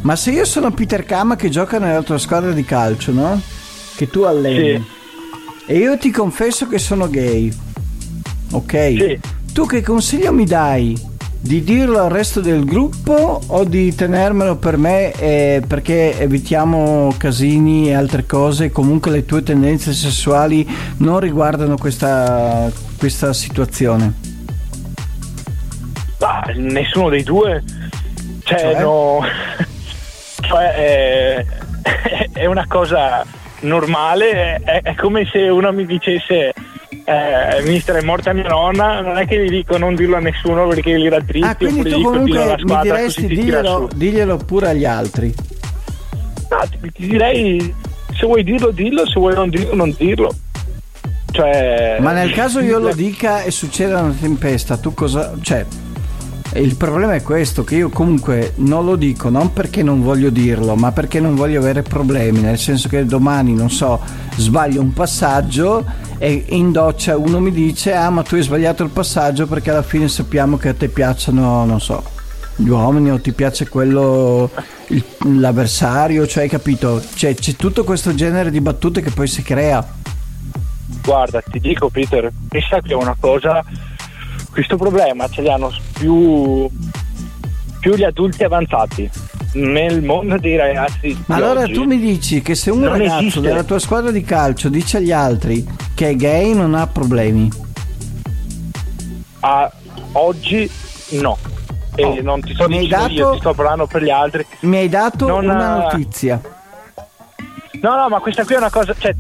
Ma 0.02 0.16
se 0.16 0.32
io 0.32 0.46
sono 0.46 0.70
Peter 0.72 1.04
Kama 1.04 1.36
che 1.36 1.50
gioca 1.50 1.80
nella 1.80 2.04
tua 2.04 2.20
squadra 2.20 2.52
di 2.52 2.64
calcio, 2.64 3.12
no? 3.12 3.42
Che 3.96 4.08
tu 4.10 4.22
alleni. 4.22 4.76
Sì. 4.76 5.72
E 5.72 5.78
io 5.78 5.98
ti 5.98 6.12
confesso 6.12 6.68
che 6.68 6.78
sono 6.78 7.10
gay. 7.10 7.52
Ok? 8.52 8.72
Sì. 8.72 9.20
Tu 9.52 9.66
che 9.66 9.82
consiglio 9.82 10.32
mi 10.32 10.46
dai? 10.46 11.12
Di 11.46 11.62
dirlo 11.62 12.00
al 12.02 12.10
resto 12.10 12.40
del 12.40 12.64
gruppo 12.64 13.42
o 13.46 13.66
di 13.66 13.94
tenermelo 13.94 14.56
per 14.56 14.78
me 14.78 15.12
eh, 15.12 15.62
perché 15.68 16.18
evitiamo 16.18 17.14
casini 17.18 17.90
e 17.90 17.96
altre 17.96 18.26
cose? 18.26 18.72
Comunque 18.72 19.12
le 19.12 19.26
tue 19.26 19.44
tendenze 19.44 19.92
sessuali 19.92 20.66
non 21.00 21.20
riguardano 21.20 21.76
questa, 21.76 22.72
questa 22.98 23.34
situazione. 23.34 24.14
Ah, 26.20 26.50
nessuno 26.56 27.10
dei 27.10 27.24
due. 27.24 27.62
Cioè, 28.44 28.60
Cioè? 28.60 28.80
no. 28.82 29.20
cioè, 30.48 30.74
è, 30.76 31.46
è 32.40 32.46
una 32.46 32.66
cosa 32.70 33.26
normale. 33.60 34.62
È, 34.64 34.82
è 34.82 34.96
come 34.96 35.28
se 35.30 35.40
uno 35.50 35.74
mi 35.74 35.86
dicesse. 35.86 36.54
Eh, 37.06 37.62
mister 37.64 37.96
è 37.96 38.02
morta 38.02 38.32
mia 38.32 38.48
nonna 38.48 39.02
non 39.02 39.18
è 39.18 39.28
che 39.28 39.44
gli 39.44 39.50
dico 39.50 39.78
non 39.78 39.94
dirlo 39.94 40.16
a 40.16 40.20
nessuno 40.20 40.68
perché 40.68 40.98
gli 40.98 41.10
rattristi 41.10 41.48
Ah, 41.48 41.56
quindi 41.56 41.90
tu 41.90 42.02
comunque 42.02 42.56
mi 42.64 42.80
diresti 42.82 43.28
diglielo, 43.28 43.90
diglielo 43.94 44.38
pure 44.38 44.70
agli 44.70 44.86
altri. 44.86 45.34
No, 46.50 46.58
ti, 46.70 46.92
ti 46.94 47.08
direi 47.08 47.76
se 48.16 48.26
vuoi 48.26 48.44
dirlo 48.44 48.72
dillo 48.72 49.06
se 49.06 49.20
vuoi 49.20 49.34
non 49.34 49.50
dirlo 49.50 49.76
non 49.76 49.94
dirlo 49.98 50.34
cioè 51.34 51.98
Ma 52.00 52.12
nel 52.12 52.32
caso 52.32 52.60
io 52.60 52.78
lo 52.78 52.94
dica 52.94 53.42
e 53.42 53.50
succeda 53.50 54.00
una 54.02 54.16
tempesta, 54.18 54.78
tu 54.78 54.94
cosa... 54.94 55.34
Cioè, 55.42 55.66
il 56.56 56.76
problema 56.76 57.16
è 57.16 57.22
questo, 57.22 57.64
che 57.64 57.76
io 57.76 57.90
comunque 57.90 58.54
non 58.58 58.86
lo 58.86 58.96
dico, 58.96 59.30
non 59.30 59.54
perché 59.54 59.82
non 59.82 60.04
voglio 60.04 60.30
dirlo, 60.30 60.76
ma 60.76 60.92
perché 60.92 61.20
non 61.20 61.36
voglio 61.36 61.60
avere 61.60 61.82
problemi, 61.82 62.42
nel 62.42 62.58
senso 62.58 62.88
che 62.88 63.06
domani, 63.06 63.54
non 63.54 63.70
so, 63.70 64.00
sbaglio 64.36 64.82
un 64.82 64.94
passaggio 64.94 65.86
e 66.18 66.46
in 66.50 66.72
doccia 66.72 67.18
uno 67.18 67.40
mi 67.40 67.52
dice, 67.52 67.94
ah 67.94 68.10
ma 68.10 68.24
tu 68.24 68.36
hai 68.36 68.42
sbagliato 68.42 68.84
il 68.84 68.90
passaggio 68.90 69.48
perché 69.48 69.72
alla 69.72 69.82
fine 69.82 70.08
sappiamo 70.08 70.58
che 70.58 70.70
a 70.70 70.74
te 70.74 70.90
piacciono, 70.90 71.66
non 71.66 71.82
so, 71.82 72.04
gli 72.56 72.68
uomini 72.70 73.12
o 73.12 73.20
ti 73.20 73.32
piace 73.32 73.68
quello, 73.68 74.50
il- 74.88 75.04
l'avversario, 75.40 76.28
cioè 76.28 76.44
hai 76.44 76.50
capito? 76.50 77.02
Cioè, 77.16 77.34
c'è 77.34 77.56
tutto 77.56 77.84
questo 77.84 78.14
genere 78.14 78.52
di 78.52 78.62
battute 78.62 79.02
che 79.02 79.12
poi 79.12 79.28
si 79.28 79.42
crea. 79.42 79.86
Guarda, 81.04 81.42
ti 81.42 81.60
dico 81.60 81.90
Peter, 81.90 82.32
pensa 82.48 82.80
che 82.80 82.94
è 82.94 82.96
una 82.96 83.16
cosa, 83.20 83.64
questo 84.52 84.78
problema 84.78 85.28
ce 85.30 85.42
li 85.42 85.50
hanno 85.50 85.72
più, 85.94 86.68
più 87.80 87.96
gli 87.96 88.04
adulti 88.04 88.44
avanzati 88.44 89.10
nel 89.54 90.02
mondo 90.02 90.38
dei 90.38 90.56
ragazzi. 90.58 91.16
Ma 91.28 91.36
allora 91.36 91.62
oggi. 91.62 91.74
tu 91.74 91.84
mi 91.84 92.00
dici 92.00 92.42
che 92.42 92.56
se 92.56 92.72
un 92.72 92.88
ragazzo 92.88 93.18
esiste. 93.20 93.40
della 93.42 93.64
tua 93.64 93.80
squadra 93.80 94.10
di 94.12 94.24
calcio 94.24 94.70
dice 94.70 94.98
agli 94.98 95.12
altri 95.12 95.66
che 95.94 96.10
è 96.10 96.16
gay 96.16 96.54
non 96.54 96.74
ha 96.74 96.88
problemi. 96.88 97.50
A 99.42 99.72
oggi 100.14 100.70
no. 101.12 101.38
E 101.96 102.04
Oh, 102.04 102.20
non 102.24 102.42
ti 102.42 102.54
sto 102.56 102.66
dicendo 102.66 103.14
io, 103.14 103.24
dato- 103.26 103.32
ti 103.34 103.40
sto 103.40 103.54
parlando 103.54 103.86
per 103.86 104.02
gli 104.04 104.10
altri. 104.10 104.44
Mi 104.62 104.78
hai 104.78 104.90
dato 104.90 105.28
Non 105.28 105.44
una 105.44 105.74
ha- 105.74 105.92
notizia. 105.92 106.42
No, 107.82 107.96
no, 107.96 108.08
ma 108.10 108.20
questa 108.20 108.46
qui 108.46 108.56
è 108.56 108.58
una 108.58 108.70
cosa, 108.72 108.96
cioè, 108.98 109.14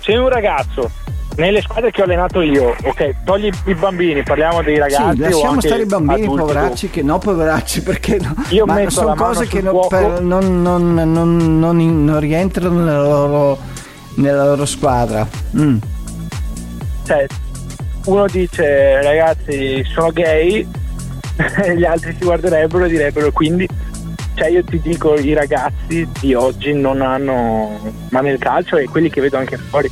se 0.00 0.16
un 0.16 0.28
ragazzo 0.28 0.90
nelle 1.36 1.60
squadre 1.60 1.90
che 1.90 2.00
ho 2.00 2.04
allenato 2.04 2.40
io, 2.40 2.74
ok, 2.82 3.14
togli 3.24 3.50
i 3.66 3.74
bambini, 3.74 4.22
parliamo 4.22 4.62
dei 4.62 4.78
ragazzi. 4.78 5.16
Sì, 5.16 5.18
lasciamo 5.18 5.60
stare 5.60 5.82
i 5.82 5.86
bambini, 5.86 6.22
adulti, 6.24 6.40
poveracci, 6.40 6.90
che 6.90 7.02
no, 7.02 7.18
poveracci, 7.18 7.82
perché 7.82 8.18
no? 8.20 8.34
Io 8.50 8.64
Ma 8.64 8.74
metto 8.74 8.90
sono 8.90 9.14
cose 9.14 9.46
che 9.46 9.60
non, 9.60 9.86
per- 9.88 10.20
non, 10.20 10.62
non- 10.62 11.58
non- 11.58 12.20
rientrano 12.20 12.78
nella 12.84 13.02
loro, 13.02 13.58
nella 14.14 14.44
loro 14.44 14.64
squadra. 14.64 15.26
Mm. 15.56 15.76
cioè, 17.04 17.26
uno 18.06 18.26
dice 18.26 19.02
ragazzi 19.02 19.84
sono 19.92 20.10
gay 20.12 20.66
gli 21.76 21.84
altri 21.84 22.14
si 22.16 22.24
guarderebbero 22.24 22.84
e 22.84 22.88
direbbero 22.88 23.32
quindi 23.32 23.68
cioè 24.34 24.48
io 24.48 24.62
ti 24.64 24.80
dico 24.80 25.14
i 25.16 25.32
ragazzi 25.32 26.08
di 26.20 26.32
oggi 26.34 26.72
non 26.72 27.00
hanno 27.00 27.80
ma 28.10 28.20
nel 28.20 28.38
calcio 28.38 28.76
e 28.76 28.84
quelli 28.84 29.10
che 29.10 29.20
vedo 29.20 29.38
anche 29.38 29.56
fuori 29.56 29.90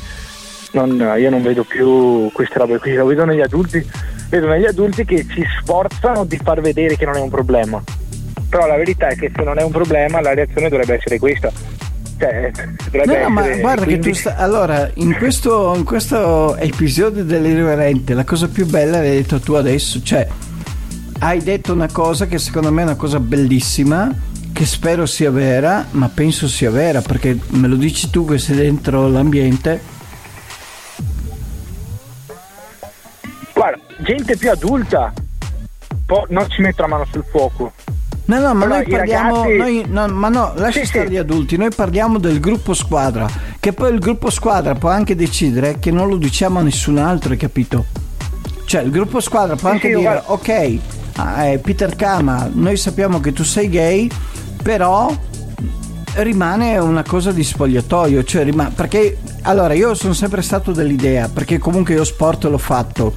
non- 0.74 1.14
io 1.18 1.30
non 1.30 1.42
vedo 1.42 1.64
più 1.64 2.30
queste 2.32 2.58
robe 2.58 2.78
qui 2.78 2.94
lo 2.94 3.06
vedo 3.06 3.24
negli 3.24 3.40
adulti 3.40 3.84
vedo 4.34 4.48
negli 4.48 4.66
adulti 4.66 5.04
che 5.04 5.26
si 5.30 5.44
sforzano 5.60 6.24
di 6.24 6.38
far 6.42 6.60
vedere 6.60 6.96
che 6.96 7.04
non 7.04 7.16
è 7.16 7.20
un 7.20 7.30
problema. 7.30 7.82
Però 8.48 8.66
la 8.66 8.76
verità 8.76 9.08
è 9.08 9.16
che 9.16 9.30
se 9.34 9.42
non 9.42 9.58
è 9.58 9.62
un 9.62 9.70
problema 9.70 10.20
la 10.20 10.34
reazione 10.34 10.68
dovrebbe 10.68 10.94
essere 10.94 11.18
questa. 11.18 11.52
Cioè, 12.16 12.50
no, 13.04 13.18
no, 13.18 13.28
ma 13.28 13.48
guarda 13.56 13.84
quindi... 13.84 14.06
che 14.06 14.10
tu 14.10 14.14
sta... 14.14 14.36
allora 14.36 14.88
in 14.94 15.16
questo, 15.16 15.74
in 15.76 15.82
questo 15.82 16.56
episodio 16.56 17.24
dell'irriverente 17.24 18.14
la 18.14 18.22
cosa 18.22 18.46
più 18.46 18.66
bella 18.66 18.98
l'hai 18.98 19.16
detto 19.16 19.40
tu 19.40 19.54
adesso 19.54 20.00
cioè 20.00 20.24
hai 21.18 21.42
detto 21.42 21.72
una 21.72 21.88
cosa 21.90 22.26
che 22.26 22.38
secondo 22.38 22.70
me 22.70 22.82
è 22.82 22.84
una 22.84 22.94
cosa 22.94 23.18
bellissima 23.18 24.14
che 24.52 24.64
spero 24.64 25.06
sia 25.06 25.32
vera 25.32 25.86
ma 25.90 26.08
penso 26.08 26.46
sia 26.46 26.70
vera 26.70 27.00
perché 27.00 27.36
me 27.48 27.66
lo 27.66 27.74
dici 27.74 28.08
tu 28.10 28.24
che 28.24 28.38
sei 28.38 28.56
dentro 28.56 29.08
l'ambiente 29.08 29.80
gente 34.04 34.36
più 34.36 34.50
adulta 34.50 35.12
po- 36.06 36.26
non 36.28 36.48
ci 36.48 36.60
metto 36.60 36.82
la 36.82 36.88
mano 36.88 37.06
sul 37.10 37.24
fuoco 37.28 37.72
No, 38.26 38.40
no, 38.40 38.54
ma 38.54 38.64
Però 38.64 38.76
noi 38.76 38.88
parliamo. 38.88 39.42
Ragazzi... 39.42 39.56
Noi, 39.56 39.84
no, 39.86 40.08
ma 40.08 40.28
no, 40.28 40.52
lascia 40.56 40.80
sì, 40.80 40.86
stare 40.86 41.06
sì. 41.06 41.12
gli 41.12 41.16
adulti. 41.16 41.56
Noi 41.56 41.70
parliamo 41.74 42.18
del 42.18 42.40
gruppo 42.40 42.72
squadra. 42.72 43.28
Che 43.60 43.72
poi 43.72 43.92
il 43.92 43.98
gruppo 43.98 44.30
squadra 44.30 44.74
può 44.74 44.88
anche 44.88 45.14
decidere 45.14 45.78
che 45.78 45.90
non 45.90 46.08
lo 46.08 46.16
diciamo 46.16 46.58
a 46.58 46.62
nessun 46.62 46.96
altro, 46.96 47.32
hai 47.32 47.36
capito? 47.36 47.84
Cioè, 48.64 48.82
il 48.82 48.90
gruppo 48.90 49.20
squadra 49.20 49.56
può 49.56 49.68
sì, 49.68 49.74
anche 49.74 49.88
dire: 49.88 50.00
guarda... 50.00 50.22
Ok, 50.26 50.78
ah, 51.16 51.44
eh, 51.44 51.58
Peter 51.58 51.94
Kama, 51.94 52.48
noi 52.50 52.76
sappiamo 52.78 53.20
che 53.20 53.32
tu 53.34 53.44
sei 53.44 53.68
gay, 53.68 54.08
però 54.62 55.14
rimane 56.14 56.78
una 56.78 57.02
cosa 57.02 57.30
di 57.30 57.44
spogliatoio. 57.44 58.24
Cioè, 58.24 58.44
rimane, 58.44 58.70
perché 58.74 59.18
allora 59.42 59.74
io 59.74 59.94
sono 59.94 60.14
sempre 60.14 60.40
stato 60.40 60.72
dell'idea, 60.72 61.28
perché 61.28 61.58
comunque 61.58 61.92
io 61.92 62.04
sport 62.04 62.44
l'ho 62.44 62.56
fatto, 62.56 63.12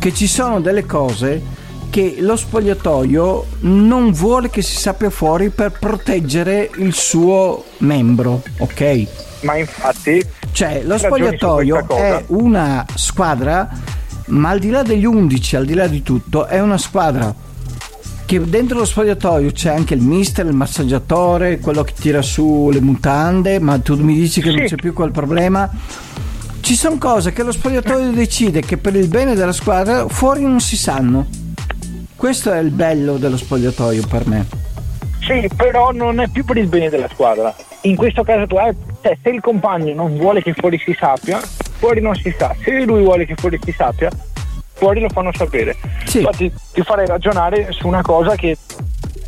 che 0.00 0.14
ci 0.14 0.26
sono 0.26 0.60
delle 0.60 0.86
cose 0.86 1.42
che 1.90 2.16
lo 2.20 2.34
spogliatoio 2.34 3.46
non 3.60 4.12
vuole 4.12 4.48
che 4.48 4.62
si 4.62 4.76
sappia 4.76 5.10
fuori 5.10 5.50
per 5.50 5.72
proteggere 5.78 6.70
il 6.76 6.94
suo 6.94 7.64
membro, 7.78 8.42
ok? 8.60 9.06
Ma 9.42 9.56
infatti... 9.56 10.24
Cioè, 10.52 10.82
lo 10.84 10.96
spogliatoio 10.96 11.86
è 11.88 12.24
una 12.28 12.86
squadra, 12.94 13.68
ma 14.28 14.48
al 14.48 14.58
di 14.58 14.70
là 14.70 14.82
degli 14.82 15.04
11, 15.04 15.56
al 15.56 15.66
di 15.66 15.74
là 15.74 15.86
di 15.86 16.02
tutto, 16.02 16.46
è 16.46 16.60
una 16.62 16.78
squadra 16.78 17.34
che 18.24 18.40
dentro 18.42 18.78
lo 18.78 18.84
spogliatoio 18.86 19.52
c'è 19.52 19.68
anche 19.74 19.92
il 19.92 20.00
mister, 20.00 20.46
il 20.46 20.54
massaggiatore, 20.54 21.58
quello 21.58 21.82
che 21.82 21.92
tira 21.92 22.22
su 22.22 22.70
le 22.72 22.80
mutande, 22.80 23.58
ma 23.58 23.78
tu 23.78 24.02
mi 24.02 24.14
dici 24.14 24.40
che 24.40 24.48
sì. 24.48 24.56
non 24.56 24.66
c'è 24.66 24.76
più 24.76 24.94
quel 24.94 25.10
problema. 25.10 25.68
Ci 26.70 26.76
sono 26.76 26.98
cose 26.98 27.32
che 27.32 27.42
lo 27.42 27.50
spogliatoio 27.50 28.12
decide 28.12 28.60
che 28.60 28.76
per 28.76 28.94
il 28.94 29.08
bene 29.08 29.34
della 29.34 29.50
squadra 29.50 30.06
fuori 30.06 30.42
non 30.42 30.60
si 30.60 30.76
sanno. 30.76 31.26
Questo 32.14 32.52
è 32.52 32.60
il 32.60 32.70
bello 32.70 33.16
dello 33.16 33.36
spogliatoio 33.36 34.06
per 34.06 34.28
me. 34.28 34.46
Sì, 35.18 35.50
però 35.56 35.90
non 35.90 36.20
è 36.20 36.28
più 36.28 36.44
per 36.44 36.58
il 36.58 36.68
bene 36.68 36.88
della 36.88 37.08
squadra. 37.08 37.52
In 37.80 37.96
questo 37.96 38.22
caso 38.22 38.46
tu 38.46 38.54
hai, 38.54 38.72
cioè, 39.02 39.18
se 39.20 39.30
il 39.30 39.40
compagno 39.40 39.92
non 39.94 40.16
vuole 40.16 40.44
che 40.44 40.54
fuori 40.54 40.78
si 40.78 40.96
sappia, 40.96 41.40
fuori 41.40 42.00
non 42.00 42.14
si 42.14 42.32
sa. 42.38 42.54
Se 42.62 42.84
lui 42.84 43.02
vuole 43.02 43.26
che 43.26 43.34
fuori 43.34 43.58
si 43.64 43.74
sappia, 43.76 44.08
fuori 44.74 45.00
lo 45.00 45.08
fanno 45.08 45.32
sapere. 45.34 45.76
Sì. 46.04 46.18
Infatti 46.18 46.52
ti 46.72 46.82
farei 46.82 47.08
ragionare 47.08 47.72
su 47.72 47.88
una 47.88 48.02
cosa 48.02 48.36
che 48.36 48.56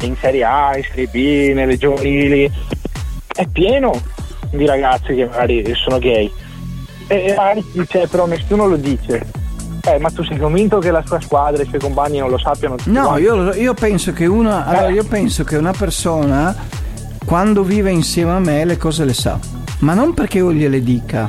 in 0.02 0.14
Serie 0.20 0.44
A, 0.44 0.76
in 0.76 0.84
Serie 0.84 1.08
B, 1.08 1.54
nelle 1.56 1.76
giovanili 1.76 2.48
è 3.34 3.48
pieno 3.48 4.00
di 4.52 4.64
ragazzi 4.64 5.12
che 5.16 5.26
magari 5.26 5.74
sono 5.74 5.98
gay. 5.98 6.30
E 7.06 7.34
magari 7.36 7.64
cioè, 7.88 8.06
però 8.06 8.26
nessuno 8.26 8.66
lo 8.66 8.76
dice. 8.76 9.40
Eh, 9.84 9.98
ma 9.98 10.10
tu 10.10 10.22
sei 10.22 10.38
convinto 10.38 10.78
che 10.78 10.92
la 10.92 11.02
sua 11.04 11.20
squadra 11.20 11.60
e 11.60 11.64
i 11.64 11.68
suoi 11.68 11.80
compagni 11.80 12.18
non 12.18 12.30
lo 12.30 12.38
sappiano? 12.38 12.76
No, 12.84 13.16
io, 13.18 13.52
io, 13.54 13.74
penso 13.74 14.12
che 14.12 14.26
una, 14.26 14.64
allora, 14.64 14.90
io 14.90 15.04
penso 15.04 15.42
che 15.42 15.56
una 15.56 15.72
persona 15.72 16.54
quando 17.24 17.64
vive 17.64 17.90
insieme 17.90 18.30
a 18.30 18.38
me 18.38 18.64
le 18.64 18.76
cose 18.76 19.04
le 19.04 19.12
sa, 19.12 19.38
ma 19.80 19.94
non 19.94 20.14
perché 20.14 20.38
io 20.38 20.52
gliele 20.52 20.82
dica, 20.82 21.28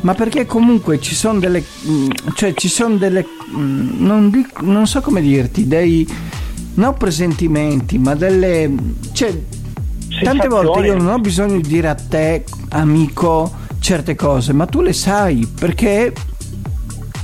ma 0.00 0.14
perché 0.14 0.44
comunque 0.44 1.00
ci 1.00 1.14
sono 1.14 1.38
delle, 1.38 1.62
mm, 1.62 2.10
cioè 2.34 2.52
ci 2.54 2.68
sono 2.68 2.96
delle, 2.96 3.24
mm, 3.56 4.04
non, 4.04 4.30
dico, 4.30 4.60
non 4.62 4.88
so 4.88 5.00
come 5.00 5.20
dirti, 5.20 5.68
dei, 5.68 6.08
non 6.74 6.94
presentimenti, 6.94 7.96
ma 7.98 8.16
delle, 8.16 8.72
cioè, 9.12 9.38
tante 10.22 10.48
volte 10.48 10.86
io 10.86 10.96
non 10.96 11.08
ho 11.08 11.18
bisogno 11.18 11.60
di 11.60 11.68
dire 11.68 11.88
a 11.88 11.94
te, 11.94 12.44
amico, 12.70 13.52
certe 13.88 14.14
cose, 14.14 14.52
ma 14.52 14.66
tu 14.66 14.82
le 14.82 14.92
sai 14.92 15.50
perché 15.58 16.12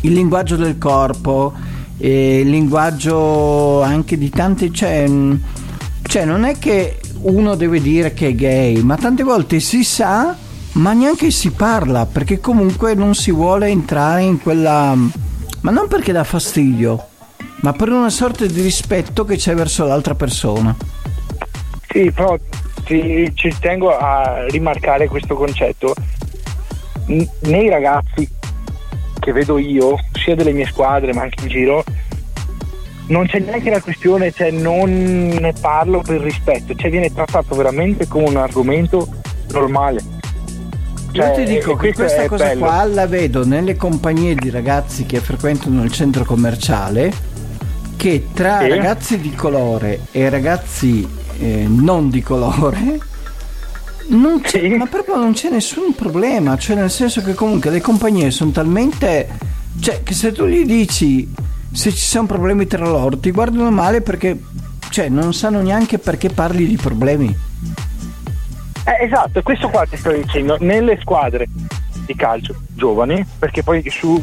il 0.01 0.13
linguaggio 0.15 0.57
del 0.57 0.79
corpo, 0.79 1.53
il 1.99 2.49
linguaggio 2.49 3.83
anche 3.83 4.17
di 4.17 4.31
tante... 4.31 4.73
Cioè, 4.73 5.05
cioè 6.01 6.25
non 6.25 6.45
è 6.45 6.57
che 6.59 7.01
uno 7.21 7.55
deve 7.55 7.83
dire 7.83 8.15
che 8.15 8.29
è 8.29 8.35
gay, 8.35 8.81
ma 8.81 8.97
tante 8.97 9.23
volte 9.23 9.61
si 9.61 9.85
sa, 9.85 10.35
ma 10.73 10.95
neanche 10.95 11.31
si 11.31 11.51
parla, 11.51 12.07
perché 12.07 12.41
comunque 12.41 12.95
non 12.95 13.15
si 13.15 13.31
vuole 13.31 13.69
entrare 13.69 14.23
in 14.23 14.41
quella... 14.41 14.97
ma 15.61 15.71
non 15.71 15.87
perché 15.87 16.13
dà 16.13 16.25
fastidio, 16.25 17.09
ma 17.61 17.75
per 17.75 17.91
una 17.91 18.09
sorta 18.09 18.47
di 18.47 18.63
rispetto 18.63 19.27
che 19.27 19.37
c'è 19.37 19.55
verso 19.55 19.85
l'altra 19.85 20.15
persona. 20.15 20.75
Sì, 21.91 22.11
però 22.11 22.39
ci, 22.85 23.31
ci 23.35 23.55
tengo 23.61 23.95
a 23.95 24.47
rimarcare 24.49 25.09
questo 25.09 25.35
concetto. 25.35 25.95
Nei 27.07 27.69
ragazzi 27.69 28.29
che 29.19 29.33
vedo 29.33 29.59
io, 29.59 29.97
sia 30.13 30.35
delle 30.35 30.53
mie 30.53 30.67
squadre 30.67 31.13
ma 31.13 31.23
anche 31.23 31.43
in 31.43 31.49
giro, 31.49 31.85
non 33.07 33.27
c'è 33.27 33.39
neanche 33.39 33.71
la 33.71 33.81
questione, 33.81 34.33
cioè 34.33 34.51
non 34.51 34.91
ne 34.91 35.53
parlo 35.59 36.01
per 36.01 36.21
rispetto, 36.21 36.75
cioè 36.75 36.91
viene 36.91 37.13
trattato 37.13 37.55
veramente 37.55 38.07
come 38.07 38.29
un 38.29 38.37
argomento 38.37 39.09
normale. 39.51 40.01
Cioè, 41.13 41.29
Io 41.29 41.35
ti 41.35 41.45
dico 41.45 41.77
che 41.77 41.93
questa 41.93 42.27
cosa 42.27 42.45
bello. 42.47 42.65
qua 42.65 42.85
la 42.85 43.07
vedo 43.07 43.47
nelle 43.47 43.77
compagnie 43.77 44.35
di 44.35 44.51
ragazzi 44.51 45.07
che 45.07 45.21
frequentano 45.21 45.83
il 45.85 45.93
centro 45.93 46.25
commerciale, 46.25 47.13
che 47.97 48.27
tra 48.33 48.61
sì. 48.61 48.69
ragazzi 48.69 49.21
di 49.21 49.33
colore 49.35 50.01
e 50.11 50.29
ragazzi 50.29 51.09
eh, 51.39 51.67
non 51.69 52.11
di 52.11 52.21
colore 52.21 52.99
non 54.09 54.41
c'è, 54.41 54.69
ma 54.77 54.87
proprio 54.87 55.17
non 55.17 55.33
c'è 55.33 55.51
nessun 55.51 55.95
problema, 55.95 56.57
cioè 56.57 56.77
nel 56.77 56.91
senso 56.91 57.23
che 57.23 57.35
comunque 57.35 57.71
le 57.71 57.81
compagnie 57.81 58.31
sono 58.31 58.51
talmente... 58.51 59.29
cioè 59.81 60.03
che 60.03 60.15
se 60.15 60.33
tu 60.33 60.47
gli 60.47 60.65
dici 60.65 61.29
se 61.73 61.91
ci 61.91 62.05
sono 62.05 62.27
problemi 62.27 62.69
tra 62.69 62.87
loro 62.87 63.19
ti 63.19 63.33
guardano 63.33 63.69
male 63.71 64.01
perché 64.01 64.41
cioè 64.91 65.09
non 65.09 65.35
sanno 65.35 65.61
neanche 65.61 65.99
perché 65.99 66.29
parli 66.29 66.67
di 66.67 66.77
problemi. 66.77 67.37
Eh, 68.87 69.05
esatto, 69.05 69.43
questo 69.43 69.69
qua 69.69 69.85
ti 69.87 69.97
sto 69.97 70.13
dicendo, 70.13 70.57
nelle 70.61 70.99
squadre 71.01 71.49
di 72.07 72.15
calcio 72.15 72.55
giovani, 72.75 73.25
perché 73.39 73.63
poi 73.63 73.83
su 73.89 74.23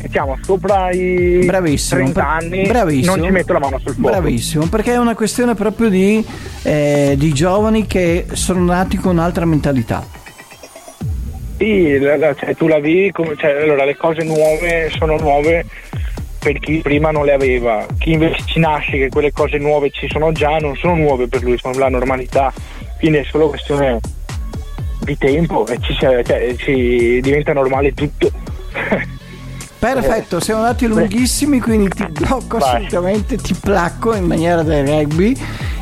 mettiamo 0.00 0.38
sopra 0.42 0.90
i 0.90 1.42
bravissimo, 1.44 2.02
30 2.02 2.28
anni 2.28 2.66
bravissimo, 2.66 3.16
non 3.16 3.24
ci 3.24 3.30
metto 3.30 3.52
la 3.52 3.58
mano 3.58 3.78
sul 3.78 3.94
fuoco. 3.94 4.10
Bravissimo, 4.10 4.66
perché 4.66 4.92
è 4.92 4.98
una 4.98 5.14
questione 5.14 5.54
proprio 5.54 5.88
di, 5.88 6.24
eh, 6.62 7.14
di 7.16 7.32
giovani 7.32 7.86
che 7.86 8.26
sono 8.32 8.64
nati 8.64 8.96
con 8.96 9.12
un'altra 9.12 9.44
mentalità. 9.44 10.06
Sì, 11.58 11.98
cioè, 12.00 12.54
tu 12.54 12.68
la 12.68 12.78
vivi 12.78 13.10
come, 13.10 13.34
cioè, 13.36 13.62
allora 13.62 13.84
le 13.84 13.96
cose 13.96 14.22
nuove 14.22 14.90
sono 14.96 15.16
nuove 15.18 15.66
per 16.38 16.60
chi 16.60 16.78
prima 16.78 17.10
non 17.10 17.24
le 17.24 17.32
aveva, 17.32 17.84
chi 17.98 18.12
invece 18.12 18.44
ci 18.46 18.60
nasce 18.60 18.96
che 18.96 19.08
quelle 19.08 19.32
cose 19.32 19.58
nuove 19.58 19.90
ci 19.90 20.08
sono 20.08 20.30
già 20.30 20.56
non 20.58 20.76
sono 20.76 20.94
nuove 20.94 21.26
per 21.26 21.42
lui, 21.42 21.58
sono 21.58 21.76
la 21.76 21.88
normalità, 21.88 22.52
quindi 22.98 23.18
è 23.18 23.24
solo 23.24 23.48
questione 23.48 23.98
di 25.00 25.18
tempo 25.18 25.66
e 25.66 25.78
ci, 25.80 25.94
cioè, 25.94 26.22
ci 26.56 27.20
diventa 27.20 27.52
normale 27.52 27.92
tutto. 27.92 28.30
Perfetto, 29.78 30.40
siamo 30.40 30.60
andati 30.62 30.86
lunghissimi, 30.86 31.60
quindi 31.60 31.88
ti 31.88 32.04
blocco 32.10 32.58
Vai. 32.58 32.68
assolutamente, 32.68 33.36
ti 33.36 33.54
placco 33.54 34.14
in 34.14 34.24
maniera 34.24 34.62
da 34.62 34.80
rugby. 34.80 35.36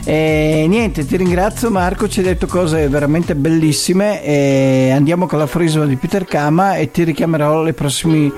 E 0.05 0.66
niente, 0.68 1.07
ti 1.07 1.16
ringrazio 1.16 1.70
Marco, 1.70 2.07
ci 2.07 2.20
hai 2.20 2.26
detto 2.26 2.47
cose 2.47 2.88
veramente 2.88 3.34
bellissime. 3.34 4.22
E 4.22 4.92
andiamo 4.94 5.26
con 5.26 5.38
la 5.38 5.47
frisma 5.47 5.86
di 5.86 5.97
Peter 5.97 6.26
Kama 6.26 6.76
e 6.76 6.90
ti 6.90 7.05
richiamerò 7.05 7.62
prossimi... 7.72 8.30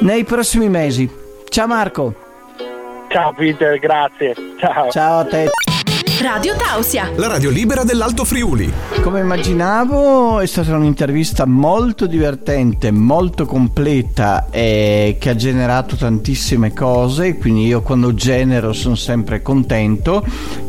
nei 0.00 0.24
prossimi 0.24 0.68
mesi. 0.68 1.08
Ciao 1.48 1.66
Marco. 1.68 2.14
Ciao 3.08 3.32
Peter, 3.32 3.78
grazie. 3.78 4.34
Ciao. 4.58 4.90
Ciao 4.90 5.18
a 5.20 5.24
te. 5.24 5.48
Radio 6.20 6.54
Tausia, 6.54 7.10
la 7.16 7.28
radio 7.28 7.48
libera 7.48 7.82
dell'Alto 7.82 8.26
Friuli. 8.26 8.70
Come 9.00 9.20
immaginavo 9.20 10.40
è 10.40 10.44
stata 10.44 10.76
un'intervista 10.76 11.46
molto 11.46 12.06
divertente, 12.06 12.90
molto 12.90 13.46
completa 13.46 14.48
e 14.50 15.16
che 15.18 15.30
ha 15.30 15.34
generato 15.34 15.96
tantissime 15.96 16.74
cose, 16.74 17.38
quindi 17.38 17.64
io 17.64 17.80
quando 17.80 18.12
genero 18.12 18.74
sono 18.74 18.96
sempre 18.96 19.40
contento 19.40 20.22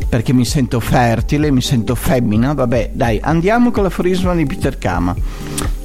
perché 0.08 0.32
mi 0.32 0.46
sento 0.46 0.80
fertile, 0.80 1.50
mi 1.50 1.60
sento 1.60 1.94
femmina. 1.96 2.54
Vabbè, 2.54 2.92
dai, 2.94 3.20
andiamo 3.22 3.70
con 3.70 3.82
l'aforisma 3.82 4.34
di 4.34 4.46
Peter 4.46 4.78
Kama. 4.78 5.14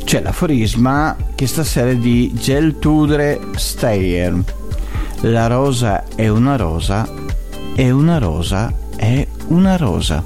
C'è 0.01 0.21
l'aforisma 0.21 1.17
che 1.35 1.45
stasera 1.45 1.89
è 1.89 1.97
di 1.97 2.31
Geltudre 2.33 3.37
Steyer. 3.57 4.33
La 5.23 5.47
rosa 5.47 6.05
è 6.15 6.29
una 6.29 6.55
rosa 6.55 7.05
e 7.75 7.91
una 7.91 8.17
rosa 8.17 8.73
è 8.95 9.27
una 9.47 9.77
rosa. 9.77 10.23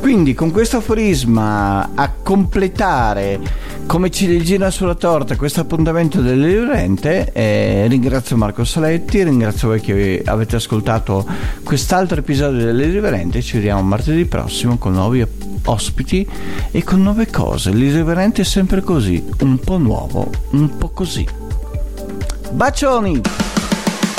Quindi 0.00 0.34
con 0.34 0.50
questo 0.50 0.78
aforisma 0.78 1.90
a 1.94 2.10
completare 2.10 3.40
come 3.86 4.10
ciliegina 4.10 4.70
sulla 4.70 4.94
torta 4.94 5.36
questo 5.36 5.60
appuntamento 5.60 6.20
dell'irriverente 6.20 7.32
eh, 7.32 7.86
ringrazio 7.88 8.36
Marco 8.36 8.64
Saletti, 8.64 9.22
ringrazio 9.22 9.68
voi 9.68 9.80
che 9.80 10.22
avete 10.24 10.56
ascoltato 10.56 11.26
quest'altro 11.62 12.18
episodio 12.18 12.64
dell'irriverente, 12.64 13.40
ci 13.42 13.56
vediamo 13.56 13.82
martedì 13.82 14.24
prossimo 14.26 14.78
con 14.78 14.92
nuovi 14.92 15.24
ospiti 15.64 16.28
e 16.70 16.82
con 16.82 17.02
nuove 17.02 17.30
cose. 17.30 17.70
L'irriverente 17.70 18.42
è 18.42 18.44
sempre 18.44 18.82
così, 18.82 19.24
un 19.40 19.58
po' 19.58 19.78
nuovo, 19.78 20.30
un 20.50 20.76
po' 20.76 20.90
così. 20.90 21.26
Bacioni! 22.52 23.53